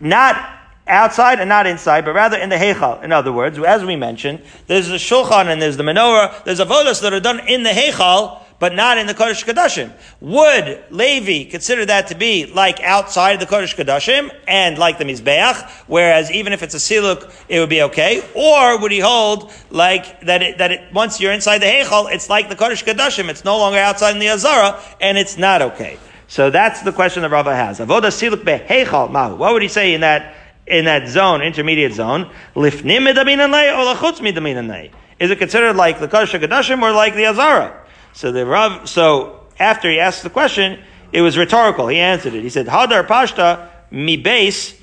not 0.00 0.58
outside 0.86 1.40
and 1.40 1.48
not 1.48 1.66
inside, 1.66 2.04
but 2.04 2.14
rather 2.14 2.36
in 2.36 2.48
the 2.48 2.56
heichal. 2.56 3.02
In 3.02 3.12
other 3.12 3.32
words, 3.32 3.58
as 3.58 3.84
we 3.84 3.96
mentioned, 3.96 4.42
there's 4.66 4.88
the 4.88 4.96
shulchan 4.96 5.46
and 5.46 5.62
there's 5.62 5.76
the 5.76 5.82
menorah. 5.82 6.44
There's 6.44 6.60
avodas 6.60 7.00
that 7.02 7.12
are 7.12 7.20
done 7.20 7.40
in 7.48 7.62
the 7.62 7.70
heichal, 7.70 8.39
but 8.60 8.74
not 8.74 8.98
in 8.98 9.08
the 9.08 9.14
Kodesh 9.14 9.44
Kodashim. 9.44 9.90
Would 10.20 10.84
Levi 10.90 11.50
consider 11.50 11.86
that 11.86 12.08
to 12.08 12.14
be 12.14 12.46
like 12.46 12.78
outside 12.80 13.40
the 13.40 13.46
Kodesh 13.46 13.74
Kodashim 13.74 14.30
and 14.46 14.78
like 14.78 14.98
the 14.98 15.04
Mizbeach, 15.04 15.68
whereas 15.88 16.30
even 16.30 16.52
if 16.52 16.62
it's 16.62 16.74
a 16.74 16.78
Siluk, 16.78 17.32
it 17.48 17.58
would 17.58 17.70
be 17.70 17.82
okay? 17.82 18.22
Or 18.34 18.78
would 18.78 18.92
he 18.92 19.00
hold 19.00 19.50
like 19.70 20.20
that 20.20 20.42
it, 20.42 20.58
that 20.58 20.70
it, 20.70 20.92
once 20.92 21.20
you're 21.20 21.32
inside 21.32 21.58
the 21.58 21.66
Heichal, 21.66 22.12
it's 22.12 22.28
like 22.28 22.48
the 22.50 22.54
Kodesh 22.54 22.84
Kodashim, 22.84 23.28
it's 23.30 23.44
no 23.44 23.58
longer 23.58 23.78
outside 23.78 24.12
in 24.12 24.18
the 24.18 24.28
Azara, 24.28 24.80
and 25.00 25.16
it's 25.16 25.38
not 25.38 25.62
okay? 25.62 25.98
So 26.28 26.50
that's 26.50 26.82
the 26.82 26.92
question 26.92 27.22
that 27.22 27.30
Rava 27.30 27.56
has. 27.56 27.80
Avoda 27.80 28.12
Siluk 28.12 28.44
Beheichal 28.44 29.10
Mahu. 29.10 29.36
What 29.36 29.54
would 29.54 29.62
he 29.62 29.68
say 29.68 29.94
in 29.94 30.02
that 30.02 30.36
in 30.66 30.84
that 30.84 31.08
zone, 31.08 31.40
intermediate 31.40 31.94
zone? 31.94 32.30
Lifnim 32.54 33.10
midaminanei 33.10 33.72
or 33.74 33.94
lachutz 33.94 34.20
midaminanei? 34.20 34.92
Is 35.18 35.30
it 35.30 35.38
considered 35.38 35.76
like 35.76 35.98
the 35.98 36.08
Kodesh 36.08 36.38
Kodashim 36.38 36.82
or 36.82 36.92
like 36.92 37.14
the 37.14 37.24
Azara? 37.24 37.79
So 38.12 38.32
the 38.32 38.46
Rav, 38.46 38.88
so 38.88 39.46
after 39.58 39.90
he 39.90 40.00
asked 40.00 40.22
the 40.22 40.30
question, 40.30 40.80
it 41.12 41.22
was 41.22 41.36
rhetorical. 41.36 41.88
He 41.88 41.98
answered 41.98 42.34
it. 42.34 42.42
He 42.42 42.50
said, 42.50 42.66
Hadar 42.66 43.06
Pashta 43.06 43.68
mi 43.90 44.16
base 44.16 44.74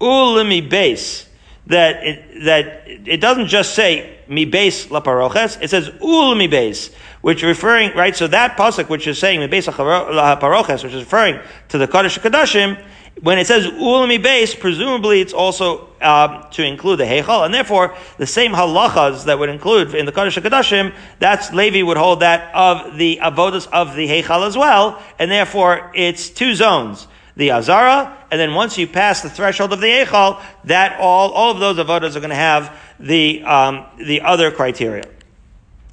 ul 0.00 0.42
mi 0.44 0.60
base. 0.60 1.28
That 1.66 2.04
it, 2.04 2.44
that 2.44 2.84
it 2.86 3.20
doesn't 3.20 3.48
just 3.48 3.74
say 3.74 4.18
mi 4.28 4.44
base 4.44 4.90
la 4.90 5.00
paroches. 5.00 5.60
It 5.60 5.70
says 5.70 5.90
ul 6.00 6.34
mi 6.34 6.46
base, 6.46 6.94
which 7.22 7.42
referring 7.42 7.92
right. 7.96 8.14
So 8.14 8.28
that 8.28 8.56
pasuk, 8.56 8.88
which 8.88 9.06
is 9.06 9.18
saying 9.18 9.40
mi 9.40 9.46
base 9.46 9.66
la 9.66 10.38
paroches, 10.40 10.84
which 10.84 10.92
is 10.92 11.02
referring 11.02 11.40
to 11.68 11.78
the 11.78 11.88
Kodesh 11.88 12.18
Kadashim, 12.18 12.80
when 13.22 13.38
it 13.38 13.46
says 13.46 13.66
ulami 13.66 14.22
base, 14.22 14.54
presumably 14.54 15.20
it's 15.20 15.32
also 15.32 15.88
um, 16.02 16.44
to 16.50 16.62
include 16.62 16.98
the 16.98 17.04
heichal, 17.04 17.44
and 17.44 17.54
therefore 17.54 17.94
the 18.18 18.26
same 18.26 18.52
halachas 18.52 19.24
that 19.24 19.38
would 19.38 19.48
include 19.48 19.94
in 19.94 20.04
the 20.04 20.12
kodesh 20.12 20.40
Kadashim, 20.40 20.94
that's 21.18 21.52
Levi 21.52 21.82
would 21.82 21.96
hold 21.96 22.20
that 22.20 22.54
of 22.54 22.98
the 22.98 23.18
avodas 23.22 23.68
of 23.72 23.94
the 23.94 24.06
heichal 24.06 24.46
as 24.46 24.56
well, 24.56 25.02
and 25.18 25.30
therefore 25.30 25.90
it's 25.94 26.28
two 26.28 26.54
zones. 26.54 27.08
The 27.36 27.50
Azara, 27.50 28.16
and 28.30 28.40
then 28.40 28.54
once 28.54 28.78
you 28.78 28.86
pass 28.86 29.20
the 29.20 29.28
threshold 29.28 29.74
of 29.74 29.80
the 29.80 29.88
Eichal, 29.88 30.42
that 30.64 30.98
all, 30.98 31.32
all 31.32 31.50
of 31.50 31.58
those 31.60 31.76
avodas 31.76 32.16
are 32.16 32.20
going 32.20 32.30
to 32.30 32.34
have 32.34 32.74
the, 32.98 33.42
um, 33.42 33.84
the 33.98 34.22
other 34.22 34.50
criteria. 34.50 35.04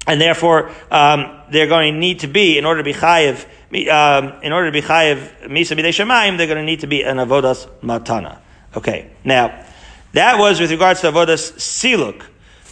And 0.06 0.18
therefore, 0.18 0.70
um, 0.90 1.38
they're 1.50 1.66
going 1.66 1.92
to 1.92 1.98
need 2.00 2.20
to 2.20 2.28
be, 2.28 2.56
in 2.56 2.64
order 2.64 2.80
to 2.80 2.84
be 2.84 2.94
chayiv, 2.94 3.46
um, 3.74 4.34
in 4.42 4.52
order 4.52 4.70
to 4.70 4.72
be 4.72 4.86
chayiv 4.86 5.48
misa 5.48 5.76
b'dei 5.76 5.88
shemaim, 5.88 6.38
they're 6.38 6.46
going 6.46 6.58
to 6.58 6.64
need 6.64 6.80
to 6.80 6.86
be 6.86 7.02
an 7.02 7.16
avodas 7.16 7.68
matana. 7.82 8.38
Okay, 8.76 9.10
now 9.24 9.64
that 10.12 10.38
was 10.38 10.60
with 10.60 10.70
regards 10.70 11.00
to 11.00 11.10
avodas 11.10 11.52
siluk, 11.54 12.24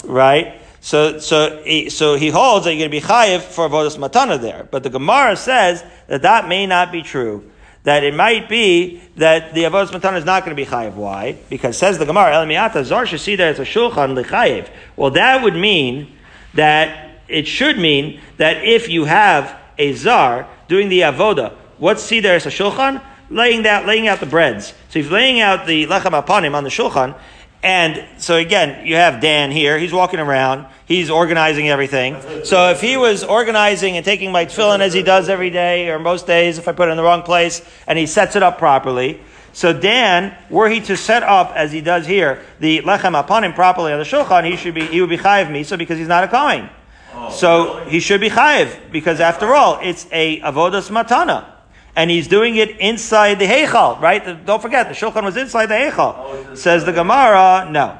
right? 0.04 0.60
So, 0.80 1.20
so, 1.20 1.62
he, 1.64 1.90
so 1.90 2.16
he 2.16 2.28
holds 2.28 2.64
that 2.64 2.74
you're 2.74 2.88
going 2.88 2.90
to 2.90 3.06
be 3.06 3.12
chayiv 3.12 3.40
for 3.40 3.68
avodas 3.68 3.96
matana 3.96 4.40
there. 4.40 4.66
But 4.70 4.82
the 4.82 4.90
Gemara 4.90 5.36
says 5.36 5.84
that 6.08 6.22
that 6.22 6.48
may 6.48 6.66
not 6.66 6.90
be 6.90 7.02
true. 7.02 7.50
That 7.84 8.04
it 8.04 8.14
might 8.14 8.48
be 8.48 9.00
that 9.16 9.54
the 9.54 9.64
avodas 9.64 9.88
matana 9.88 10.18
is 10.18 10.24
not 10.24 10.44
going 10.44 10.56
to 10.56 10.60
be 10.60 10.68
chayiv. 10.68 10.94
Why? 10.94 11.36
Because 11.50 11.78
says 11.78 11.98
the 11.98 12.06
Gemara, 12.06 12.34
El 12.34 12.46
miata 12.46 12.84
zar 12.84 13.06
see 13.06 13.36
there 13.36 13.50
it's 13.50 13.60
a 13.60 13.64
shulchan 13.64 14.20
lichayiv. 14.20 14.68
Well, 14.96 15.10
that 15.12 15.42
would 15.42 15.56
mean 15.56 16.16
that 16.54 17.22
it 17.28 17.46
should 17.46 17.78
mean 17.78 18.20
that 18.36 18.64
if 18.64 18.88
you 18.88 19.04
have 19.04 19.58
a 19.78 19.92
zar 19.94 20.48
doing 20.72 20.88
the 20.88 21.00
avoda, 21.00 21.52
what's 21.76 22.02
see 22.02 22.20
there 22.20 22.34
is 22.34 22.46
a 22.46 22.48
shulchan? 22.48 23.02
Laying 23.28 23.66
out, 23.66 23.86
laying 23.86 24.08
out 24.08 24.20
the 24.20 24.26
breads. 24.26 24.72
So 24.88 25.00
if 25.00 25.10
laying 25.10 25.38
out 25.38 25.66
the 25.66 25.86
lechem 25.86 26.12
apanim 26.20 26.54
on 26.54 26.64
the 26.64 26.70
shulchan, 26.70 27.14
and 27.62 28.04
so 28.16 28.36
again, 28.36 28.86
you 28.86 28.96
have 28.96 29.20
Dan 29.20 29.50
here. 29.50 29.78
He's 29.78 29.92
walking 29.92 30.18
around. 30.18 30.66
He's 30.86 31.10
organizing 31.10 31.68
everything. 31.68 32.16
So 32.44 32.70
if 32.70 32.80
he 32.80 32.96
was 32.96 33.22
organizing 33.22 33.96
and 33.96 34.04
taking 34.04 34.32
my 34.32 34.46
tefillin 34.46 34.80
as 34.80 34.94
he 34.94 35.02
does 35.02 35.28
every 35.28 35.50
day 35.50 35.90
or 35.90 35.98
most 35.98 36.26
days, 36.26 36.56
if 36.58 36.66
I 36.66 36.72
put 36.72 36.88
it 36.88 36.92
in 36.92 36.96
the 36.96 37.04
wrong 37.04 37.22
place, 37.22 37.62
and 37.86 37.98
he 37.98 38.06
sets 38.06 38.34
it 38.34 38.42
up 38.42 38.58
properly, 38.58 39.20
so 39.52 39.78
Dan, 39.78 40.34
were 40.48 40.70
he 40.70 40.80
to 40.80 40.96
set 40.96 41.22
up 41.22 41.52
as 41.54 41.70
he 41.70 41.82
does 41.82 42.06
here 42.06 42.42
the 42.60 42.80
lechem 42.80 43.12
hapanim 43.22 43.54
properly 43.54 43.92
on 43.92 43.98
the 43.98 44.06
shulchan, 44.06 44.50
he 44.50 44.56
should 44.56 44.74
be 44.74 44.86
he 44.86 45.02
would 45.02 45.10
be 45.10 45.18
chayiv 45.18 45.48
misa 45.48 45.76
because 45.76 45.98
he's 45.98 46.08
not 46.08 46.24
a 46.24 46.28
kohen. 46.28 46.70
Oh, 47.14 47.30
so 47.30 47.78
really? 47.78 47.90
he 47.90 48.00
should 48.00 48.20
be 48.20 48.30
chayiv 48.30 48.90
because 48.90 49.20
after 49.20 49.54
all, 49.54 49.78
it's 49.82 50.06
a 50.12 50.40
avodas 50.40 50.90
matana 50.90 51.52
and 51.94 52.10
he's 52.10 52.26
doing 52.26 52.56
it 52.56 52.78
inside 52.78 53.38
the 53.38 53.46
Heichal, 53.46 54.00
right? 54.00 54.44
Don't 54.46 54.62
forget, 54.62 54.88
the 54.88 54.94
Shulchan 54.94 55.22
was 55.24 55.36
inside 55.36 55.66
the 55.66 55.74
Heichal. 55.74 56.14
Oh, 56.16 56.54
Says 56.54 56.84
the 56.84 56.92
Gemara, 56.92 57.68
no. 57.70 57.98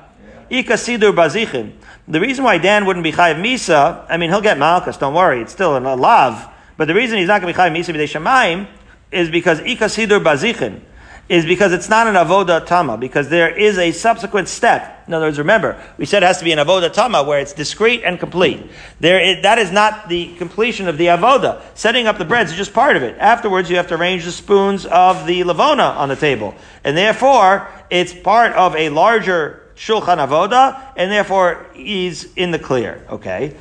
Ika 0.51 0.75
Sidur 0.75 1.15
Bazichin. 1.15 1.73
The 2.09 2.21
reason 2.21 2.45
why 2.45 2.59
Dan 2.59 2.87
wouldn't 2.87 3.05
be 3.05 3.13
Chayiv 3.13 3.41
Misa, 3.41 4.07
I 4.09 4.17
mean, 4.17 4.31
he'll 4.31 4.41
get 4.41 4.59
Malchus, 4.59 4.97
don't 4.97 5.15
worry, 5.15 5.43
it's 5.43 5.53
still 5.53 5.77
a 5.77 5.81
lav. 5.81 6.49
But 6.77 6.89
the 6.89 6.95
reason 6.95 7.19
he's 7.19 7.29
not 7.29 7.41
going 7.41 7.53
to 7.53 7.59
be 7.59 7.63
Chayiv 7.63 7.77
Misa 7.77 7.95
B'dei 7.95 8.21
Shemaim 8.21 8.67
is 9.11 9.31
because 9.31 9.61
Ika 9.61 9.85
Sidur 9.85 10.23
Bazichin 10.23 10.81
is 11.29 11.47
because 11.47 11.73
it's 11.73 11.89
not 11.89 12.07
an 12.07 12.15
avoda 12.15 12.65
tama, 12.67 12.99
because 12.99 13.29
there 13.29 13.49
is 13.57 13.79
a 13.79 13.93
subsequent 13.93 14.49
step. 14.49 15.05
In 15.07 15.15
other 15.15 15.27
words, 15.27 15.39
remember, 15.39 15.83
we 15.97 16.05
said 16.05 16.23
it 16.23 16.27
has 16.27 16.39
to 16.39 16.45
be 16.45 16.53
an 16.53 16.59
avoda 16.59 16.93
tama 16.93 17.23
where 17.23 17.41
it's 17.41 17.53
discrete 17.53 18.03
and 18.05 18.19
complete. 18.19 18.71
There, 19.01 19.21
is, 19.21 19.43
that 19.43 19.59
is 19.59 19.73
not 19.73 20.09
the 20.09 20.35
completion 20.37 20.89
of 20.89 20.99
the 20.99 21.07
avoda. 21.07 21.63
Setting 21.75 22.07
up 22.07 22.19
the 22.19 22.25
breads 22.25 22.51
is 22.51 22.57
just 22.57 22.75
part 22.75 22.97
of 22.97 23.03
it. 23.03 23.17
Afterwards, 23.19 23.71
you 23.71 23.77
have 23.77 23.89
to 23.89 23.95
arrange 23.95 24.25
the 24.25 24.33
spoons 24.33 24.85
of 24.85 25.27
the 25.27 25.43
lavona 25.43 25.97
on 25.97 26.09
the 26.09 26.17
table. 26.17 26.55
And 26.85 26.97
therefore, 26.97 27.69
it's 27.89 28.13
part 28.13 28.53
of 28.53 28.77
a 28.77 28.89
larger 28.91 29.63
shulchan 29.77 30.19
avoda, 30.19 30.93
and 30.97 31.11
therefore 31.11 31.67
he's 31.75 32.33
in 32.35 32.51
the 32.51 32.59
clear. 32.59 33.05
Okay? 33.09 33.57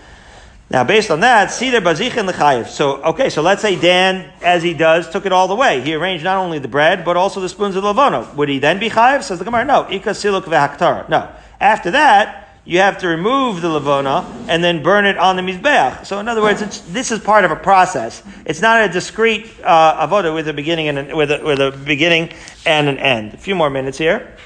Now, 0.71 0.85
based 0.85 1.11
on 1.11 1.19
that, 1.19 1.51
Seder 1.51 1.81
Bazichin 1.81 2.25
L'chayiv. 2.25 2.67
So, 2.67 3.03
okay, 3.03 3.29
so 3.29 3.41
let's 3.41 3.61
say 3.61 3.75
Dan, 3.75 4.31
as 4.41 4.63
he 4.63 4.73
does, 4.73 5.09
took 5.09 5.25
it 5.25 5.33
all 5.33 5.49
the 5.49 5.55
way. 5.55 5.81
He 5.81 5.93
arranged 5.93 6.23
not 6.23 6.37
only 6.37 6.59
the 6.59 6.69
bread, 6.69 7.03
but 7.03 7.17
also 7.17 7.41
the 7.41 7.49
spoons 7.49 7.75
of 7.75 7.83
Lavono. 7.83 8.33
Would 8.35 8.47
he 8.47 8.57
then 8.57 8.79
be 8.79 8.89
chayiv? 8.89 9.21
Says 9.21 9.37
the 9.37 9.43
Gemara, 9.43 9.65
no. 9.65 9.85
Ika 9.89 10.11
siluk 10.11 10.43
v'haktara. 10.43 11.09
No. 11.09 11.29
After 11.59 11.91
that, 11.91 12.47
you 12.63 12.77
have 12.77 12.99
to 12.99 13.09
remove 13.09 13.61
the 13.61 13.67
Lavona 13.67 14.23
and 14.47 14.63
then 14.63 14.81
burn 14.81 15.05
it 15.05 15.17
on 15.17 15.35
the 15.35 15.41
Mizbeach. 15.41 16.05
So, 16.05 16.19
in 16.19 16.29
other 16.29 16.41
words, 16.41 16.81
this 16.87 17.11
is 17.11 17.19
part 17.19 17.43
of 17.43 17.51
a 17.51 17.55
process. 17.57 18.23
It's 18.45 18.61
not 18.61 18.81
a 18.81 18.87
discrete 18.87 19.51
uh, 19.65 20.07
avoda 20.07 20.33
with 20.33 20.47
a 20.47 20.53
beginning 20.53 20.87
and 20.87 21.11
a, 21.11 21.15
with, 21.15 21.31
a, 21.31 21.43
with 21.43 21.59
a 21.59 21.71
beginning 21.71 22.31
and 22.65 22.87
an 22.87 22.97
end. 22.97 23.33
A 23.33 23.37
few 23.37 23.55
more 23.55 23.69
minutes 23.69 23.97
here. 23.97 24.37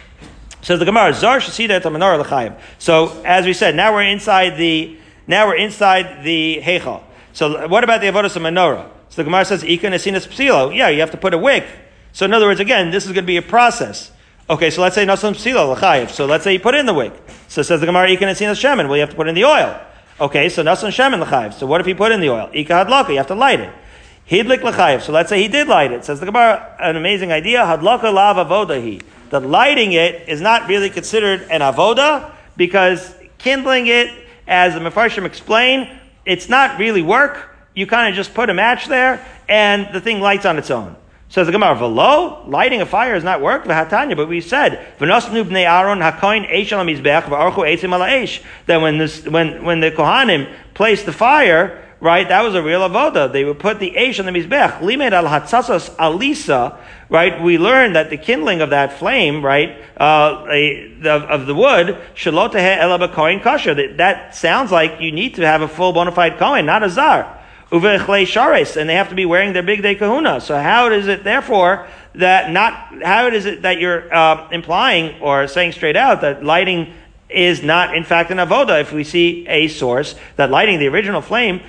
Says 0.64 0.80
the 0.80 0.86
Gemara, 0.86 1.14
Zar 1.14 1.38
Shasida 1.38 1.80
L'chayiv. 1.86 2.60
So, 2.80 3.22
as 3.24 3.46
we 3.46 3.54
said, 3.54 3.76
now 3.76 3.94
we're 3.94 4.04
inside 4.04 4.58
the 4.58 4.98
now 5.28 5.48
we're 5.48 5.56
inside 5.56 6.24
the 6.24 6.62
Heichal. 6.64 7.04
So 7.34 7.68
what 7.68 7.84
about 7.84 8.02
the 8.02 8.08
Avodah 8.08 8.30
menorah? 8.42 8.90
So 9.10 9.18
the 9.18 9.24
Gemara 9.24 9.46
says, 9.46 9.64
Ika 9.64 9.88
Nesinas 9.88 10.28
Psilo. 10.28 10.76
Yeah, 10.76 10.90
you 10.90 11.00
have 11.00 11.12
to 11.12 11.18
put 11.18 11.34
a 11.34 11.38
wick. 11.38 11.66
So 12.12 12.26
in 12.26 12.34
other 12.34 12.48
words, 12.48 12.60
again, 12.60 12.92
this 12.92 13.06
is 13.06 13.12
going 13.12 13.24
to 13.24 13.28
be 13.28 13.38
a 13.38 13.42
process. 13.42 14.12
Okay, 14.50 14.70
so 14.70 14.82
let's 14.82 14.96
say 14.96 15.06
Nasan 15.06 15.34
Psilo, 15.34 15.74
L'chayiv. 15.76 16.10
So 16.10 16.26
let's 16.26 16.44
say 16.44 16.54
you 16.54 16.60
put 16.60 16.76
in 16.76 16.86
the 16.86 16.94
wick. 16.94 17.14
So 17.48 17.62
says 17.62 17.80
the 17.80 17.86
Gemara, 17.86 18.10
Ika 18.10 18.26
Nesinas 18.26 18.62
Shemin. 18.62 18.88
Well, 18.88 18.98
you 18.98 19.02
have 19.02 19.10
to 19.10 19.16
put 19.16 19.28
in 19.28 19.36
the 19.36 19.46
oil. 19.46 19.80
Okay, 20.20 20.50
so 20.50 20.64
Nasan 20.64 20.90
Shemin 20.90 21.20
L'chayiv. 21.20 21.54
So 21.54 21.66
what 21.66 21.82
if 21.82 21.88
he 21.88 21.94
put 21.94 22.12
in 22.12 22.20
the 22.20 22.30
oil? 22.30 22.50
Ika 22.54 22.74
Hadlaka, 22.86 23.10
you 23.10 23.18
have 23.18 23.28
to 23.28 23.36
light 23.36 23.60
it. 23.60 23.74
Hidlik 24.30 24.64
L'chayiv. 24.64 25.02
So 25.02 25.12
let's 25.12 25.30
say 25.30 25.42
he 25.42 25.48
did 25.48 25.68
light 25.68 25.92
it. 25.92 26.06
Says 26.06 26.20
the 26.20 26.26
Gemara, 26.26 26.76
an 26.80 26.96
amazing 26.96 27.32
idea. 27.32 27.60
Hadlaka 27.60 28.14
Lav 28.14 28.38
Avodahi. 28.38 29.02
That 29.30 29.44
lighting 29.44 29.94
it 29.94 30.30
is 30.30 30.42
not 30.42 30.68
really 30.68 30.90
considered 30.90 31.48
an 31.50 31.62
avoda 31.62 32.32
because 32.56 33.16
kindling 33.38 33.88
it 33.88 34.25
as 34.48 34.74
the 34.74 34.80
Mefarshim 34.80 35.26
explain, 35.26 35.90
it's 36.26 36.50
not 36.50 36.80
really 36.80 37.02
work. 37.02 37.50
You 37.74 37.88
kind 37.88 38.10
of 38.10 38.16
just 38.16 38.34
put 38.34 38.50
a 38.50 38.54
match 38.54 38.88
there, 38.88 39.26
and 39.50 39.94
the 39.94 40.02
thing 40.02 40.22
lights 40.22 40.46
on 40.46 40.58
its 40.58 40.72
own. 40.72 40.96
Says 41.28 41.48
the 41.48 41.52
Gemara, 41.52 41.76
Velo, 41.76 42.46
lighting 42.48 42.82
a 42.82 42.86
fire 42.86 43.16
is 43.16 43.24
not 43.24 43.42
work, 43.42 43.66
v'hatanya, 43.66 44.16
but 44.16 44.30
we 44.30 44.42
said, 44.42 44.96
V'nosnu 45.00 45.44
b'nei 45.44 45.70
Aaron 45.70 46.00
hakoin 46.00 46.50
eish 46.50 46.72
al 46.72 46.86
mizbech 46.86 47.24
v'archu 47.24 47.66
eitzim 47.66 47.94
ala 47.94 48.08
eish. 48.08 48.42
That 48.68 48.80
when 48.80 48.98
this, 48.98 49.26
when, 49.26 49.64
when 49.64 49.80
the 49.80 49.92
Kohanim 49.92 50.52
placed 50.74 51.06
the 51.06 51.14
fire, 51.14 51.85
right, 52.06 52.30
that 52.30 52.44
was 52.44 52.54
a 52.54 52.62
real 52.62 52.82
avoda. 52.82 53.32
They 53.32 53.44
would 53.44 53.58
put 53.58 53.80
the 53.80 53.92
eish 53.98 54.20
on 54.20 54.32
the 54.32 54.32
mizbech. 54.32 54.82
Limed 54.82 55.12
al 55.14 55.26
hatzasas 55.26 55.90
alisa, 55.96 56.78
right, 57.10 57.42
we 57.42 57.58
learned 57.58 57.96
that 57.96 58.12
the 58.12 58.18
kindling 58.18 58.62
of 58.62 58.70
that 58.70 58.94
flame, 58.94 59.44
right, 59.44 59.82
uh, 60.00 60.46
a, 60.50 60.94
of, 61.00 61.24
of, 61.24 61.46
the 61.48 61.56
wood, 61.56 61.98
shalotehe 62.14 62.78
elaba 62.78 63.12
kohen 63.12 63.40
kosher. 63.40 63.74
That, 63.74 63.98
that 63.98 64.36
sounds 64.36 64.72
like 64.72 65.02
you 65.02 65.12
need 65.12 65.36
to 65.36 65.46
have 65.48 65.64
a 65.64 65.68
full 65.68 65.94
bona 65.94 66.12
fide 66.12 66.38
kohen, 66.38 66.68
not 66.68 66.84
a 66.84 66.90
zar. 66.90 67.42
Uvechle 67.72 68.28
shares, 68.28 68.78
and 68.78 68.88
they 68.88 68.94
have 68.94 69.10
to 69.10 69.16
be 69.16 69.26
wearing 69.26 69.54
their 69.54 69.64
bigdei 69.64 69.98
kahuna. 69.98 70.40
So 70.40 70.56
how 70.60 70.92
is 70.92 71.08
it, 71.08 71.24
therefore, 71.24 71.88
that 72.14 72.52
not, 72.52 73.04
how 73.04 73.28
is 73.28 73.48
it 73.48 73.64
that 73.64 73.80
you're 73.80 74.14
uh, 74.14 74.48
implying 74.52 75.20
or 75.22 75.48
saying 75.48 75.72
straight 75.72 75.98
out 75.98 76.22
that 76.22 76.44
lighting 76.44 76.94
is 77.30 77.64
not 77.64 77.96
in 77.96 78.04
fact 78.04 78.30
an 78.30 78.38
avoda. 78.38 78.80
If 78.82 78.94
we 78.94 79.04
see 79.04 79.48
a 79.48 79.68
source 79.68 80.16
that 80.36 80.52
lighting 80.52 80.80
the 80.80 80.88
original 80.88 81.22
flame 81.22 81.62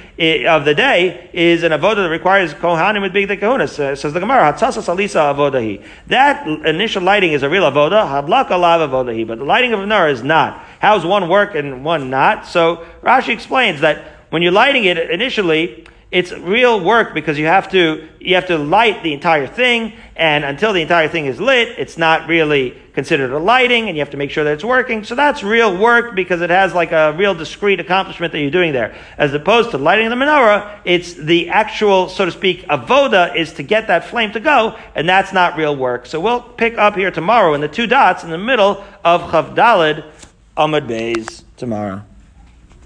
of 0.46 0.64
the 0.64 0.74
day 0.74 1.30
is 1.32 1.62
an 1.62 1.72
avoda 1.72 1.96
that 1.96 2.10
requires 2.10 2.52
kohanim 2.52 3.02
with 3.02 3.12
bigdei 3.12 3.40
kahuna, 3.40 3.64
uh, 3.64 3.66
says 3.66 4.12
the 4.12 4.20
Gemara, 4.20 4.52
hatzasas 4.52 4.94
alisa 4.94 5.34
avodahi. 5.34 5.82
That 6.08 6.46
initial 6.46 7.02
lighting 7.02 7.32
is 7.32 7.42
a 7.42 7.48
real 7.48 7.64
avoda, 7.64 8.06
hadlak 8.06 8.48
alav 8.48 8.86
avodahi, 8.86 9.26
but 9.26 9.38
the 9.38 9.44
lighting 9.44 9.72
of 9.72 9.80
menorah 9.80 10.12
is 10.12 10.22
not. 10.22 10.62
How's 10.80 11.06
one 11.06 11.28
work 11.28 11.54
and 11.54 11.84
one 11.84 12.10
not? 12.10 12.46
So 12.46 12.84
Rashi 13.02 13.30
explains 13.30 13.80
that 13.80 14.04
when 14.30 14.42
you're 14.42 14.52
lighting 14.52 14.84
it 14.84 14.98
initially, 14.98 15.86
it's 16.10 16.32
real 16.32 16.84
work 16.84 17.14
because 17.14 17.38
you 17.38 17.46
have 17.46 17.70
to 17.70 18.08
you 18.20 18.36
have 18.36 18.46
to 18.46 18.58
light 18.58 19.02
the 19.02 19.12
entire 19.12 19.46
thing, 19.46 19.94
and 20.14 20.44
until 20.44 20.72
the 20.72 20.80
entire 20.80 21.08
thing 21.08 21.26
is 21.26 21.40
lit, 21.40 21.78
it's 21.78 21.98
not 21.98 22.28
really 22.28 22.80
considered 22.96 23.30
a 23.30 23.38
lighting, 23.38 23.88
and 23.88 23.96
you 23.96 24.00
have 24.00 24.10
to 24.10 24.16
make 24.16 24.30
sure 24.30 24.42
that 24.42 24.54
it's 24.54 24.64
working. 24.64 25.04
So 25.04 25.14
that's 25.14 25.42
real 25.42 25.76
work 25.76 26.14
because 26.14 26.40
it 26.40 26.48
has 26.48 26.72
like 26.72 26.92
a 26.92 27.12
real 27.12 27.34
discrete 27.34 27.78
accomplishment 27.78 28.32
that 28.32 28.40
you're 28.40 28.50
doing 28.50 28.72
there. 28.72 28.96
As 29.18 29.34
opposed 29.34 29.72
to 29.72 29.78
lighting 29.78 30.08
the 30.08 30.16
menorah, 30.16 30.80
it's 30.86 31.12
the 31.12 31.50
actual, 31.50 32.08
so 32.08 32.24
to 32.24 32.32
speak, 32.32 32.62
avoda 32.68 33.36
is 33.36 33.52
to 33.52 33.62
get 33.62 33.88
that 33.88 34.04
flame 34.06 34.32
to 34.32 34.40
go, 34.40 34.78
and 34.94 35.06
that's 35.06 35.34
not 35.34 35.58
real 35.58 35.76
work. 35.76 36.06
So 36.06 36.18
we'll 36.18 36.40
pick 36.40 36.78
up 36.78 36.96
here 36.96 37.10
tomorrow 37.10 37.52
in 37.52 37.60
the 37.60 37.68
two 37.68 37.86
dots 37.86 38.24
in 38.24 38.30
the 38.30 38.38
middle 38.38 38.82
of 39.04 39.20
Chavdalid 39.30 40.10
Amud 40.56 40.88
Beis 40.88 41.44
tomorrow. 41.58 42.02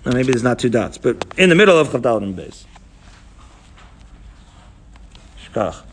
Well, 0.04 0.14
maybe 0.14 0.32
there's 0.32 0.42
not 0.42 0.58
two 0.58 0.70
dots, 0.70 0.98
but 0.98 1.24
in 1.38 1.50
the 1.50 1.54
middle 1.54 1.78
of 1.78 1.90
Chavdalid 1.90 2.34
Amud 2.34 2.34
Beis. 2.34 2.64
Shkach. 5.46 5.84